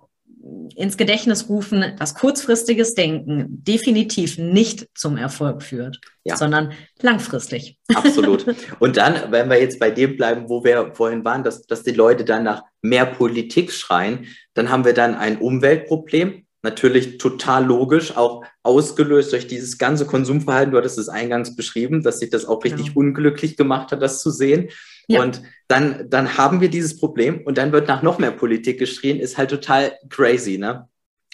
ins 0.76 0.98
Gedächtnis 0.98 1.50
rufen, 1.50 1.96
dass 1.98 2.16
kurzfristiges 2.16 2.94
Denken 2.96 3.64
definitiv 3.64 4.38
nicht 4.38 4.88
zum 4.96 5.18
Erfolg 5.18 5.64
führt, 5.64 6.00
ja. 6.24 6.36
sondern 6.36 6.74
langfristig. 7.02 7.78
Absolut. 7.94 8.46
Und 8.80 8.98
dann, 8.98 9.32
wenn 9.32 9.50
wir 9.50 9.60
jetzt 9.60 9.80
bei 9.80 9.92
dem 9.92 10.18
bleiben, 10.18 10.50
wo 10.50 10.64
wir 10.64 10.92
vorhin 10.94 11.24
waren, 11.26 11.44
dass, 11.44 11.64
dass 11.68 11.84
die 11.84 11.92
Leute 11.92 12.26
dann 12.26 12.44
nach 12.44 12.64
mehr 12.82 13.06
Politik 13.06 13.72
schreien, 13.72 14.28
dann 14.54 14.70
haben 14.70 14.86
wir 14.86 14.94
dann 14.94 15.16
ein 15.16 15.38
Umweltproblem. 15.38 16.44
Natürlich 16.64 17.18
total 17.18 17.66
logisch, 17.66 18.18
auch 18.18 18.44
ausgelöst 18.64 19.32
durch 19.32 19.48
dieses 19.48 19.78
ganze 19.78 20.06
Konsumverhalten. 20.06 20.72
Du 20.72 20.78
hattest 20.78 20.98
es 20.98 21.08
eingangs 21.08 21.56
beschrieben, 21.56 22.04
dass 22.04 22.20
sich 22.20 22.30
das 22.30 22.46
auch 22.46 22.64
richtig 22.64 22.88
ja. 22.88 22.92
unglücklich 22.96 23.56
gemacht 23.56 23.92
hat, 23.92 24.02
das 24.02 24.22
zu 24.22 24.32
sehen. 24.32 24.70
Ja. 25.08 25.22
Und 25.22 25.42
dann, 25.68 26.10
dann 26.10 26.38
haben 26.38 26.62
wir 26.62 26.70
dieses 26.70 27.00
Problem 27.00 27.42
und 27.46 27.58
dann 27.58 27.72
wird 27.72 27.88
nach 27.88 28.02
noch 28.02 28.20
mehr 28.20 28.32
Politik 28.32 28.80
geschrien, 28.80 29.20
ist 29.20 29.38
halt 29.38 29.50
total 29.50 29.98
crazy, 30.10 30.58
ne? 30.58 30.88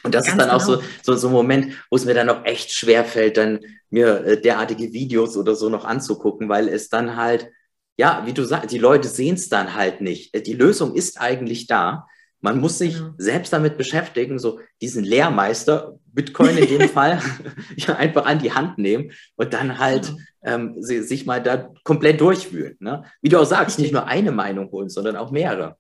Und 0.03 0.13
das 0.13 0.25
Ganz 0.25 0.33
ist 0.33 0.39
dann 0.39 0.49
genau. 0.49 0.57
auch 0.57 0.65
so, 0.65 0.77
genau. 0.77 0.89
so, 1.01 1.15
so 1.15 1.27
ein 1.27 1.33
Moment, 1.33 1.73
wo 1.89 1.95
es 1.95 2.05
mir 2.05 2.13
dann 2.13 2.29
auch 2.29 2.43
echt 2.45 2.73
schwer 2.73 3.05
fällt, 3.05 3.37
dann 3.37 3.59
mir 3.89 4.25
äh, 4.25 4.41
derartige 4.41 4.91
Videos 4.91 5.37
oder 5.37 5.55
so 5.55 5.69
noch 5.69 5.85
anzugucken, 5.85 6.49
weil 6.49 6.67
es 6.67 6.89
dann 6.89 7.15
halt, 7.15 7.49
ja, 7.95 8.23
wie 8.25 8.33
du 8.33 8.43
sagst, 8.43 8.71
die 8.71 8.79
Leute 8.79 9.07
sehen 9.07 9.35
es 9.35 9.49
dann 9.49 9.75
halt 9.75 10.01
nicht. 10.01 10.35
Äh, 10.35 10.41
die 10.41 10.53
Lösung 10.53 10.95
ist 10.95 11.21
eigentlich 11.21 11.67
da. 11.67 12.07
Man 12.43 12.59
muss 12.59 12.77
sich 12.77 12.95
ja. 12.95 13.13
selbst 13.17 13.53
damit 13.53 13.77
beschäftigen, 13.77 14.37
so 14.37 14.59
diesen 14.81 15.05
Lehrmeister, 15.05 15.97
Bitcoin 16.07 16.57
in 16.57 16.67
dem 16.67 16.89
Fall, 16.93 17.21
ja, 17.77 17.95
einfach 17.95 18.25
an 18.25 18.39
die 18.39 18.51
Hand 18.51 18.77
nehmen 18.77 19.11
und 19.37 19.53
dann 19.53 19.79
halt 19.79 20.13
ja. 20.43 20.55
ähm, 20.55 20.75
sich 20.77 21.25
mal 21.25 21.41
da 21.41 21.71
komplett 21.85 22.19
durchwühlen. 22.19 22.75
Ne? 22.79 23.05
Wie 23.21 23.29
du 23.29 23.39
auch 23.39 23.45
sagst, 23.45 23.79
nicht 23.79 23.93
nur 23.93 24.07
eine 24.07 24.33
Meinung 24.33 24.69
holen, 24.71 24.89
sondern 24.89 25.15
auch 25.15 25.31
mehrere. 25.31 25.77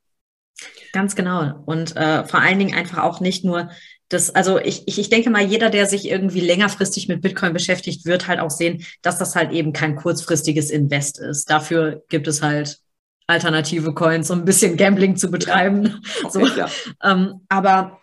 Ganz 0.93 1.15
genau. 1.15 1.61
Und 1.65 1.97
äh, 1.97 2.23
vor 2.25 2.39
allen 2.39 2.59
Dingen 2.59 2.75
einfach 2.75 3.03
auch 3.03 3.19
nicht 3.19 3.43
nur 3.43 3.69
das, 4.07 4.33
also 4.33 4.57
ich, 4.57 4.87
ich, 4.87 4.99
ich 4.99 5.09
denke 5.09 5.29
mal, 5.31 5.43
jeder, 5.43 5.69
der 5.69 5.85
sich 5.85 6.07
irgendwie 6.07 6.39
längerfristig 6.39 7.09
mit 7.09 7.21
Bitcoin 7.21 7.51
beschäftigt, 7.51 8.05
wird 8.05 8.27
halt 8.27 8.39
auch 8.39 8.51
sehen, 8.51 8.85
dass 9.01 9.17
das 9.17 9.35
halt 9.35 9.51
eben 9.51 9.73
kein 9.73 9.97
kurzfristiges 9.97 10.69
Invest 10.69 11.19
ist. 11.19 11.49
Dafür 11.49 12.03
gibt 12.07 12.27
es 12.27 12.41
halt 12.41 12.79
alternative 13.27 13.93
Coins, 13.93 14.29
um 14.29 14.39
ein 14.39 14.45
bisschen 14.45 14.77
Gambling 14.77 15.15
zu 15.15 15.31
betreiben. 15.31 16.01
Ja. 16.21 16.29
Okay, 16.29 16.47
so. 16.55 16.91
Ähm, 17.03 17.41
aber 17.49 17.99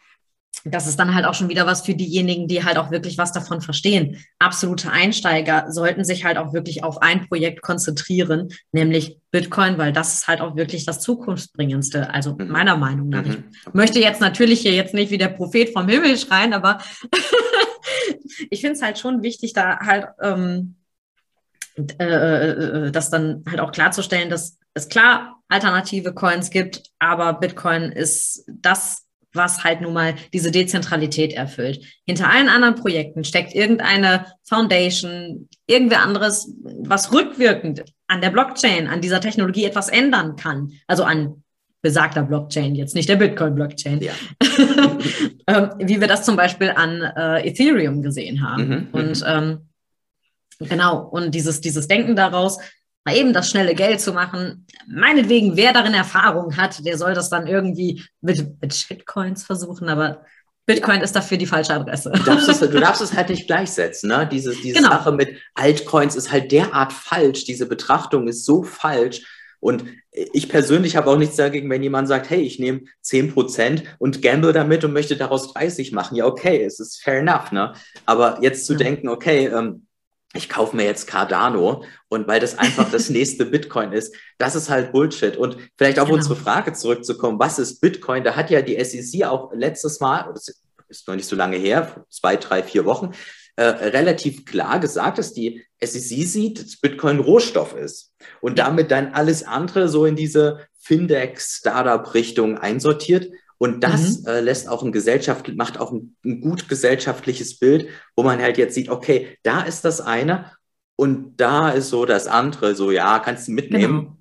das 0.65 0.87
ist 0.87 0.99
dann 0.99 1.15
halt 1.15 1.25
auch 1.25 1.35
schon 1.35 1.49
wieder 1.49 1.67
was 1.67 1.83
für 1.83 1.95
diejenigen, 1.95 2.47
die 2.47 2.65
halt 2.65 2.77
auch 2.77 2.91
wirklich 2.91 3.17
was 3.17 3.33
davon 3.33 3.61
verstehen. 3.61 4.23
Absolute 4.39 4.91
Einsteiger 4.91 5.67
sollten 5.71 6.05
sich 6.05 6.25
halt 6.25 6.37
auch 6.37 6.53
wirklich 6.53 6.85
auf 6.85 7.01
ein 7.01 7.27
Projekt 7.29 7.63
konzentrieren, 7.63 8.49
nämlich 8.73 9.19
Bitcoin, 9.31 9.79
weil 9.79 9.93
das 9.93 10.15
ist 10.15 10.29
halt 10.29 10.41
auch 10.41 10.57
wirklich 10.57 10.85
das 10.85 11.01
Zukunftsbringendste. 11.01 12.13
Also 12.13 12.37
mhm. 12.37 12.49
meiner 12.49 12.77
Meinung 12.77 13.09
nach. 13.09 13.25
Mhm. 13.25 13.45
Ich 13.67 13.75
möchte 13.75 14.01
jetzt 14.01 14.21
natürlich 14.21 14.61
hier 14.61 14.75
jetzt 14.75 14.93
nicht 14.93 15.11
wie 15.11 15.19
der 15.19 15.29
Prophet 15.29 15.71
vom 15.73 15.89
Himmel 15.89 16.19
schreien, 16.19 16.53
aber 16.53 16.79
ich 18.51 18.61
finde 18.61 18.75
es 18.75 18.83
halt 18.83 18.99
schon 18.99 19.23
wichtig, 19.23 19.55
da 19.55 19.79
halt 19.79 20.09
ähm, 20.21 20.77
äh, 21.77 22.05
äh, 22.05 22.51
äh, 22.87 22.91
das 22.91 23.11
dann 23.11 23.45
halt 23.49 23.61
auch 23.61 23.73
klarzustellen, 23.73 24.29
dass 24.29 24.59
es 24.75 24.89
klar 24.89 25.37
alternative 25.49 26.15
Coins 26.15 26.51
gibt, 26.51 26.83
aber 26.99 27.35
Bitcoin 27.35 27.93
ist 27.93 28.45
das, 28.47 29.07
was 29.33 29.63
halt 29.65 29.81
nun 29.81 29.93
mal 29.93 30.15
diese 30.33 30.51
Dezentralität 30.51 31.33
erfüllt. 31.33 31.85
Hinter 32.07 32.31
allen 32.31 32.49
anderen 32.49 32.75
Projekten 32.75 33.25
steckt 33.25 33.55
irgendeine 33.55 34.27
Foundation, 34.45 35.49
irgendwer 35.67 36.03
anderes, 36.03 36.53
was 36.63 37.13
rückwirkend 37.13 37.85
an 38.09 38.21
der 38.21 38.31
Blockchain, 38.31 38.89
an 38.89 39.01
dieser 39.01 39.21
Technologie 39.21 39.65
etwas 39.65 39.89
ändern 39.89 40.37
kann. 40.37 40.73
Also 40.87 41.05
an 41.05 41.45
besagter 41.83 42.23
Blockchain, 42.23 42.75
jetzt 42.75 42.95
nicht 42.95 43.09
der 43.09 43.17
Bitcoin-Blockchain. 43.17 44.01
Ja. 44.03 44.13
ähm, 45.47 45.71
wie 45.79 46.01
wir 46.01 46.09
das 46.09 46.25
zum 46.25 46.37
Beispiel 46.37 46.71
an 46.71 47.01
äh, 47.01 47.49
Ethereum 47.49 48.03
gesehen 48.03 48.47
haben. 48.47 48.69
Mhm, 48.69 48.89
und 48.93 49.21
mhm. 49.21 49.27
ähm, 49.27 50.69
genau, 50.69 51.07
und 51.09 51.35
dieses, 51.35 51.61
dieses 51.61 51.89
Denken 51.89 52.17
daraus, 52.17 52.59
mal 53.05 53.17
eben 53.17 53.33
das 53.33 53.49
schnelle 53.49 53.75
Geld 53.75 54.01
zu 54.01 54.13
machen. 54.13 54.67
Meinetwegen, 54.87 55.57
wer 55.57 55.73
darin 55.73 55.95
Erfahrung 55.95 56.57
hat, 56.57 56.85
der 56.85 56.99
soll 56.99 57.15
das 57.15 57.31
dann 57.31 57.47
irgendwie 57.47 58.05
mit, 58.21 58.61
mit 58.61 58.75
Shitcoins 58.75 59.45
versuchen, 59.45 59.89
aber 59.89 60.25
Bitcoin 60.67 61.01
ist 61.01 61.17
dafür 61.17 61.37
die 61.37 61.47
falsche 61.47 61.75
Adresse. 61.75 62.13
Du 62.15 62.23
darfst 62.23 62.49
es, 62.49 62.61
du 62.61 62.79
darfst 62.79 63.03
es 63.03 63.13
halt 63.17 63.29
nicht 63.29 63.47
gleichsetzen. 63.47 64.09
Ne? 64.09 64.29
Diese, 64.31 64.55
diese 64.55 64.77
genau. 64.77 64.91
Sache 64.91 65.11
mit 65.13 65.37
Altcoins 65.55 66.15
ist 66.15 66.31
halt 66.31 66.53
derart 66.53 66.93
falsch. 66.93 67.45
Diese 67.45 67.67
Betrachtung 67.67 68.29
ist 68.29 68.45
so 68.45 68.63
falsch. 68.63 69.23
Und 69.59 69.85
ich 70.11 70.49
persönlich 70.49 70.97
habe 70.97 71.11
auch 71.11 71.17
nichts 71.17 71.37
dagegen, 71.37 71.69
wenn 71.71 71.83
jemand 71.83 72.09
sagt, 72.09 72.31
hey, 72.31 72.41
ich 72.41 72.59
nehme 72.59 72.83
10% 73.05 73.83
und 73.99 74.23
gamble 74.23 74.53
damit 74.53 74.85
und 74.85 74.93
möchte 74.93 75.17
daraus 75.17 75.53
30 75.53 75.93
machen. 75.93 76.17
Ja, 76.17 76.27
okay, 76.27 76.63
es 76.63 76.79
ist 76.79 77.03
fair 77.03 77.19
enough. 77.19 77.53
Ne? 77.53 77.75
Aber 78.07 78.39
jetzt 78.41 78.65
zu 78.65 78.75
ja. 78.75 78.79
denken, 78.79 79.09
okay, 79.09 79.47
ähm, 79.47 79.87
ich 80.33 80.49
kaufe 80.49 80.77
mir 80.77 80.85
jetzt 80.85 81.07
Cardano 81.07 81.85
und 82.09 82.29
weil 82.29 82.40
das 82.40 82.57
einfach 82.59 82.90
das 82.90 83.11
nächste 83.11 83.47
Bitcoin 83.47 83.93
ist, 83.93 84.14
das 84.38 84.55
ist 84.55 84.71
halt 84.71 84.93
Bullshit. 84.93 85.37
Und 85.37 85.57
vielleicht 85.77 85.99
auf 85.99 86.07
genau. 86.07 86.19
unsere 86.19 86.37
Frage 86.37 86.73
zurückzukommen, 86.73 87.38
was 87.38 87.59
ist 87.59 87.81
Bitcoin? 87.81 88.23
Da 88.23 88.37
hat 88.37 88.51
ja 88.51 88.62
die 88.62 88.83
SEC 88.83 89.25
auch 89.25 89.53
letztes 89.53 90.01
Mal, 90.01 90.31
das 90.33 90.62
ist 90.88 91.09
noch 91.09 91.16
nicht 91.16 91.29
so 91.29 91.37
lange 91.37 91.57
her, 91.57 92.05
zwei, 92.11 92.37
drei, 92.37 92.62
vier 92.62 92.85
Wochen, 92.85 93.12
äh, 93.57 93.64
relativ 93.64 94.45
klar 94.45 94.79
gesagt, 94.79 95.19
dass 95.19 95.33
die 95.33 95.64
SEC 95.83 96.27
sieht, 96.27 96.61
dass 96.61 96.77
Bitcoin 96.77 97.21
Rohstoff 97.21 97.75
ist 97.75 98.12
und 98.40 98.59
damit 98.59 98.90
dann 98.90 99.12
alles 99.14 99.43
andere 99.43 99.88
so 99.88 100.07
in 100.07 100.16
diese 100.16 100.66
Findex-Startup-Richtung 100.79 102.59
einsortiert. 102.59 103.31
Und 103.62 103.85
das 103.85 104.20
mhm. 104.20 104.27
äh, 104.27 104.40
lässt 104.40 104.70
auch 104.70 104.83
ein 104.83 104.90
Gesellschaft, 104.90 105.55
macht 105.55 105.79
auch 105.79 105.92
ein, 105.92 106.16
ein, 106.25 106.40
gut 106.40 106.66
gesellschaftliches 106.66 107.59
Bild, 107.59 107.88
wo 108.16 108.23
man 108.23 108.40
halt 108.40 108.57
jetzt 108.57 108.75
sieht, 108.75 108.88
okay, 108.88 109.37
da 109.42 109.61
ist 109.61 109.85
das 109.85 110.01
eine 110.01 110.53
und 110.96 111.37
da 111.37 111.68
ist 111.68 111.90
so 111.90 112.07
das 112.07 112.27
andere. 112.27 112.75
So, 112.75 112.90
ja, 112.90 113.18
kannst 113.18 113.49
du 113.49 113.53
mitnehmen. 113.53 113.99
Genau. 114.01 114.16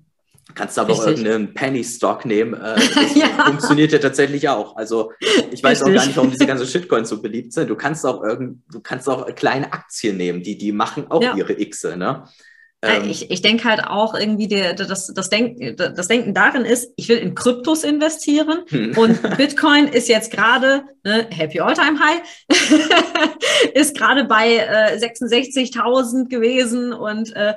Kannst 0.54 0.78
aber 0.78 0.90
Richtig. 0.90 1.04
auch 1.04 1.08
irgendeinen 1.08 1.54
Penny 1.54 1.82
Stock 1.82 2.26
nehmen. 2.26 2.52
Äh, 2.52 2.74
das 2.94 3.14
ja. 3.14 3.28
funktioniert 3.46 3.92
ja 3.92 3.98
tatsächlich 3.98 4.46
auch. 4.46 4.76
Also 4.76 5.12
ich 5.50 5.62
weiß 5.62 5.80
Richtig. 5.80 5.82
auch 5.82 5.94
gar 5.94 6.06
nicht, 6.06 6.16
warum 6.16 6.30
diese 6.30 6.46
ganzen 6.46 6.66
Shitcoins 6.66 7.08
so 7.08 7.22
beliebt 7.22 7.54
sind. 7.54 7.70
Du 7.70 7.76
kannst 7.76 8.04
auch 8.04 8.22
irgend, 8.22 8.62
du 8.70 8.80
kannst 8.80 9.08
auch 9.08 9.34
kleine 9.34 9.72
Aktien 9.72 10.18
nehmen, 10.18 10.42
die, 10.42 10.58
die 10.58 10.72
machen 10.72 11.10
auch 11.10 11.22
ja. 11.22 11.34
ihre 11.34 11.54
Xe, 11.54 11.96
ne? 11.96 12.24
Äh, 12.82 12.98
ähm, 12.98 13.10
ich, 13.10 13.30
ich 13.30 13.42
denke 13.42 13.64
halt 13.64 13.84
auch 13.84 14.14
irgendwie, 14.14 14.48
der, 14.48 14.74
das, 14.74 15.12
das, 15.12 15.28
Denk, 15.28 15.76
das 15.76 16.08
Denken 16.08 16.32
darin 16.32 16.64
ist, 16.64 16.92
ich 16.96 17.08
will 17.08 17.18
in 17.18 17.34
Kryptos 17.34 17.84
investieren 17.84 18.60
hm. 18.68 18.96
und 18.96 19.20
Bitcoin 19.36 19.88
ist 19.88 20.08
jetzt 20.08 20.32
gerade, 20.32 20.84
ne, 21.04 21.26
Happy 21.30 21.60
All-Time 21.60 21.98
High, 22.00 22.20
ist 23.74 23.96
gerade 23.96 24.24
bei 24.24 24.56
äh, 24.56 24.98
66.000 24.98 26.28
gewesen 26.28 26.92
und 26.92 27.34
äh, 27.36 27.54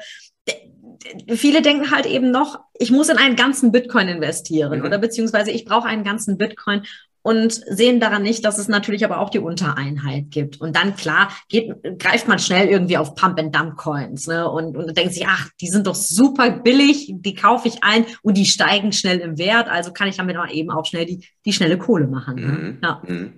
viele 1.36 1.62
denken 1.62 1.92
halt 1.92 2.06
eben 2.06 2.32
noch, 2.32 2.60
ich 2.74 2.92
muss 2.92 3.10
in 3.10 3.18
einen 3.18 3.36
ganzen 3.36 3.72
Bitcoin 3.72 4.08
investieren 4.10 4.80
mhm. 4.80 4.86
oder 4.86 4.98
beziehungsweise 4.98 5.52
ich 5.52 5.66
brauche 5.66 5.88
einen 5.88 6.04
ganzen 6.04 6.38
Bitcoin 6.38 6.84
und 7.24 7.54
sehen 7.54 8.00
daran 8.00 8.22
nicht, 8.22 8.46
dass 8.46 8.60
es 8.60 8.68
natürlich 8.68 9.04
aber 9.04 9.20
auch 9.20 9.30
die 9.30 9.40
Untereinheit 9.40 10.26
gibt. 10.30 10.62
Und 10.62 10.76
dann, 10.76 10.96
klar, 10.96 11.30
geht, 11.50 11.74
greift 11.98 12.28
man 12.28 12.38
schnell 12.38 12.68
irgendwie 12.68 12.98
auf 12.98 13.16
Pump-and-Dump-Coins 13.16 14.28
ne? 14.28 14.50
und, 14.50 14.78
und 14.78 14.96
denkt 14.96 15.14
sich, 15.14 15.26
ach, 15.26 15.50
die 15.60 15.70
sind 15.70 15.88
doch 15.88 15.96
super 15.96 16.52
billig, 16.52 17.14
die 17.16 17.34
kaufe 17.34 17.68
ich 17.68 17.84
ein 17.84 18.06
und 18.22 18.38
die 18.38 18.46
steigen 18.46 18.92
schnell 18.92 19.20
im 19.20 19.38
Wert, 19.38 19.70
also 19.70 19.92
kann 19.94 20.10
ich 20.10 20.18
damit 20.18 20.38
auch 20.38 20.50
eben 20.50 20.70
auch 20.70 20.86
schnell 20.86 21.06
die, 21.06 21.26
die 21.46 21.54
schnelle 21.54 21.78
Kohle 21.78 22.08
machen. 22.08 22.36
Ne? 22.36 22.52
Mhm. 22.52 22.78
Ja. 22.84 23.02
Mhm. 23.08 23.34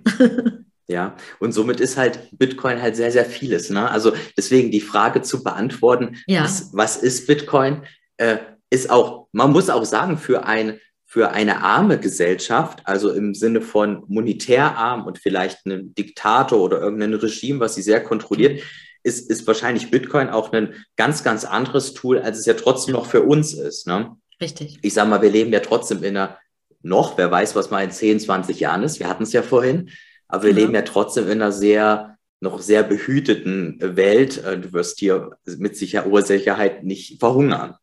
Ja, 0.88 1.16
und 1.40 1.50
somit 1.50 1.80
ist 1.80 1.96
halt 1.96 2.28
Bitcoin 2.30 2.80
halt 2.80 2.94
sehr, 2.94 3.10
sehr 3.10 3.24
vieles. 3.24 3.70
Ne? 3.70 3.90
Also 3.90 4.12
deswegen 4.36 4.70
die 4.70 4.80
Frage 4.80 5.20
zu 5.20 5.42
beantworten, 5.42 6.18
ja. 6.28 6.44
was, 6.44 6.70
was 6.74 6.96
ist 6.96 7.26
Bitcoin, 7.26 7.82
äh, 8.18 8.36
ist 8.70 8.88
auch, 8.88 9.26
man 9.32 9.50
muss 9.50 9.68
auch 9.68 9.84
sagen, 9.84 10.16
für 10.16 10.46
ein 10.46 10.78
für 11.16 11.30
eine 11.30 11.62
arme 11.62 11.98
Gesellschaft, 11.98 12.80
also 12.84 13.10
im 13.10 13.34
Sinne 13.34 13.62
von 13.62 14.04
monetär 14.06 14.76
arm 14.76 15.06
und 15.06 15.16
vielleicht 15.18 15.64
einen 15.64 15.94
Diktator 15.94 16.60
oder 16.60 16.78
irgendein 16.78 17.14
Regime, 17.14 17.58
was 17.58 17.74
sie 17.74 17.80
sehr 17.80 18.04
kontrolliert, 18.04 18.60
ist, 19.02 19.30
ist 19.30 19.46
wahrscheinlich 19.46 19.90
Bitcoin 19.90 20.28
auch 20.28 20.52
ein 20.52 20.74
ganz, 20.94 21.24
ganz 21.24 21.46
anderes 21.46 21.94
Tool, 21.94 22.18
als 22.18 22.38
es 22.38 22.44
ja 22.44 22.52
trotzdem 22.52 22.92
noch 22.92 23.06
für 23.06 23.22
uns 23.22 23.54
ist. 23.54 23.86
Ne? 23.86 24.14
Richtig. 24.42 24.78
Ich 24.82 24.92
sage 24.92 25.08
mal, 25.08 25.22
wir 25.22 25.30
leben 25.30 25.54
ja 25.54 25.60
trotzdem 25.60 26.02
in 26.02 26.18
einer 26.18 26.36
noch, 26.82 27.16
wer 27.16 27.30
weiß, 27.30 27.56
was 27.56 27.70
mal 27.70 27.82
in 27.82 27.92
10, 27.92 28.20
20 28.20 28.60
Jahren 28.60 28.82
ist. 28.82 29.00
Wir 29.00 29.08
hatten 29.08 29.22
es 29.22 29.32
ja 29.32 29.40
vorhin, 29.40 29.88
aber 30.28 30.42
wir 30.42 30.50
ja. 30.50 30.56
leben 30.56 30.74
ja 30.74 30.82
trotzdem 30.82 31.24
in 31.30 31.40
einer 31.40 31.50
sehr, 31.50 32.18
noch 32.40 32.60
sehr 32.60 32.82
behüteten 32.82 33.78
Welt. 33.80 34.44
Äh, 34.44 34.58
du 34.58 34.74
wirst 34.74 34.98
hier 34.98 35.30
mit 35.46 35.78
Sicher 35.78 36.06
Ursicherheit 36.08 36.84
nicht 36.84 37.20
verhungern. 37.20 37.76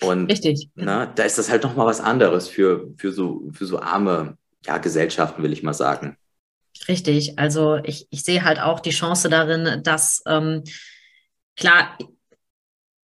Und 0.00 0.30
Richtig. 0.30 0.70
Na, 0.74 1.06
da 1.06 1.24
ist 1.24 1.38
das 1.38 1.50
halt 1.50 1.62
nochmal 1.62 1.86
was 1.86 2.00
anderes 2.00 2.48
für, 2.48 2.92
für, 2.96 3.12
so, 3.12 3.48
für 3.52 3.66
so 3.66 3.80
arme 3.80 4.36
ja, 4.64 4.78
Gesellschaften, 4.78 5.42
will 5.42 5.52
ich 5.52 5.62
mal 5.62 5.74
sagen. 5.74 6.16
Richtig. 6.86 7.38
Also 7.38 7.76
ich, 7.76 8.06
ich 8.10 8.22
sehe 8.22 8.44
halt 8.44 8.60
auch 8.60 8.80
die 8.80 8.90
Chance 8.90 9.28
darin, 9.28 9.82
dass 9.82 10.22
ähm, 10.26 10.62
klar, 11.56 11.98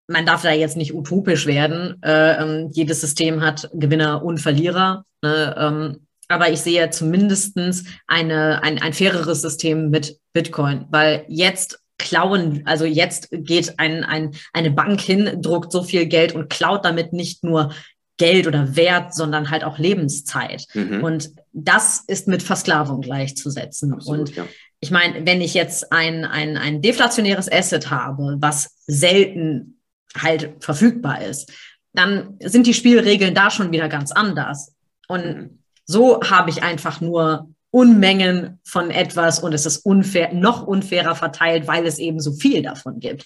man 0.07 0.27
darf 0.27 0.43
da 0.43 0.53
jetzt 0.53 0.77
nicht 0.77 0.95
utopisch 0.95 1.47
werden. 1.47 2.01
Äh, 2.03 2.43
ähm, 2.43 2.71
jedes 2.73 3.01
System 3.01 3.41
hat 3.41 3.71
Gewinner 3.73 4.23
und 4.23 4.39
Verlierer. 4.39 5.05
Ne? 5.23 5.55
Ähm, 5.59 6.07
aber 6.29 6.51
ich 6.51 6.61
sehe 6.61 6.91
zumindest 6.91 7.59
eine, 8.07 8.62
ein, 8.62 8.81
ein 8.81 8.93
faireres 8.93 9.43
System 9.43 9.91
mit 9.91 10.19
Bitcoin, 10.33 10.87
weil 10.91 11.25
jetzt 11.29 11.84
klauen, 11.99 12.63
also 12.67 12.85
jetzt 12.85 13.29
geht 13.31 13.79
ein, 13.79 14.05
ein, 14.05 14.35
eine 14.53 14.71
Bank 14.71 15.01
hin, 15.01 15.41
druckt 15.41 15.73
so 15.73 15.83
viel 15.83 16.07
Geld 16.07 16.35
und 16.35 16.51
klaut 16.51 16.85
damit 16.85 17.13
nicht 17.13 17.45
nur 17.45 17.73
Geld 18.17 18.47
oder 18.47 18.77
Wert, 18.77 19.15
sondern 19.15 19.51
halt 19.51 19.65
auch 19.65 19.79
Lebenszeit. 19.79 20.67
Mhm. 20.75 21.03
Und 21.03 21.31
das 21.53 22.03
ist 22.07 22.29
mit 22.29 22.43
Versklavung 22.43 23.01
gleichzusetzen. 23.01 23.93
Absolut, 23.93 24.29
und 24.29 24.37
ja. 24.37 24.47
ich 24.81 24.91
meine, 24.91 25.27
wenn 25.27 25.41
ich 25.41 25.55
jetzt 25.55 25.93
ein, 25.93 26.25
ein, 26.25 26.57
ein 26.57 26.81
deflationäres 26.81 27.51
Asset 27.51 27.91
habe, 27.91 28.37
was 28.39 28.77
selten 28.87 29.81
halt 30.17 30.53
verfügbar 30.61 31.23
ist, 31.23 31.53
dann 31.93 32.37
sind 32.41 32.67
die 32.67 32.75
Spielregeln 32.75 33.35
da 33.35 33.51
schon 33.51 33.73
wieder 33.73 33.89
ganz 33.89 34.13
anders. 34.13 34.75
Und 35.09 35.25
mhm. 35.25 35.59
so 35.85 36.21
habe 36.23 36.51
ich 36.51 36.63
einfach 36.63 37.01
nur 37.01 37.49
Unmengen 37.75 38.61
von 38.62 38.93
etwas 38.93 39.41
und 39.41 39.53
es 39.53 39.66
ist 39.66 39.79
unfair, 39.79 40.33
noch 40.33 40.64
unfairer 40.64 41.16
verteilt, 41.16 41.66
weil 41.66 41.85
es 41.87 41.99
eben 41.99 42.20
so 42.20 42.33
viel 42.33 42.62
davon 42.62 43.01
gibt. 43.01 43.25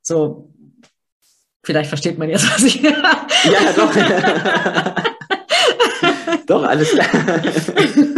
So, 0.00 0.54
vielleicht 1.62 1.90
versteht 1.90 2.16
man 2.16 2.30
jetzt, 2.30 2.50
was 2.50 2.62
ich. 2.62 2.76
ja, 2.82 2.94
doch. 3.76 3.94
doch, 6.46 6.62
alles 6.62 6.92
klar. 6.92 7.06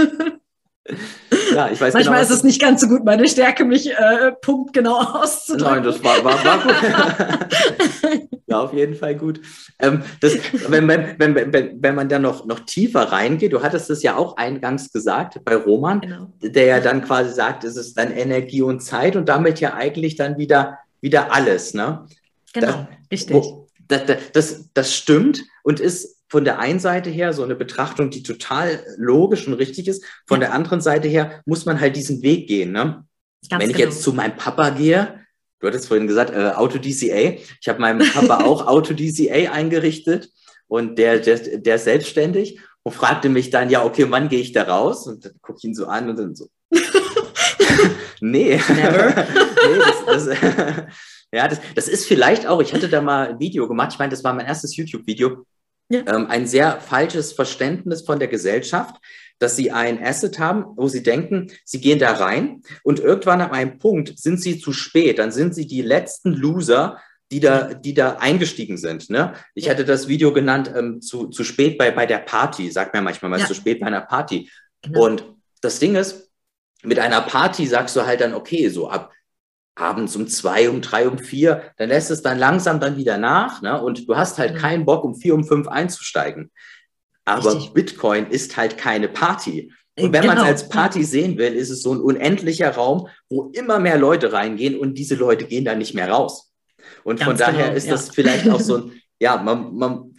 ja, 1.54 1.70
ich 1.70 1.80
weiß 1.80 1.94
Manchmal 1.94 2.20
genau, 2.20 2.30
ist 2.30 2.30
es 2.30 2.44
nicht 2.44 2.60
ganz 2.60 2.80
so 2.80 2.88
gut, 2.88 3.04
meine 3.04 3.28
Stärke, 3.28 3.64
mich 3.64 3.90
äh, 3.90 4.32
punktgenau 4.40 4.96
auszudrücken. 4.96 5.74
Nein, 5.74 5.82
das 5.82 6.02
war, 6.02 6.24
war, 6.24 6.44
war 6.44 6.58
gut. 6.62 8.28
ja, 8.46 8.60
auf 8.60 8.72
jeden 8.72 8.94
Fall 8.94 9.16
gut. 9.16 9.40
Ähm, 9.78 10.02
das, 10.20 10.36
wenn, 10.68 10.88
wenn, 10.88 11.18
wenn, 11.18 11.82
wenn, 11.82 11.94
man 11.94 12.08
dann 12.08 12.22
noch, 12.22 12.46
noch 12.46 12.60
tiefer 12.60 13.12
reingeht, 13.12 13.52
du 13.52 13.62
hattest 13.62 13.90
es 13.90 14.02
ja 14.02 14.16
auch 14.16 14.36
eingangs 14.36 14.92
gesagt 14.92 15.44
bei 15.44 15.56
Roman, 15.56 16.00
genau. 16.00 16.32
der 16.42 16.66
ja 16.66 16.80
dann 16.80 17.02
quasi 17.02 17.32
sagt, 17.32 17.64
es 17.64 17.76
ist 17.76 17.96
dann 17.98 18.10
Energie 18.10 18.62
und 18.62 18.80
Zeit 18.80 19.16
und 19.16 19.28
damit 19.28 19.60
ja 19.60 19.74
eigentlich 19.74 20.16
dann 20.16 20.38
wieder, 20.38 20.78
wieder 21.00 21.32
alles. 21.32 21.74
Ne? 21.74 22.06
Genau, 22.52 22.66
das, 22.66 22.86
richtig. 23.10 23.34
Wo, 23.34 23.68
das, 23.88 24.02
das, 24.32 24.64
das 24.74 24.94
stimmt 24.94 25.42
und 25.62 25.80
ist 25.80 26.21
von 26.32 26.46
der 26.46 26.60
einen 26.60 26.78
Seite 26.78 27.10
her 27.10 27.34
so 27.34 27.42
eine 27.42 27.54
Betrachtung, 27.54 28.08
die 28.08 28.22
total 28.22 28.82
logisch 28.96 29.46
und 29.46 29.52
richtig 29.52 29.86
ist. 29.86 30.02
Von 30.26 30.40
ja. 30.40 30.46
der 30.46 30.54
anderen 30.54 30.80
Seite 30.80 31.06
her 31.06 31.42
muss 31.44 31.66
man 31.66 31.78
halt 31.78 31.94
diesen 31.94 32.22
Weg 32.22 32.48
gehen. 32.48 32.72
Ne? 32.72 33.04
Wenn 33.50 33.68
ich 33.68 33.76
genau. 33.76 33.90
jetzt 33.90 34.02
zu 34.02 34.14
meinem 34.14 34.34
Papa 34.34 34.70
gehe, 34.70 35.20
du 35.60 35.66
hattest 35.66 35.88
vorhin 35.88 36.06
gesagt, 36.06 36.30
äh, 36.30 36.52
Auto-DCA. 36.52 37.36
Ich 37.60 37.68
habe 37.68 37.82
meinem 37.82 38.10
Papa 38.14 38.44
auch 38.46 38.66
Auto-DCA 38.66 39.52
eingerichtet 39.52 40.30
und 40.68 40.96
der, 40.98 41.18
der, 41.18 41.58
der 41.58 41.74
ist 41.74 41.84
selbstständig 41.84 42.58
und 42.82 42.94
fragte 42.94 43.28
mich 43.28 43.50
dann, 43.50 43.68
ja, 43.68 43.84
okay, 43.84 44.06
wann 44.08 44.30
gehe 44.30 44.40
ich 44.40 44.52
da 44.52 44.62
raus? 44.62 45.06
Und 45.06 45.26
dann 45.26 45.34
gucke 45.42 45.58
ich 45.58 45.64
ihn 45.64 45.74
so 45.74 45.84
an 45.84 46.08
und 46.08 46.18
dann 46.18 46.34
so, 46.34 46.48
nee. 48.22 48.58
Never. 48.68 49.08
nee, 49.68 49.78
das, 50.06 50.26
das, 50.26 50.38
ja, 51.30 51.46
das, 51.46 51.60
das 51.74 51.88
ist 51.88 52.06
vielleicht 52.06 52.46
auch, 52.46 52.62
ich 52.62 52.72
hatte 52.72 52.88
da 52.88 53.02
mal 53.02 53.28
ein 53.28 53.38
Video 53.38 53.68
gemacht, 53.68 53.90
ich 53.92 53.98
meine, 53.98 54.12
das 54.12 54.24
war 54.24 54.32
mein 54.32 54.46
erstes 54.46 54.74
YouTube-Video, 54.76 55.44
ja. 55.92 56.00
ähm, 56.06 56.26
ein 56.28 56.46
sehr 56.46 56.80
falsches 56.80 57.32
Verständnis 57.32 58.02
von 58.02 58.18
der 58.18 58.28
Gesellschaft, 58.28 58.96
dass 59.38 59.56
sie 59.56 59.72
ein 59.72 60.02
Asset 60.02 60.38
haben, 60.38 60.64
wo 60.76 60.88
sie 60.88 61.02
denken, 61.02 61.50
sie 61.64 61.80
gehen 61.80 61.98
da 61.98 62.12
rein 62.12 62.62
und 62.84 63.00
irgendwann 63.00 63.40
an 63.40 63.50
einem 63.50 63.78
Punkt 63.78 64.18
sind 64.18 64.40
sie 64.40 64.58
zu 64.58 64.72
spät, 64.72 65.18
dann 65.18 65.32
sind 65.32 65.54
sie 65.54 65.66
die 65.66 65.82
letzten 65.82 66.32
Loser, 66.32 66.98
die 67.32 67.40
da, 67.40 67.74
die 67.74 67.94
da 67.94 68.16
eingestiegen 68.16 68.76
sind. 68.76 69.10
Ne? 69.10 69.32
Ich 69.54 69.64
ja. 69.64 69.72
hatte 69.72 69.84
das 69.84 70.06
Video 70.06 70.32
genannt, 70.32 70.70
ähm, 70.76 71.00
zu, 71.00 71.28
zu 71.28 71.44
spät 71.44 71.78
bei, 71.78 71.90
bei 71.90 72.06
der 72.06 72.18
Party, 72.18 72.70
sagt 72.70 72.94
man 72.94 73.04
manchmal 73.04 73.30
mal, 73.30 73.40
ja. 73.40 73.46
zu 73.46 73.54
spät 73.54 73.80
bei 73.80 73.86
einer 73.86 74.02
Party. 74.02 74.50
Genau. 74.82 75.06
Und 75.06 75.24
das 75.60 75.78
Ding 75.78 75.96
ist, 75.96 76.30
mit 76.82 76.98
einer 76.98 77.22
Party 77.22 77.66
sagst 77.66 77.96
du 77.96 78.06
halt 78.06 78.20
dann, 78.20 78.34
okay, 78.34 78.68
so 78.68 78.88
ab 78.90 79.12
abends 79.74 80.16
um 80.16 80.26
zwei, 80.28 80.68
um 80.68 80.80
drei, 80.80 81.08
um 81.08 81.18
vier, 81.18 81.62
dann 81.76 81.88
lässt 81.88 82.10
es 82.10 82.22
dann 82.22 82.38
langsam 82.38 82.80
dann 82.80 82.96
wieder 82.96 83.18
nach 83.18 83.62
ne? 83.62 83.80
und 83.80 84.08
du 84.08 84.16
hast 84.16 84.38
halt 84.38 84.54
mhm. 84.54 84.58
keinen 84.58 84.84
Bock, 84.84 85.04
um 85.04 85.14
vier, 85.14 85.34
um 85.34 85.44
fünf 85.44 85.68
einzusteigen. 85.68 86.50
Aber 87.24 87.54
Richtig. 87.54 87.72
Bitcoin 87.72 88.26
ist 88.26 88.56
halt 88.56 88.76
keine 88.76 89.08
Party. 89.08 89.72
Und 89.98 90.12
wenn 90.12 90.22
genau. 90.22 90.34
man 90.34 90.44
es 90.44 90.48
als 90.48 90.68
Party 90.68 91.04
sehen 91.04 91.36
will, 91.36 91.54
ist 91.54 91.70
es 91.70 91.82
so 91.82 91.94
ein 91.94 92.00
unendlicher 92.00 92.74
Raum, 92.74 93.08
wo 93.28 93.50
immer 93.52 93.78
mehr 93.78 93.98
Leute 93.98 94.32
reingehen 94.32 94.78
und 94.78 94.94
diese 94.94 95.14
Leute 95.14 95.44
gehen 95.44 95.64
dann 95.64 95.78
nicht 95.78 95.94
mehr 95.94 96.10
raus. 96.10 96.52
Und 97.04 97.20
Ganz 97.20 97.28
von 97.28 97.36
daher 97.36 97.66
genau, 97.66 97.76
ist 97.76 97.86
ja. 97.86 97.92
das 97.92 98.10
vielleicht 98.10 98.48
auch 98.48 98.60
so 98.60 98.76
ein, 98.76 98.92
ja, 99.20 99.36
man, 99.36 99.74
man, 99.74 100.14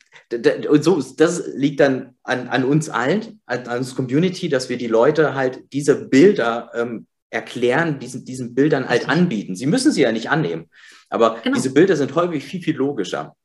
und 0.69 0.83
so, 0.83 1.01
das 1.17 1.43
liegt 1.55 1.79
dann 1.79 2.15
an, 2.23 2.47
an 2.47 2.63
uns 2.63 2.89
allen, 2.89 3.41
an, 3.45 3.67
an 3.67 3.79
uns 3.79 3.95
Community, 3.95 4.47
dass 4.47 4.69
wir 4.69 4.77
die 4.77 4.87
Leute 4.87 5.35
halt 5.35 5.61
diese 5.73 6.07
Bilder 6.07 6.71
ähm, 6.75 7.07
erklären, 7.33 7.99
diesen, 7.99 8.25
diesen 8.25 8.53
Bildern 8.53 8.87
halt 8.87 9.09
anbieten. 9.09 9.55
Sie 9.55 9.65
müssen 9.65 9.91
sie 9.91 10.01
ja 10.01 10.11
nicht 10.11 10.29
annehmen, 10.29 10.69
aber 11.09 11.39
genau. 11.43 11.55
diese 11.55 11.73
Bilder 11.73 11.95
sind 11.95 12.15
häufig 12.15 12.43
viel, 12.43 12.61
viel 12.61 12.75
logischer. 12.75 13.35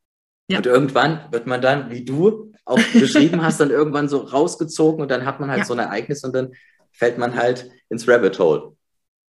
Ja. 0.50 0.58
Und 0.58 0.66
irgendwann 0.66 1.20
wird 1.30 1.46
man 1.46 1.60
dann, 1.60 1.90
wie 1.90 2.04
du 2.04 2.52
auch 2.64 2.80
beschrieben 2.92 3.42
hast, 3.42 3.60
dann 3.60 3.70
irgendwann 3.70 4.08
so 4.08 4.18
rausgezogen 4.18 5.02
und 5.02 5.10
dann 5.10 5.24
hat 5.24 5.40
man 5.40 5.50
halt 5.50 5.60
ja. 5.60 5.64
so 5.64 5.72
ein 5.72 5.78
Ereignis 5.78 6.22
und 6.24 6.34
dann 6.34 6.52
fällt 6.92 7.18
man 7.18 7.34
halt 7.34 7.70
ins 7.88 8.06
Rabbit 8.06 8.38
Hole. 8.38 8.74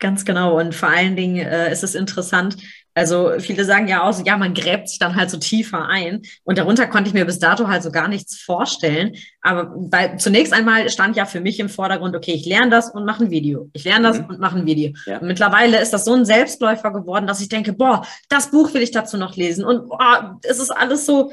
Ganz 0.00 0.24
genau. 0.24 0.58
Und 0.58 0.74
vor 0.74 0.88
allen 0.88 1.16
Dingen 1.16 1.44
äh, 1.44 1.72
ist 1.72 1.82
es 1.82 1.94
interessant, 1.94 2.56
also 2.98 3.32
viele 3.38 3.64
sagen 3.64 3.88
ja 3.88 4.02
auch, 4.02 4.12
so, 4.12 4.24
ja, 4.24 4.36
man 4.36 4.54
gräbt 4.54 4.88
sich 4.88 4.98
dann 4.98 5.16
halt 5.16 5.30
so 5.30 5.38
tiefer 5.38 5.86
ein. 5.86 6.22
Und 6.44 6.58
darunter 6.58 6.86
konnte 6.86 7.08
ich 7.08 7.14
mir 7.14 7.24
bis 7.24 7.38
dato 7.38 7.68
halt 7.68 7.82
so 7.82 7.90
gar 7.90 8.08
nichts 8.08 8.38
vorstellen. 8.40 9.14
Aber 9.40 9.72
weil 9.74 10.18
zunächst 10.18 10.52
einmal 10.52 10.90
stand 10.90 11.16
ja 11.16 11.24
für 11.24 11.40
mich 11.40 11.60
im 11.60 11.68
Vordergrund, 11.68 12.16
okay, 12.16 12.32
ich 12.32 12.44
lerne 12.44 12.70
das 12.70 12.90
und 12.90 13.04
mache 13.04 13.24
ein 13.24 13.30
Video. 13.30 13.70
Ich 13.72 13.84
lerne 13.84 14.08
das 14.08 14.18
mhm. 14.18 14.26
und 14.26 14.40
mache 14.40 14.58
ein 14.58 14.66
Video. 14.66 14.92
Ja. 15.06 15.18
Und 15.18 15.28
mittlerweile 15.28 15.80
ist 15.80 15.92
das 15.92 16.04
so 16.04 16.14
ein 16.14 16.24
Selbstläufer 16.24 16.92
geworden, 16.92 17.26
dass 17.26 17.40
ich 17.40 17.48
denke, 17.48 17.72
boah, 17.72 18.04
das 18.28 18.50
Buch 18.50 18.74
will 18.74 18.82
ich 18.82 18.90
dazu 18.90 19.16
noch 19.16 19.36
lesen. 19.36 19.64
Und 19.64 19.88
boah, 19.88 20.38
es 20.42 20.58
ist 20.58 20.70
alles 20.70 21.06
so, 21.06 21.30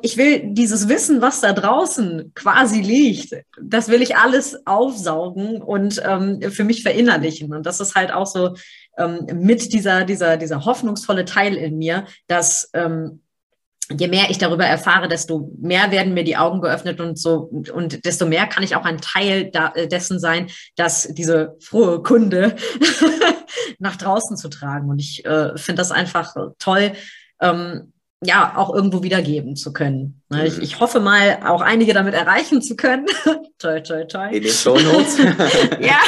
ich 0.00 0.16
will 0.16 0.54
dieses 0.54 0.88
Wissen, 0.88 1.20
was 1.20 1.40
da 1.42 1.52
draußen 1.52 2.32
quasi 2.34 2.80
liegt, 2.80 3.34
das 3.60 3.88
will 3.88 4.00
ich 4.00 4.16
alles 4.16 4.66
aufsaugen 4.66 5.60
und 5.60 6.00
ähm, 6.04 6.40
für 6.50 6.64
mich 6.64 6.82
verinnerlichen. 6.82 7.52
Und 7.54 7.66
das 7.66 7.80
ist 7.80 7.94
halt 7.94 8.10
auch 8.10 8.26
so 8.26 8.54
ähm, 8.96 9.26
mit 9.34 9.72
dieser, 9.74 10.04
dieser, 10.04 10.38
dieser 10.38 10.64
hoffnungsvolle 10.64 11.26
Teil 11.26 11.54
in 11.54 11.76
mir, 11.76 12.06
dass 12.28 12.70
ähm, 12.72 13.20
je 13.90 14.08
mehr 14.08 14.30
ich 14.30 14.38
darüber 14.38 14.64
erfahre, 14.64 15.06
desto 15.06 15.50
mehr 15.60 15.90
werden 15.90 16.14
mir 16.14 16.24
die 16.24 16.36
Augen 16.38 16.62
geöffnet 16.62 17.00
und 17.00 17.18
so 17.18 17.50
und, 17.72 18.04
desto 18.06 18.26
mehr 18.26 18.46
kann 18.46 18.62
ich 18.62 18.74
auch 18.74 18.84
ein 18.84 18.98
Teil 18.98 19.50
da, 19.50 19.72
äh, 19.74 19.86
dessen 19.86 20.18
sein, 20.18 20.48
dass 20.76 21.08
diese 21.12 21.56
frohe 21.60 22.02
Kunde 22.02 22.56
nach 23.78 23.96
draußen 23.96 24.38
zu 24.38 24.48
tragen. 24.48 24.88
Und 24.88 24.98
ich 24.98 25.26
äh, 25.26 25.56
finde 25.56 25.80
das 25.80 25.90
einfach 25.90 26.34
toll. 26.58 26.92
Ja, 28.24 28.54
auch 28.56 28.74
irgendwo 28.74 29.04
wiedergeben 29.04 29.54
zu 29.54 29.72
können. 29.72 30.22
Ne, 30.28 30.46
ich, 30.46 30.56
mhm. 30.56 30.62
ich 30.62 30.80
hoffe 30.80 30.98
mal, 30.98 31.38
auch 31.44 31.60
einige 31.60 31.94
damit 31.94 32.14
erreichen 32.14 32.62
zu 32.62 32.74
können. 32.74 33.06
toi, 33.58 33.80
toi, 33.80 34.04
toi. 34.04 34.28
In 34.30 34.42
den 34.42 34.52
Show 34.52 34.76
Notes. 34.76 35.18
ja. 35.80 36.00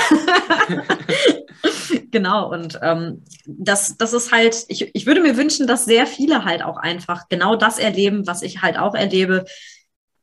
genau, 2.11 2.51
und 2.51 2.81
ähm, 2.83 3.23
das, 3.47 3.97
das 3.97 4.13
ist 4.13 4.33
halt, 4.33 4.65
ich, 4.69 4.91
ich 4.93 5.07
würde 5.07 5.21
mir 5.21 5.37
wünschen, 5.37 5.69
dass 5.69 5.85
sehr 5.85 6.07
viele 6.07 6.45
halt 6.45 6.65
auch 6.65 6.79
einfach 6.79 7.29
genau 7.29 7.55
das 7.55 7.79
erleben, 7.79 8.27
was 8.27 8.43
ich 8.43 8.61
halt 8.61 8.77
auch 8.77 8.95
erlebe, 8.97 9.45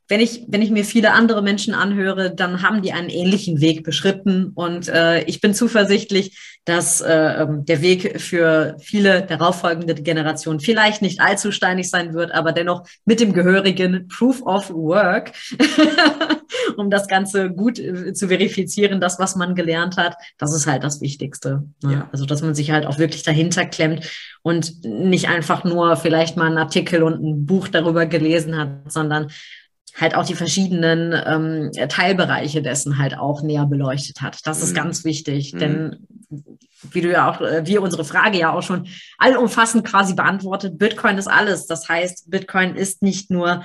wenn 0.08 0.22
ich, 0.22 0.46
wenn 0.48 0.62
ich 0.62 0.72
mir 0.72 0.86
viele 0.86 1.12
andere 1.12 1.42
Menschen 1.42 1.74
anhöre, 1.74 2.34
dann 2.34 2.62
haben 2.62 2.82
die 2.82 2.94
einen 2.94 3.10
ähnlichen 3.10 3.60
Weg 3.60 3.84
beschritten. 3.84 4.52
Und 4.56 4.88
äh, 4.88 5.24
ich 5.24 5.42
bin 5.42 5.54
zuversichtlich, 5.54 6.58
dass 6.64 7.02
äh, 7.02 7.42
ähm, 7.42 7.66
der 7.66 7.82
Weg 7.82 8.20
für 8.22 8.76
viele 8.80 9.22
darauffolgende 9.22 9.96
Generationen 9.96 10.60
vielleicht 10.60 11.02
nicht 11.02 11.20
allzu 11.22 11.52
steinig 11.52 11.90
sein 11.90 12.14
wird, 12.14 12.34
aber 12.34 12.52
dennoch 12.52 12.86
mit 13.06 13.20
dem 13.20 13.34
gehörigen 13.34 14.08
Proof 14.08 14.42
of 14.42 14.70
Work, 14.70 15.32
um 16.78 16.90
das 16.90 17.08
Ganze 17.08 17.50
gut 17.50 17.80
äh, 17.80 18.14
zu 18.14 18.28
verifizieren, 18.28 19.02
das, 19.02 19.20
was 19.20 19.36
man 19.36 19.56
gelernt 19.56 19.98
hat, 19.98 20.16
das 20.38 20.54
ist 20.54 20.68
halt 20.68 20.84
das 20.84 21.02
Wichtigste. 21.02 21.64
Ne? 21.84 21.94
Ja. 21.94 22.10
Also, 22.12 22.26
dass 22.26 22.42
man 22.42 22.56
sich 22.56 22.72
halt 22.72 22.86
auch 22.86 22.98
wirklich 22.98 23.24
dahinter 23.24 23.66
klemmt 23.66 24.10
und 24.42 24.84
nicht 24.84 25.28
einfach 25.30 25.64
nur 25.64 25.96
vielleicht 25.98 26.38
mal 26.38 26.48
einen 26.48 26.58
Artikel 26.58 27.04
und 27.04 27.24
ein 27.24 27.46
Buch 27.46 27.68
darüber 27.68 28.06
gelesen 28.06 28.58
hat, 28.58 28.92
sondern 28.92 29.28
halt 30.00 30.16
auch 30.16 30.26
die 30.26 30.36
verschiedenen 30.36 31.14
ähm, 31.26 31.72
Teilbereiche 31.90 32.62
dessen 32.62 32.98
halt 32.98 33.18
auch 33.18 33.42
näher 33.42 33.66
beleuchtet 33.66 34.22
hat. 34.22 34.46
Das 34.46 34.62
ist 34.62 34.72
mhm. 34.72 34.76
ganz 34.76 35.04
wichtig, 35.04 35.54
mhm. 35.54 35.60
denn 35.60 36.08
wie 36.92 37.02
du 37.02 37.12
ja 37.12 37.30
auch, 37.30 37.42
äh, 37.42 37.66
wir 37.66 37.82
unsere 37.82 38.06
Frage 38.06 38.38
ja 38.38 38.54
auch 38.54 38.62
schon 38.62 38.88
allumfassend 39.18 39.86
quasi 39.86 40.14
beantwortet, 40.14 40.78
Bitcoin 40.78 41.18
ist 41.18 41.28
alles. 41.28 41.66
Das 41.66 41.90
heißt, 41.90 42.30
Bitcoin 42.30 42.76
ist 42.76 43.02
nicht 43.02 43.32
nur 43.32 43.64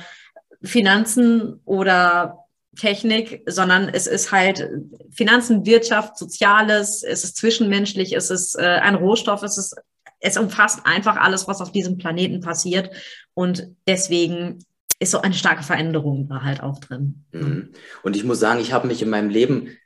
Finanzen 0.62 1.60
oder 1.64 2.38
Technik, 2.78 3.42
sondern 3.46 3.90
es 3.90 4.06
ist 4.06 4.32
halt 4.32 4.66
Finanzen, 5.10 5.66
Wirtschaft, 5.66 6.16
Soziales, 6.16 7.02
es 7.02 7.24
ist 7.24 7.36
zwischenmenschlich, 7.36 8.14
es 8.14 8.30
ist 8.30 8.58
äh, 8.58 8.62
ein 8.62 8.94
Rohstoff, 8.94 9.42
es 9.42 9.58
ist, 9.58 9.76
es 10.20 10.38
umfasst 10.38 10.80
einfach 10.84 11.16
alles, 11.16 11.46
was 11.46 11.60
auf 11.60 11.72
diesem 11.72 11.98
Planeten 11.98 12.40
passiert. 12.40 12.90
Und 13.34 13.68
deswegen 13.86 14.64
ist 15.02 15.10
so 15.10 15.20
eine 15.20 15.34
starke 15.34 15.62
Veränderung 15.62 16.28
da 16.28 16.42
halt 16.42 16.62
auch 16.62 16.78
drin. 16.78 17.24
Mhm. 17.32 17.70
Und 18.02 18.16
ich 18.16 18.24
muss 18.24 18.40
sagen, 18.40 18.60
ich 18.60 18.72
habe 18.72 18.86
mich 18.86 19.02
in 19.02 19.10
meinem 19.10 19.30
Leben 19.30 19.76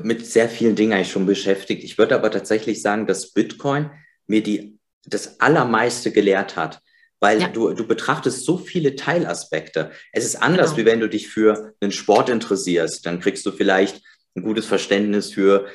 mit 0.00 0.26
sehr 0.26 0.48
vielen 0.48 0.76
Dingen 0.76 0.92
eigentlich 0.92 1.10
schon 1.10 1.26
beschäftigt. 1.26 1.82
Ich 1.82 1.98
würde 1.98 2.14
aber 2.14 2.30
tatsächlich 2.30 2.82
sagen, 2.82 3.06
dass 3.06 3.32
Bitcoin 3.32 3.90
mir 4.26 4.42
die, 4.42 4.78
das 5.04 5.40
Allermeiste 5.40 6.12
gelehrt 6.12 6.56
hat. 6.56 6.80
Weil 7.22 7.42
ja. 7.42 7.48
du, 7.48 7.74
du 7.74 7.86
betrachtest 7.86 8.44
so 8.44 8.56
viele 8.56 8.96
Teilaspekte. 8.96 9.90
Es 10.12 10.24
ist 10.24 10.36
anders, 10.36 10.70
genau. 10.70 10.78
wie 10.78 10.84
wenn 10.86 11.00
du 11.00 11.08
dich 11.08 11.28
für 11.28 11.74
einen 11.80 11.92
Sport 11.92 12.30
interessierst. 12.30 13.04
Dann 13.04 13.20
kriegst 13.20 13.44
du 13.44 13.52
vielleicht 13.52 14.02
ein 14.36 14.42
gutes 14.42 14.66
Verständnis 14.66 15.32
für, 15.32 15.66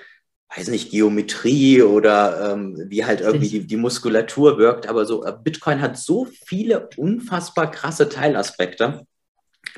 weiß 0.55 0.69
nicht, 0.69 0.91
Geometrie 0.91 1.81
oder 1.81 2.53
ähm, 2.53 2.77
wie 2.87 3.05
halt 3.05 3.21
irgendwie 3.21 3.49
die, 3.49 3.67
die 3.67 3.77
Muskulatur 3.77 4.57
wirkt. 4.57 4.87
Aber 4.87 5.05
so, 5.05 5.25
äh, 5.25 5.33
Bitcoin 5.43 5.81
hat 5.81 5.97
so 5.97 6.27
viele 6.45 6.89
unfassbar 6.97 7.71
krasse 7.71 8.09
Teilaspekte. 8.09 9.05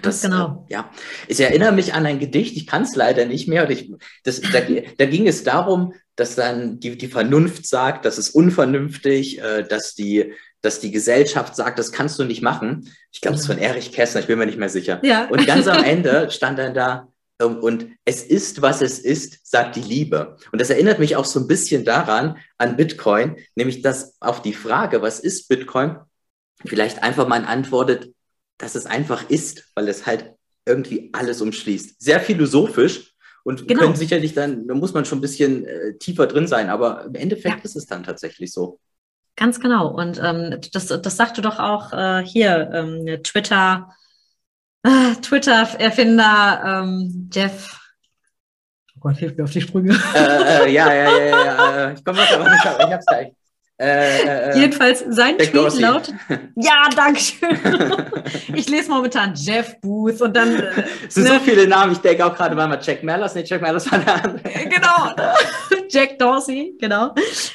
Das, 0.01 0.21
genau. 0.21 0.65
Äh, 0.69 0.73
ja, 0.73 0.91
ich 1.27 1.39
erinnere 1.39 1.71
mich 1.71 1.93
an 1.93 2.05
ein 2.05 2.19
Gedicht, 2.19 2.55
ich 2.55 2.67
kann 2.67 2.83
es 2.83 2.95
leider 2.95 3.25
nicht 3.25 3.47
mehr. 3.47 3.69
Ich, 3.69 3.91
das, 4.23 4.41
da, 4.41 4.59
da, 4.97 5.05
ging 5.05 5.27
es 5.27 5.43
darum, 5.43 5.93
dass 6.15 6.35
dann 6.35 6.79
die, 6.79 6.97
die 6.97 7.07
Vernunft 7.07 7.65
sagt, 7.65 8.05
das 8.05 8.17
ist 8.17 8.29
unvernünftig, 8.29 9.41
äh, 9.41 9.63
dass, 9.63 9.95
die, 9.95 10.33
dass 10.61 10.79
die 10.79 10.91
Gesellschaft 10.91 11.55
sagt, 11.55 11.79
das 11.79 11.91
kannst 11.91 12.19
du 12.19 12.25
nicht 12.25 12.43
machen. 12.43 12.91
Ich 13.11 13.21
glaube, 13.21 13.35
es 13.35 13.41
ist 13.41 13.47
von 13.47 13.57
Erich 13.57 13.91
Kästner, 13.91 14.21
ich 14.21 14.27
bin 14.27 14.37
mir 14.37 14.45
nicht 14.45 14.59
mehr 14.59 14.69
sicher. 14.69 14.99
Ja. 15.03 15.27
Und 15.29 15.47
ganz 15.47 15.67
am 15.67 15.83
Ende 15.83 16.29
stand 16.29 16.59
dann 16.59 16.75
da, 16.75 17.07
und 17.39 17.87
es 18.03 18.23
ist, 18.23 18.61
was 18.61 18.81
es 18.81 18.99
ist, 18.99 19.45
sagt 19.45 19.75
die 19.75 19.81
Liebe. 19.81 20.37
Und 20.51 20.59
das 20.59 20.69
erinnert 20.69 20.99
mich 20.99 21.15
auch 21.15 21.25
so 21.25 21.39
ein 21.39 21.47
bisschen 21.47 21.85
daran, 21.85 22.37
an 22.57 22.77
Bitcoin, 22.77 23.37
nämlich 23.55 23.81
dass 23.81 24.19
auf 24.19 24.41
die 24.41 24.53
Frage, 24.53 25.01
was 25.01 25.19
ist 25.19 25.47
Bitcoin, 25.47 25.97
vielleicht 26.65 27.03
einfach 27.03 27.27
mal 27.27 27.45
antwortet, 27.45 28.11
dass 28.57 28.75
es 28.75 28.87
einfach 28.87 29.29
ist, 29.29 29.71
weil 29.75 29.87
es 29.87 30.05
halt 30.07 30.33
irgendwie 30.65 31.11
alles 31.13 31.41
umschließt. 31.41 32.01
Sehr 32.01 32.19
philosophisch 32.19 33.13
und 33.43 33.67
genau. 33.67 33.81
können 33.81 33.95
sicherlich 33.95 34.33
dann, 34.33 34.67
da 34.67 34.73
muss 34.73 34.93
man 34.93 35.05
schon 35.05 35.19
ein 35.19 35.21
bisschen 35.21 35.65
äh, 35.65 35.97
tiefer 35.97 36.27
drin 36.27 36.47
sein, 36.47 36.69
aber 36.69 37.05
im 37.05 37.15
Endeffekt 37.15 37.59
ja. 37.59 37.63
ist 37.63 37.75
es 37.75 37.85
dann 37.85 38.03
tatsächlich 38.03 38.51
so. 38.51 38.79
Ganz 39.35 39.59
genau. 39.59 39.93
Und 39.93 40.19
ähm, 40.21 40.59
das, 40.73 40.87
das 40.87 41.15
sagte 41.15 41.41
doch 41.41 41.59
auch 41.59 41.93
äh, 41.93 42.25
hier 42.25 42.71
ähm, 42.73 43.23
Twitter, 43.23 43.93
Twitter-Erfinder 45.21 46.81
ähm, 46.83 47.29
Jeff. 47.31 47.79
Oh 48.95 48.99
Gott, 49.01 49.17
hilf 49.17 49.37
mir 49.37 49.43
auf 49.43 49.51
die 49.51 49.61
Sprünge. 49.61 49.97
Äh, 50.15 50.65
äh, 50.65 50.71
ja, 50.71 50.93
ja, 50.93 51.17
ja, 51.17 51.27
ja. 51.27 51.91
Ich 51.91 52.03
komme 52.03 52.19
noch, 52.19 52.31
aber 52.31 52.49
nicht, 52.49 52.65
ich 52.65 52.93
hab's 52.93 53.05
gleich. 53.05 53.31
Äh, 53.79 53.85
äh, 53.85 54.49
äh, 54.49 54.59
Jedenfalls 54.59 55.05
sein 55.09 55.35
Jack 55.37 55.51
Tweet 55.51 55.55
Dorsey. 55.55 55.81
lautet. 55.81 56.15
Ja, 56.55 56.89
danke 56.95 57.19
schön. 57.19 57.59
ich 58.55 58.67
lese 58.67 58.89
momentan 58.89 59.35
Jeff 59.35 59.79
Booth 59.81 60.19
und 60.21 60.35
dann. 60.35 60.55
Äh, 60.55 60.83
es 61.07 61.13
sind 61.13 61.25
ne? 61.25 61.33
so 61.33 61.39
viele 61.41 61.67
Namen. 61.67 61.91
Ich 61.91 61.99
denke 61.99 62.25
auch 62.25 62.35
gerade 62.35 62.55
mal 62.55 62.79
Jack 62.81 63.03
Mellers. 63.03 63.35
Nee, 63.35 63.43
Jack 63.45 63.61
Mellers 63.61 63.91
war 63.91 63.99
der 63.99 64.23
andere. 64.23 64.41
genau. 64.63 65.15
Jack 65.89 66.17
Dorsey, 66.17 66.75
genau. 66.79 67.13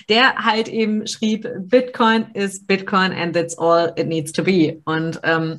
Der 0.09 0.37
halt 0.37 0.68
eben 0.68 1.05
schrieb: 1.09 1.49
Bitcoin 1.59 2.30
is 2.35 2.64
Bitcoin 2.64 3.12
and 3.12 3.35
that's 3.35 3.59
all 3.59 3.93
it 3.97 4.07
needs 4.07 4.30
to 4.30 4.45
be. 4.45 4.80
Und 4.85 5.18
ähm, 5.24 5.59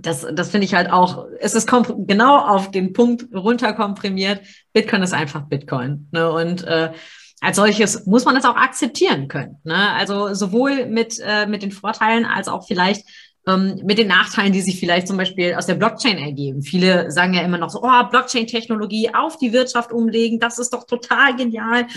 das, 0.00 0.26
das 0.32 0.50
finde 0.50 0.66
ich 0.66 0.74
halt 0.74 0.90
auch, 0.90 1.26
es 1.40 1.54
ist 1.54 1.68
genau 2.06 2.38
auf 2.38 2.70
den 2.70 2.92
Punkt 2.92 3.26
runterkomprimiert. 3.34 4.40
Bitcoin 4.72 5.02
ist 5.02 5.14
einfach 5.14 5.42
Bitcoin. 5.42 6.08
Ne? 6.12 6.30
Und 6.30 6.64
äh, 6.64 6.92
als 7.40 7.56
solches 7.56 8.06
muss 8.06 8.24
man 8.24 8.36
es 8.36 8.44
auch 8.44 8.56
akzeptieren 8.56 9.28
können. 9.28 9.58
Ne? 9.64 9.92
Also 9.92 10.34
sowohl 10.34 10.86
mit, 10.86 11.20
äh, 11.24 11.46
mit 11.46 11.62
den 11.62 11.72
Vorteilen 11.72 12.24
als 12.24 12.48
auch 12.48 12.66
vielleicht 12.66 13.06
ähm, 13.46 13.80
mit 13.84 13.98
den 13.98 14.08
Nachteilen, 14.08 14.52
die 14.52 14.60
sich 14.60 14.78
vielleicht 14.78 15.08
zum 15.08 15.16
Beispiel 15.16 15.54
aus 15.54 15.66
der 15.66 15.74
Blockchain 15.74 16.18
ergeben. 16.18 16.62
Viele 16.62 17.10
sagen 17.10 17.34
ja 17.34 17.42
immer 17.42 17.58
noch 17.58 17.70
so, 17.70 17.82
oh, 17.82 18.04
Blockchain-Technologie 18.10 19.14
auf 19.14 19.38
die 19.38 19.52
Wirtschaft 19.52 19.92
umlegen, 19.92 20.40
das 20.40 20.58
ist 20.58 20.72
doch 20.72 20.84
total 20.84 21.36
genial. 21.36 21.86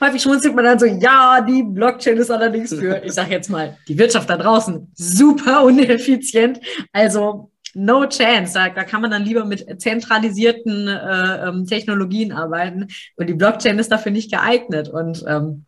Häufig 0.00 0.22
schmunzelt 0.22 0.54
man 0.54 0.64
dann 0.64 0.78
so, 0.78 0.86
ja, 0.86 1.40
die 1.40 1.62
Blockchain 1.62 2.16
ist 2.18 2.30
allerdings 2.30 2.74
für, 2.74 3.02
ich 3.04 3.12
sage 3.12 3.30
jetzt 3.30 3.48
mal, 3.48 3.78
die 3.86 3.96
Wirtschaft 3.98 4.28
da 4.28 4.36
draußen 4.36 4.90
super 4.94 5.62
uneffizient. 5.64 6.60
Also 6.92 7.50
no 7.74 8.06
chance. 8.06 8.54
Da, 8.54 8.68
da 8.68 8.84
kann 8.84 9.02
man 9.02 9.10
dann 9.10 9.24
lieber 9.24 9.44
mit 9.44 9.80
zentralisierten 9.80 10.88
äh, 10.88 11.48
ähm, 11.48 11.66
Technologien 11.66 12.32
arbeiten 12.32 12.88
und 13.16 13.28
die 13.28 13.34
Blockchain 13.34 13.78
ist 13.78 13.92
dafür 13.92 14.12
nicht 14.12 14.32
geeignet. 14.32 14.88
Und 14.88 15.24
ähm, 15.28 15.64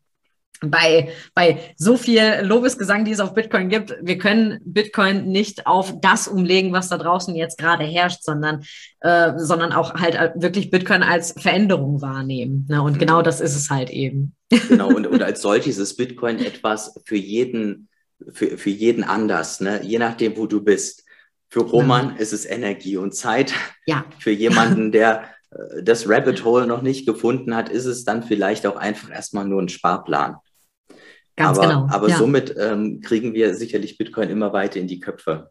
bei, 0.61 1.11
bei 1.35 1.61
so 1.77 1.97
viel 1.97 2.41
Lobesgesang, 2.43 3.05
die 3.05 3.13
es 3.13 3.21
auf 3.21 3.35
Bitcoin 3.35 3.69
gibt, 3.69 3.95
wir 4.01 4.19
können 4.19 4.61
Bitcoin 4.65 5.27
nicht 5.27 5.67
auf 5.67 6.01
das 6.01 6.29
umlegen, 6.29 6.73
was 6.73 6.89
da 6.89 6.99
draußen 6.99 7.35
jetzt 7.35 7.59
gerade 7.59 7.85
herrscht, 7.85 8.23
sondern, 8.23 8.65
äh, 9.01 9.33
sondern 9.37 9.73
auch 9.73 9.95
halt 9.95 10.17
wirklich 10.37 10.71
Bitcoin 10.71 11.03
als 11.03 11.33
Veränderung 11.33 12.01
wahrnehmen. 12.03 12.67
Ne? 12.69 12.83
Und 12.83 12.99
genau 12.99 13.23
das 13.23 13.41
ist 13.41 13.57
es 13.57 13.71
halt 13.71 13.91
eben. 13.91 14.35
Genau, 14.69 14.89
und, 14.89 15.07
und 15.07 15.23
als 15.23 15.43
solches 15.43 15.79
ist 15.79 15.97
Bitcoin 15.97 16.39
etwas 16.39 17.01
für 17.05 17.17
jeden, 17.17 17.89
für, 18.33 18.59
für 18.59 18.71
jeden 18.71 19.05
anders, 19.05 19.61
ne? 19.61 19.81
je 19.83 19.99
nachdem, 19.99 20.37
wo 20.37 20.47
du 20.47 20.63
bist. 20.63 21.05
Für 21.49 21.61
Roman 21.61 22.11
ja. 22.11 22.17
ist 22.17 22.33
es 22.33 22.45
Energie 22.45 22.97
und 22.97 23.15
Zeit. 23.15 23.55
Ja. 23.87 24.05
Für 24.19 24.33
jemanden, 24.33 24.91
der 24.93 25.25
äh, 25.51 25.83
das 25.83 26.09
Rabbit 26.09 26.45
Hole 26.45 26.67
noch 26.67 26.83
nicht 26.83 27.07
gefunden 27.07 27.55
hat, 27.55 27.69
ist 27.69 27.87
es 27.87 28.05
dann 28.05 28.23
vielleicht 28.23 28.67
auch 28.67 28.77
einfach 28.77 29.11
erstmal 29.11 29.47
nur 29.47 29.63
ein 29.63 29.69
Sparplan. 29.69 30.37
Ganz 31.37 31.59
aber, 31.59 31.69
genau. 31.69 31.87
Aber 31.91 32.09
ja. 32.09 32.17
somit 32.17 32.55
ähm, 32.59 33.01
kriegen 33.01 33.35
wir 33.35 33.55
sicherlich 33.55 33.99
Bitcoin 33.99 34.31
immer 34.31 34.53
weiter 34.53 34.81
in 34.81 34.89
die 34.89 35.01
Köpfe. 35.01 35.51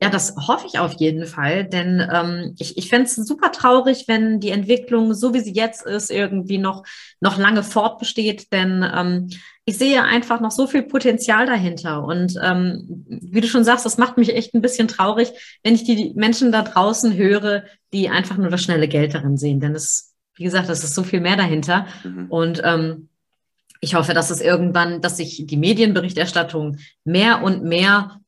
Ja, 0.00 0.10
das 0.10 0.34
hoffe 0.48 0.66
ich 0.66 0.78
auf 0.78 0.94
jeden 0.94 1.26
Fall, 1.26 1.64
denn 1.64 2.04
ähm, 2.12 2.56
ich, 2.58 2.76
ich 2.76 2.88
fände 2.88 3.04
es 3.04 3.14
super 3.14 3.52
traurig, 3.52 4.06
wenn 4.08 4.40
die 4.40 4.50
Entwicklung, 4.50 5.14
so 5.14 5.32
wie 5.32 5.40
sie 5.40 5.52
jetzt 5.52 5.86
ist, 5.86 6.10
irgendwie 6.10 6.58
noch, 6.58 6.84
noch 7.20 7.38
lange 7.38 7.62
fortbesteht, 7.62 8.52
denn 8.52 8.84
ähm, 8.92 9.28
ich 9.64 9.78
sehe 9.78 10.02
einfach 10.02 10.40
noch 10.40 10.50
so 10.50 10.66
viel 10.66 10.82
Potenzial 10.82 11.46
dahinter. 11.46 12.02
Und 12.02 12.36
ähm, 12.42 13.06
wie 13.06 13.40
du 13.40 13.46
schon 13.46 13.64
sagst, 13.64 13.86
das 13.86 13.96
macht 13.96 14.16
mich 14.16 14.34
echt 14.34 14.54
ein 14.54 14.60
bisschen 14.60 14.88
traurig, 14.88 15.32
wenn 15.62 15.74
ich 15.74 15.84
die 15.84 16.12
Menschen 16.16 16.50
da 16.50 16.62
draußen 16.62 17.16
höre, 17.16 17.62
die 17.92 18.08
einfach 18.08 18.38
nur 18.38 18.50
das 18.50 18.62
schnelle 18.62 18.88
Geld 18.88 19.14
darin 19.14 19.36
sehen. 19.36 19.60
Denn 19.60 19.76
es, 19.76 20.14
wie 20.34 20.42
gesagt, 20.44 20.68
es 20.68 20.82
ist 20.82 20.96
so 20.96 21.04
viel 21.04 21.20
mehr 21.20 21.36
dahinter. 21.36 21.86
Mhm. 22.02 22.26
Und 22.28 22.62
ähm, 22.64 23.08
ich 23.84 23.96
hoffe, 23.96 24.14
dass 24.14 24.30
es 24.30 24.40
irgendwann, 24.40 25.00
dass 25.00 25.16
sich 25.16 25.44
die 25.44 25.56
Medienberichterstattung 25.56 26.78
mehr 27.04 27.42
und 27.42 27.64
mehr 27.64 28.20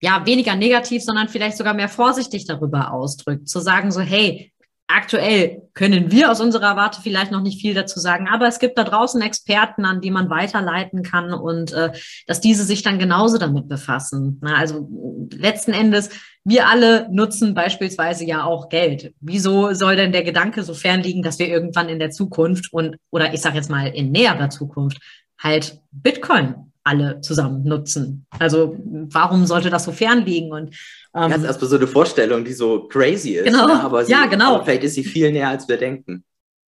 ja, 0.00 0.24
weniger 0.24 0.56
negativ, 0.56 1.04
sondern 1.04 1.28
vielleicht 1.28 1.58
sogar 1.58 1.74
mehr 1.74 1.88
vorsichtig 1.88 2.46
darüber 2.46 2.92
ausdrückt. 2.92 3.46
Zu 3.46 3.60
sagen 3.60 3.92
so, 3.92 4.00
hey, 4.00 4.53
aktuell 4.86 5.62
können 5.72 6.10
wir 6.10 6.30
aus 6.30 6.40
unserer 6.40 6.76
Warte 6.76 7.00
vielleicht 7.00 7.32
noch 7.32 7.40
nicht 7.40 7.60
viel 7.60 7.74
dazu 7.74 7.98
sagen, 7.98 8.28
aber 8.28 8.46
es 8.46 8.58
gibt 8.58 8.76
da 8.78 8.84
draußen 8.84 9.20
Experten, 9.22 9.84
an 9.84 10.00
die 10.00 10.10
man 10.10 10.30
weiterleiten 10.30 11.02
kann 11.02 11.32
und 11.32 11.72
äh, 11.72 11.92
dass 12.26 12.40
diese 12.40 12.64
sich 12.64 12.82
dann 12.82 12.98
genauso 12.98 13.38
damit 13.38 13.68
befassen. 13.68 14.38
Na, 14.42 14.56
also 14.56 14.88
letzten 15.32 15.72
Endes, 15.72 16.10
wir 16.44 16.68
alle 16.68 17.08
nutzen 17.10 17.54
beispielsweise 17.54 18.24
ja 18.24 18.44
auch 18.44 18.68
Geld. 18.68 19.14
Wieso 19.20 19.72
soll 19.72 19.96
denn 19.96 20.12
der 20.12 20.24
Gedanke 20.24 20.62
so 20.62 20.74
fern 20.74 21.00
liegen, 21.00 21.22
dass 21.22 21.38
wir 21.38 21.48
irgendwann 21.48 21.88
in 21.88 21.98
der 21.98 22.10
Zukunft 22.10 22.72
und, 22.72 22.96
oder 23.10 23.32
ich 23.32 23.40
sage 23.40 23.56
jetzt 23.56 23.70
mal 23.70 23.86
in 23.86 24.12
näherer 24.12 24.50
Zukunft, 24.50 24.98
halt 25.38 25.80
Bitcoin 25.90 26.72
alle 26.84 27.20
zusammen 27.22 27.64
nutzen. 27.64 28.26
Also 28.38 28.76
warum 28.78 29.46
sollte 29.46 29.70
das 29.70 29.84
so 29.84 29.92
fern 29.92 30.24
liegen? 30.24 30.52
Und 30.52 30.76
ähm, 31.14 31.30
ja, 31.30 31.42
erstmal 31.42 31.70
so 31.70 31.76
eine 31.76 31.86
Vorstellung, 31.86 32.44
die 32.44 32.52
so 32.52 32.86
crazy 32.86 33.36
ist. 33.36 33.46
Genau. 33.46 33.66
Ne? 33.66 33.82
Aber 33.82 34.04
sie, 34.04 34.12
ja, 34.12 34.26
genau. 34.26 34.56
Aber 34.56 34.64
vielleicht 34.64 34.84
ist 34.84 34.94
sie 34.94 35.04
viel 35.04 35.32
näher, 35.32 35.48
als 35.48 35.68
wir 35.68 35.78
denken. 35.78 36.24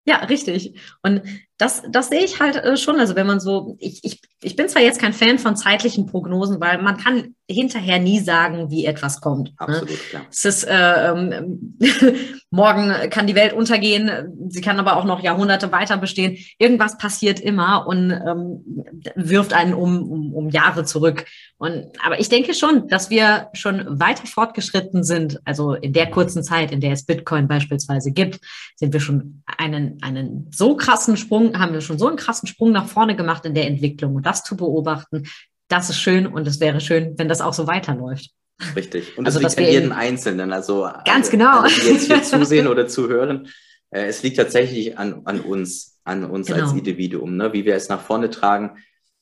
Ja, 0.06 0.16
richtig. 0.24 0.80
Und 1.02 1.22
das, 1.58 1.82
das 1.90 2.08
sehe 2.08 2.24
ich 2.24 2.40
halt 2.40 2.56
äh, 2.56 2.76
schon. 2.76 2.98
Also 2.98 3.14
wenn 3.14 3.26
man 3.26 3.40
so, 3.40 3.76
ich, 3.78 4.02
ich, 4.04 4.20
ich 4.42 4.56
bin 4.56 4.68
zwar 4.68 4.82
jetzt 4.82 5.00
kein 5.00 5.12
Fan 5.12 5.38
von 5.38 5.56
zeitlichen 5.56 6.06
Prognosen, 6.06 6.60
weil 6.60 6.80
man 6.80 6.96
kann 6.96 7.35
hinterher 7.48 8.00
nie 8.00 8.18
sagen, 8.18 8.70
wie 8.70 8.86
etwas 8.86 9.20
kommt. 9.20 9.48
Ne? 9.48 9.54
Absolut, 9.58 9.90
ne? 9.90 9.96
klar. 10.10 10.22
Es 10.30 10.44
ist, 10.44 10.64
äh, 10.64 11.10
ähm, 11.10 11.78
morgen 12.50 12.92
kann 13.10 13.26
die 13.26 13.34
Welt 13.34 13.52
untergehen, 13.52 14.10
sie 14.48 14.60
kann 14.60 14.80
aber 14.80 14.96
auch 14.96 15.04
noch 15.04 15.22
Jahrhunderte 15.22 15.70
weiter 15.70 15.96
bestehen. 15.96 16.36
Irgendwas 16.58 16.98
passiert 16.98 17.38
immer 17.38 17.86
und 17.86 18.10
ähm, 18.10 18.84
wirft 19.14 19.52
einen 19.52 19.74
um, 19.74 20.02
um, 20.10 20.34
um 20.34 20.50
Jahre 20.50 20.84
zurück. 20.84 21.26
Und, 21.58 21.86
aber 22.04 22.18
ich 22.18 22.28
denke 22.28 22.52
schon, 22.54 22.88
dass 22.88 23.10
wir 23.10 23.48
schon 23.52 24.00
weiter 24.00 24.26
fortgeschritten 24.26 25.04
sind. 25.04 25.40
Also 25.44 25.74
in 25.74 25.92
der 25.92 26.10
kurzen 26.10 26.42
Zeit, 26.42 26.72
in 26.72 26.80
der 26.80 26.92
es 26.92 27.04
Bitcoin 27.04 27.46
beispielsweise 27.46 28.10
gibt, 28.10 28.40
sind 28.74 28.92
wir 28.92 29.00
schon 29.00 29.42
einen, 29.46 29.98
einen 30.02 30.50
so 30.52 30.76
krassen 30.76 31.16
Sprung, 31.16 31.58
haben 31.58 31.72
wir 31.72 31.80
schon 31.80 31.98
so 31.98 32.08
einen 32.08 32.16
krassen 32.16 32.48
Sprung 32.48 32.72
nach 32.72 32.86
vorne 32.86 33.14
gemacht 33.14 33.44
in 33.44 33.54
der 33.54 33.66
Entwicklung. 33.66 34.16
Und 34.16 34.26
das 34.26 34.42
zu 34.42 34.56
beobachten, 34.56 35.24
das 35.68 35.90
ist 35.90 35.98
schön 35.98 36.26
und 36.26 36.46
es 36.46 36.60
wäre 36.60 36.80
schön, 36.80 37.18
wenn 37.18 37.28
das 37.28 37.40
auch 37.40 37.54
so 37.54 37.66
weiterläuft. 37.66 38.30
Richtig. 38.74 39.18
Und 39.18 39.26
also, 39.26 39.40
das 39.40 39.56
liegt 39.56 39.68
an 39.68 39.74
jedem 39.74 39.92
Einzelnen. 39.92 40.52
Also 40.52 40.88
ganz 41.04 41.30
genau. 41.30 41.60
Alle, 41.60 41.70
die 41.70 41.88
jetzt 41.88 42.06
hier 42.06 42.22
zusehen 42.22 42.68
oder 42.68 42.88
zuhören, 42.88 43.48
äh, 43.90 44.06
es 44.06 44.22
liegt 44.22 44.36
tatsächlich 44.36 44.98
an, 44.98 45.22
an 45.24 45.40
uns, 45.40 45.98
an 46.04 46.24
uns 46.24 46.48
genau. 46.48 46.62
als 46.62 46.72
Individuum, 46.72 47.36
ne? 47.36 47.52
wie 47.52 47.64
wir 47.64 47.74
es 47.74 47.88
nach 47.88 48.00
vorne 48.00 48.30
tragen, 48.30 48.78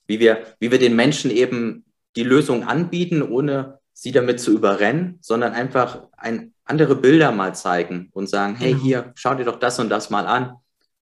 wie 0.06 0.20
wir, 0.20 0.44
wie 0.60 0.70
wir 0.70 0.78
den 0.78 0.94
Menschen 0.94 1.30
eben 1.30 1.84
die 2.16 2.22
Lösung 2.22 2.64
anbieten, 2.64 3.22
ohne 3.22 3.78
sie 3.92 4.12
damit 4.12 4.40
zu 4.40 4.52
überrennen, 4.52 5.18
sondern 5.20 5.52
einfach 5.52 6.02
ein, 6.16 6.52
andere 6.64 6.96
Bilder 6.96 7.30
mal 7.32 7.54
zeigen 7.54 8.10
und 8.12 8.28
sagen, 8.28 8.56
hey, 8.56 8.72
genau. 8.72 8.82
hier, 8.82 9.12
schau 9.14 9.34
dir 9.34 9.44
doch 9.44 9.58
das 9.58 9.78
und 9.78 9.88
das 9.88 10.10
mal 10.10 10.26
an. 10.26 10.54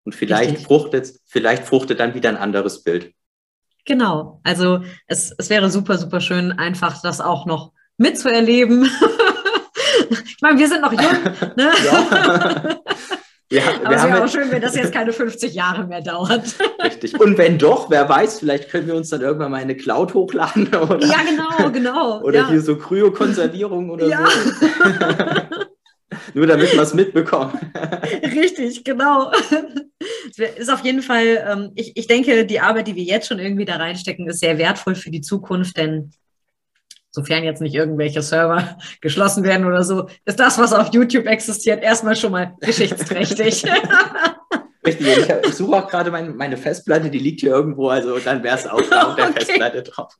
Und 0.04 0.14
vielleicht 0.14 0.64
fruchtet, 0.64 1.14
vielleicht 1.26 1.64
fruchtet 1.64 2.00
dann 2.00 2.14
wieder 2.14 2.28
ein 2.28 2.36
anderes 2.36 2.82
Bild. 2.82 3.14
Genau. 3.84 4.40
Also 4.44 4.80
es, 5.06 5.34
es 5.36 5.50
wäre 5.50 5.70
super, 5.70 5.98
super 5.98 6.20
schön, 6.20 6.52
einfach 6.52 7.00
das 7.02 7.20
auch 7.20 7.46
noch 7.46 7.72
mitzuerleben. 7.96 8.84
ich 10.10 10.38
meine, 10.40 10.58
wir 10.58 10.68
sind 10.68 10.82
noch 10.82 10.92
jung. 10.92 11.56
Ne? 11.56 11.70
Ja. 11.84 12.78
Ja, 13.52 13.64
Aber 13.84 13.94
es 13.94 14.02
wäre 14.02 14.24
auch 14.24 14.28
schön, 14.28 14.50
wenn 14.50 14.62
das 14.62 14.74
jetzt 14.74 14.94
keine 14.94 15.12
50 15.12 15.52
Jahre 15.52 15.86
mehr 15.86 16.00
dauert. 16.00 16.54
Richtig. 16.82 17.20
Und 17.20 17.36
wenn 17.36 17.58
doch, 17.58 17.90
wer 17.90 18.08
weiß, 18.08 18.38
vielleicht 18.38 18.70
können 18.70 18.86
wir 18.86 18.94
uns 18.94 19.10
dann 19.10 19.20
irgendwann 19.20 19.50
mal 19.50 19.60
eine 19.60 19.76
Cloud 19.76 20.14
hochladen. 20.14 20.68
Oder, 20.74 21.04
ja, 21.04 21.18
genau, 21.22 21.70
genau. 21.70 22.22
Oder 22.22 22.38
ja. 22.38 22.48
hier 22.48 22.62
so 22.62 22.76
Kryokonservierung 22.76 23.90
oder 23.90 24.06
ja. 24.06 24.24
so. 24.26 24.66
Nur 26.34 26.46
damit 26.46 26.72
wir 26.72 26.82
es 26.82 26.94
mitbekommen. 26.94 27.58
Richtig, 28.22 28.84
genau. 28.84 29.30
Ist 30.56 30.72
auf 30.72 30.84
jeden 30.84 31.02
Fall, 31.02 31.44
ähm, 31.48 31.72
ich, 31.74 31.92
ich 31.96 32.06
denke, 32.06 32.46
die 32.46 32.60
Arbeit, 32.60 32.88
die 32.88 32.96
wir 32.96 33.04
jetzt 33.04 33.28
schon 33.28 33.38
irgendwie 33.38 33.64
da 33.64 33.76
reinstecken, 33.76 34.28
ist 34.28 34.40
sehr 34.40 34.58
wertvoll 34.58 34.94
für 34.94 35.10
die 35.10 35.20
Zukunft, 35.20 35.76
denn 35.76 36.10
sofern 37.10 37.44
jetzt 37.44 37.60
nicht 37.60 37.74
irgendwelche 37.74 38.22
Server 38.22 38.78
geschlossen 39.00 39.44
werden 39.44 39.66
oder 39.66 39.82
so, 39.82 40.08
ist 40.24 40.40
das, 40.40 40.58
was 40.58 40.72
auf 40.72 40.92
YouTube 40.92 41.26
existiert, 41.26 41.82
erstmal 41.82 42.16
schon 42.16 42.32
mal 42.32 42.54
geschichtsträchtig. 42.60 43.64
Richtig, 44.84 45.06
ich, 45.06 45.30
ich 45.46 45.54
suche 45.54 45.76
auch 45.76 45.88
gerade 45.88 46.10
mein, 46.10 46.36
meine 46.36 46.56
Festplatte, 46.56 47.10
die 47.10 47.18
liegt 47.18 47.40
hier 47.40 47.50
irgendwo, 47.50 47.88
also 47.88 48.18
dann 48.18 48.42
wäre 48.42 48.56
es 48.56 48.66
auch 48.66 48.80
auf 48.80 49.14
der 49.16 49.28
okay. 49.28 49.32
Festplatte 49.36 49.82
drauf. 49.82 50.18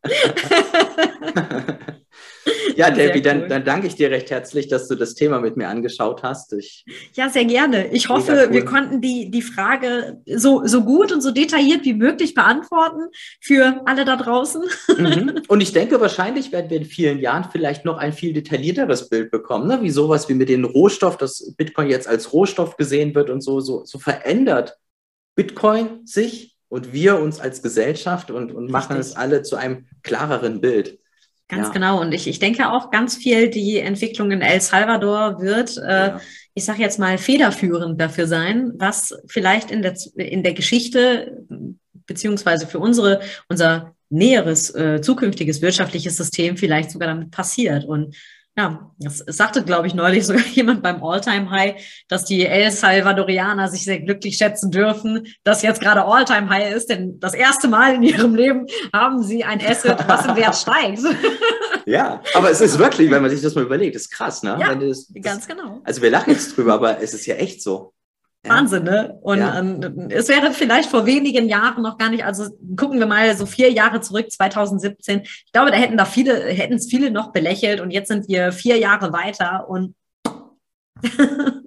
Ja, 2.76 2.90
Debbie, 2.90 3.18
cool. 3.18 3.22
dann, 3.22 3.48
dann 3.48 3.64
danke 3.64 3.86
ich 3.86 3.94
dir 3.94 4.10
recht 4.10 4.30
herzlich, 4.30 4.68
dass 4.68 4.88
du 4.88 4.94
das 4.94 5.14
Thema 5.14 5.40
mit 5.40 5.56
mir 5.56 5.68
angeschaut 5.68 6.22
hast. 6.22 6.52
Ich, 6.52 6.84
ja, 7.14 7.28
sehr 7.28 7.44
gerne. 7.44 7.88
Ich 7.92 8.08
hoffe, 8.08 8.46
cool. 8.46 8.52
wir 8.52 8.64
konnten 8.64 9.00
die, 9.00 9.30
die 9.30 9.42
Frage 9.42 10.20
so, 10.26 10.66
so 10.66 10.84
gut 10.84 11.12
und 11.12 11.20
so 11.20 11.30
detailliert 11.30 11.84
wie 11.84 11.94
möglich 11.94 12.34
beantworten 12.34 13.08
für 13.40 13.82
alle 13.86 14.04
da 14.04 14.16
draußen. 14.16 14.62
Mhm. 14.96 15.42
Und 15.48 15.60
ich 15.60 15.72
denke, 15.72 16.00
wahrscheinlich 16.00 16.52
werden 16.52 16.70
wir 16.70 16.78
in 16.78 16.84
vielen 16.84 17.18
Jahren 17.18 17.46
vielleicht 17.50 17.84
noch 17.84 17.98
ein 17.98 18.12
viel 18.12 18.32
detaillierteres 18.32 19.08
Bild 19.08 19.30
bekommen, 19.30 19.68
ne? 19.68 19.82
wie 19.82 19.90
sowas 19.90 20.28
wie 20.28 20.34
mit 20.34 20.48
dem 20.48 20.64
Rohstoff, 20.64 21.16
dass 21.16 21.54
Bitcoin 21.56 21.88
jetzt 21.88 22.08
als 22.08 22.32
Rohstoff 22.32 22.76
gesehen 22.76 23.14
wird 23.14 23.30
und 23.30 23.42
so, 23.42 23.60
so, 23.60 23.84
so 23.84 23.98
verändert 23.98 24.78
Bitcoin 25.34 26.06
sich 26.06 26.56
und 26.68 26.92
wir 26.92 27.18
uns 27.18 27.38
als 27.38 27.62
Gesellschaft 27.62 28.30
und, 28.30 28.52
und 28.52 28.70
machen 28.70 28.96
es 28.96 29.14
alle 29.14 29.42
zu 29.42 29.56
einem 29.56 29.86
klareren 30.02 30.60
Bild. 30.60 30.98
Ganz 31.52 31.68
ja. 31.68 31.72
genau. 31.74 32.00
Und 32.00 32.12
ich, 32.12 32.26
ich 32.26 32.38
denke 32.38 32.70
auch 32.70 32.90
ganz 32.90 33.16
viel, 33.16 33.50
die 33.50 33.78
Entwicklung 33.78 34.30
in 34.30 34.40
El 34.40 34.62
Salvador 34.62 35.38
wird, 35.42 35.76
äh, 35.76 35.82
ja. 35.82 36.20
ich 36.54 36.64
sage 36.64 36.80
jetzt 36.80 36.98
mal, 36.98 37.18
federführend 37.18 38.00
dafür 38.00 38.26
sein, 38.26 38.72
was 38.76 39.14
vielleicht 39.26 39.70
in 39.70 39.82
der, 39.82 39.94
in 40.16 40.42
der 40.42 40.54
Geschichte 40.54 41.44
beziehungsweise 42.06 42.66
für 42.66 42.78
unsere, 42.78 43.20
unser 43.50 43.94
näheres 44.08 44.74
äh, 44.74 45.02
zukünftiges 45.02 45.60
wirtschaftliches 45.60 46.16
System 46.16 46.56
vielleicht 46.56 46.90
sogar 46.90 47.08
damit 47.08 47.30
passiert. 47.30 47.84
Und 47.84 48.16
ja, 48.56 48.90
das 48.98 49.24
sagte, 49.26 49.62
glaube 49.62 49.86
ich, 49.86 49.94
neulich 49.94 50.26
sogar 50.26 50.44
jemand 50.52 50.82
beim 50.82 51.02
All-Time-High, 51.02 51.82
dass 52.08 52.24
die 52.24 52.44
El 52.44 52.70
Salvadorianer 52.70 53.68
sich 53.68 53.84
sehr 53.84 54.00
glücklich 54.00 54.36
schätzen 54.36 54.70
dürfen, 54.70 55.26
dass 55.42 55.62
jetzt 55.62 55.80
gerade 55.80 56.04
All-Time-High 56.04 56.74
ist, 56.74 56.90
denn 56.90 57.18
das 57.18 57.32
erste 57.32 57.68
Mal 57.68 57.94
in 57.94 58.02
ihrem 58.02 58.34
Leben 58.34 58.66
haben 58.94 59.22
sie 59.22 59.42
ein 59.42 59.60
Asset, 59.64 60.06
was 60.06 60.26
im 60.26 60.36
Wert 60.36 60.54
steigt. 60.56 61.00
Ja, 61.86 62.22
aber 62.34 62.50
es 62.50 62.60
ist 62.60 62.78
wirklich, 62.78 63.10
wenn 63.10 63.22
man 63.22 63.30
sich 63.30 63.40
das 63.40 63.54
mal 63.54 63.64
überlegt, 63.64 63.96
ist 63.96 64.10
krass, 64.10 64.42
ne? 64.42 64.56
Ja, 64.60 64.74
das, 64.74 65.08
das, 65.08 65.22
ganz 65.22 65.48
genau. 65.48 65.80
Also 65.84 66.02
wir 66.02 66.10
lachen 66.10 66.30
jetzt 66.30 66.56
drüber, 66.56 66.74
aber 66.74 67.00
es 67.00 67.14
ist 67.14 67.26
ja 67.26 67.36
echt 67.36 67.62
so. 67.62 67.94
Wahnsinn, 68.44 68.82
ne? 68.82 69.18
Und 69.22 69.38
ja. 69.38 69.58
ähm, 69.58 70.08
es 70.10 70.28
wäre 70.28 70.52
vielleicht 70.52 70.90
vor 70.90 71.06
wenigen 71.06 71.48
Jahren 71.48 71.82
noch 71.82 71.96
gar 71.96 72.10
nicht, 72.10 72.24
also 72.24 72.50
gucken 72.76 72.98
wir 72.98 73.06
mal 73.06 73.36
so 73.36 73.46
vier 73.46 73.70
Jahre 73.70 74.00
zurück, 74.00 74.32
2017. 74.32 75.20
Ich 75.22 75.52
glaube, 75.52 75.70
da 75.70 75.76
hätten 75.76 75.96
da 75.96 76.04
viele, 76.04 76.34
hätten 76.46 76.74
es 76.74 76.88
viele 76.88 77.12
noch 77.12 77.32
belächelt 77.32 77.80
und 77.80 77.92
jetzt 77.92 78.08
sind 78.08 78.28
wir 78.28 78.50
vier 78.50 78.78
Jahre 78.78 79.12
weiter 79.12 79.68
und 79.68 79.94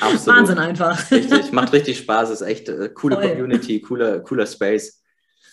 Wahnsinn 0.00 0.58
einfach. 0.58 1.10
Richtig, 1.10 1.52
macht 1.52 1.72
richtig 1.72 1.98
Spaß, 2.02 2.30
ist 2.30 2.42
echt 2.42 2.68
äh, 2.68 2.88
coole 2.88 3.16
Voll. 3.16 3.30
Community, 3.30 3.80
cooler, 3.80 4.20
cooler 4.20 4.46
Space. 4.46 5.00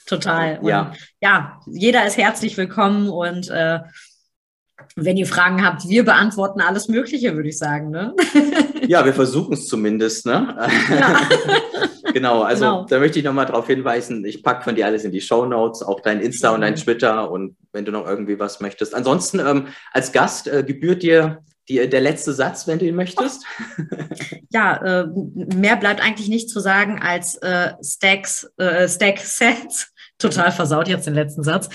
Total. 0.08 0.60
Und, 0.60 0.68
ja. 0.68 0.94
ja, 1.22 1.60
jeder 1.68 2.08
ist 2.08 2.18
herzlich 2.18 2.58
willkommen 2.58 3.10
und 3.10 3.50
äh, 3.50 3.80
wenn 4.96 5.18
ihr 5.18 5.28
Fragen 5.28 5.66
habt, 5.66 5.88
wir 5.88 6.04
beantworten 6.06 6.62
alles 6.62 6.88
Mögliche, 6.88 7.36
würde 7.36 7.50
ich 7.50 7.58
sagen. 7.58 7.90
Ne? 7.90 8.14
Ja, 8.88 9.06
wir 9.06 9.14
versuchen 9.14 9.54
es 9.54 9.68
zumindest. 9.68 10.26
Ne? 10.26 10.56
Ja. 10.90 11.22
genau, 12.14 12.42
also 12.42 12.66
genau. 12.66 12.86
da 12.86 13.00
möchte 13.00 13.20
ich 13.20 13.26
nochmal 13.26 13.46
darauf 13.46 13.68
hinweisen, 13.68 14.24
ich 14.26 14.44
packe 14.44 14.64
von 14.64 14.76
dir 14.76 14.86
alles 14.86 15.04
in 15.04 15.12
die 15.12 15.22
Show 15.22 15.46
Notes, 15.46 15.82
auch 15.82 16.00
dein 16.00 16.22
Insta 16.22 16.50
mhm. 16.50 16.56
und 16.56 16.62
dein 16.62 16.74
mhm. 16.74 16.78
Twitter 16.78 17.32
und 17.32 17.56
wenn 17.72 17.86
du 17.86 17.92
noch 17.92 18.08
irgendwie 18.08 18.40
was 18.40 18.60
möchtest. 18.60 18.96
Ansonsten 18.96 19.40
ähm, 19.40 19.68
als 19.92 20.12
Gast 20.12 20.48
äh, 20.48 20.64
gebührt 20.64 21.04
dir 21.04 21.40
die, 21.68 21.90
der 21.90 22.02
letzte 22.02 22.34
Satz, 22.34 22.68
wenn 22.68 22.80
du 22.80 22.86
ihn 22.86 22.96
möchtest. 22.96 23.44
Ja, 24.52 24.78
äh, 25.02 25.08
mehr 25.34 25.76
bleibt 25.76 26.02
eigentlich 26.02 26.30
nicht 26.30 26.50
zu 26.50 26.62
sagen 26.62 27.02
als 27.02 27.36
äh, 27.42 27.74
Stacks, 27.84 28.50
äh, 28.56 28.88
Stack 28.88 29.20
Sets. 29.20 29.92
Total 30.18 30.50
versaut 30.54 30.88
jetzt 30.88 31.08
den 31.08 31.14
letzten 31.14 31.44
Satz. 31.44 31.68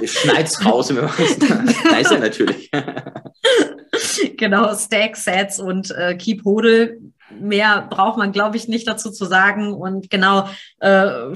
Ich 0.00 0.12
schneid's 0.12 0.64
raus, 0.64 0.92
wir 0.92 1.02
machen 1.02 1.24
es. 1.24 1.38
Nice 1.38 2.10
ja 2.10 2.18
natürlich. 2.18 2.70
genau, 4.36 4.74
Stack, 4.74 5.16
Sets 5.16 5.60
und 5.60 5.90
äh, 5.90 6.16
Keep 6.16 6.44
Hodel. 6.44 7.00
Mehr 7.38 7.86
braucht 7.90 8.16
man, 8.16 8.32
glaube 8.32 8.56
ich, 8.56 8.68
nicht 8.68 8.88
dazu 8.88 9.10
zu 9.10 9.26
sagen. 9.26 9.74
Und 9.74 10.08
genau, 10.08 10.48
äh, 10.80 11.34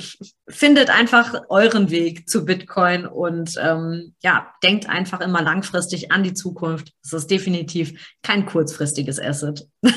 findet 0.48 0.88
einfach 0.88 1.42
euren 1.50 1.90
Weg 1.90 2.28
zu 2.28 2.46
Bitcoin 2.46 3.06
und 3.06 3.56
ähm, 3.60 4.14
ja, 4.22 4.48
denkt 4.62 4.88
einfach 4.88 5.20
immer 5.20 5.42
langfristig 5.42 6.10
an 6.10 6.22
die 6.22 6.32
Zukunft. 6.32 6.92
Es 7.04 7.12
ist 7.12 7.30
definitiv 7.30 8.16
kein 8.22 8.46
kurzfristiges 8.46 9.20
Asset. 9.20 9.66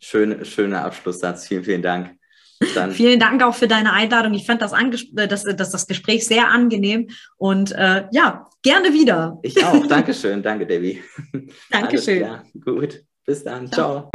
Schön, 0.00 0.44
schöner 0.44 0.84
Abschlusssatz. 0.84 1.46
Vielen, 1.46 1.64
vielen 1.64 1.82
Dank. 1.82 2.10
Dann 2.74 2.92
Vielen 2.92 3.18
Dank 3.18 3.42
auch 3.42 3.54
für 3.54 3.68
deine 3.68 3.92
Einladung. 3.92 4.34
Ich 4.34 4.46
fand 4.46 4.62
das, 4.62 4.72
äh, 4.72 5.28
das, 5.28 5.44
das, 5.44 5.70
das 5.70 5.86
Gespräch 5.86 6.26
sehr 6.26 6.48
angenehm 6.48 7.08
und 7.36 7.72
äh, 7.72 8.04
ja, 8.12 8.48
gerne 8.62 8.92
wieder. 8.92 9.38
Ich 9.42 9.62
auch. 9.64 9.86
Dankeschön. 9.86 10.42
Danke, 10.42 10.66
Debbie. 10.66 11.02
Dankeschön. 11.70 12.26
Gut. 12.64 13.04
Bis 13.26 13.44
dann. 13.44 13.70
Ciao. 13.70 14.10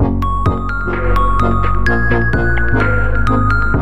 Ciao. 3.27 3.73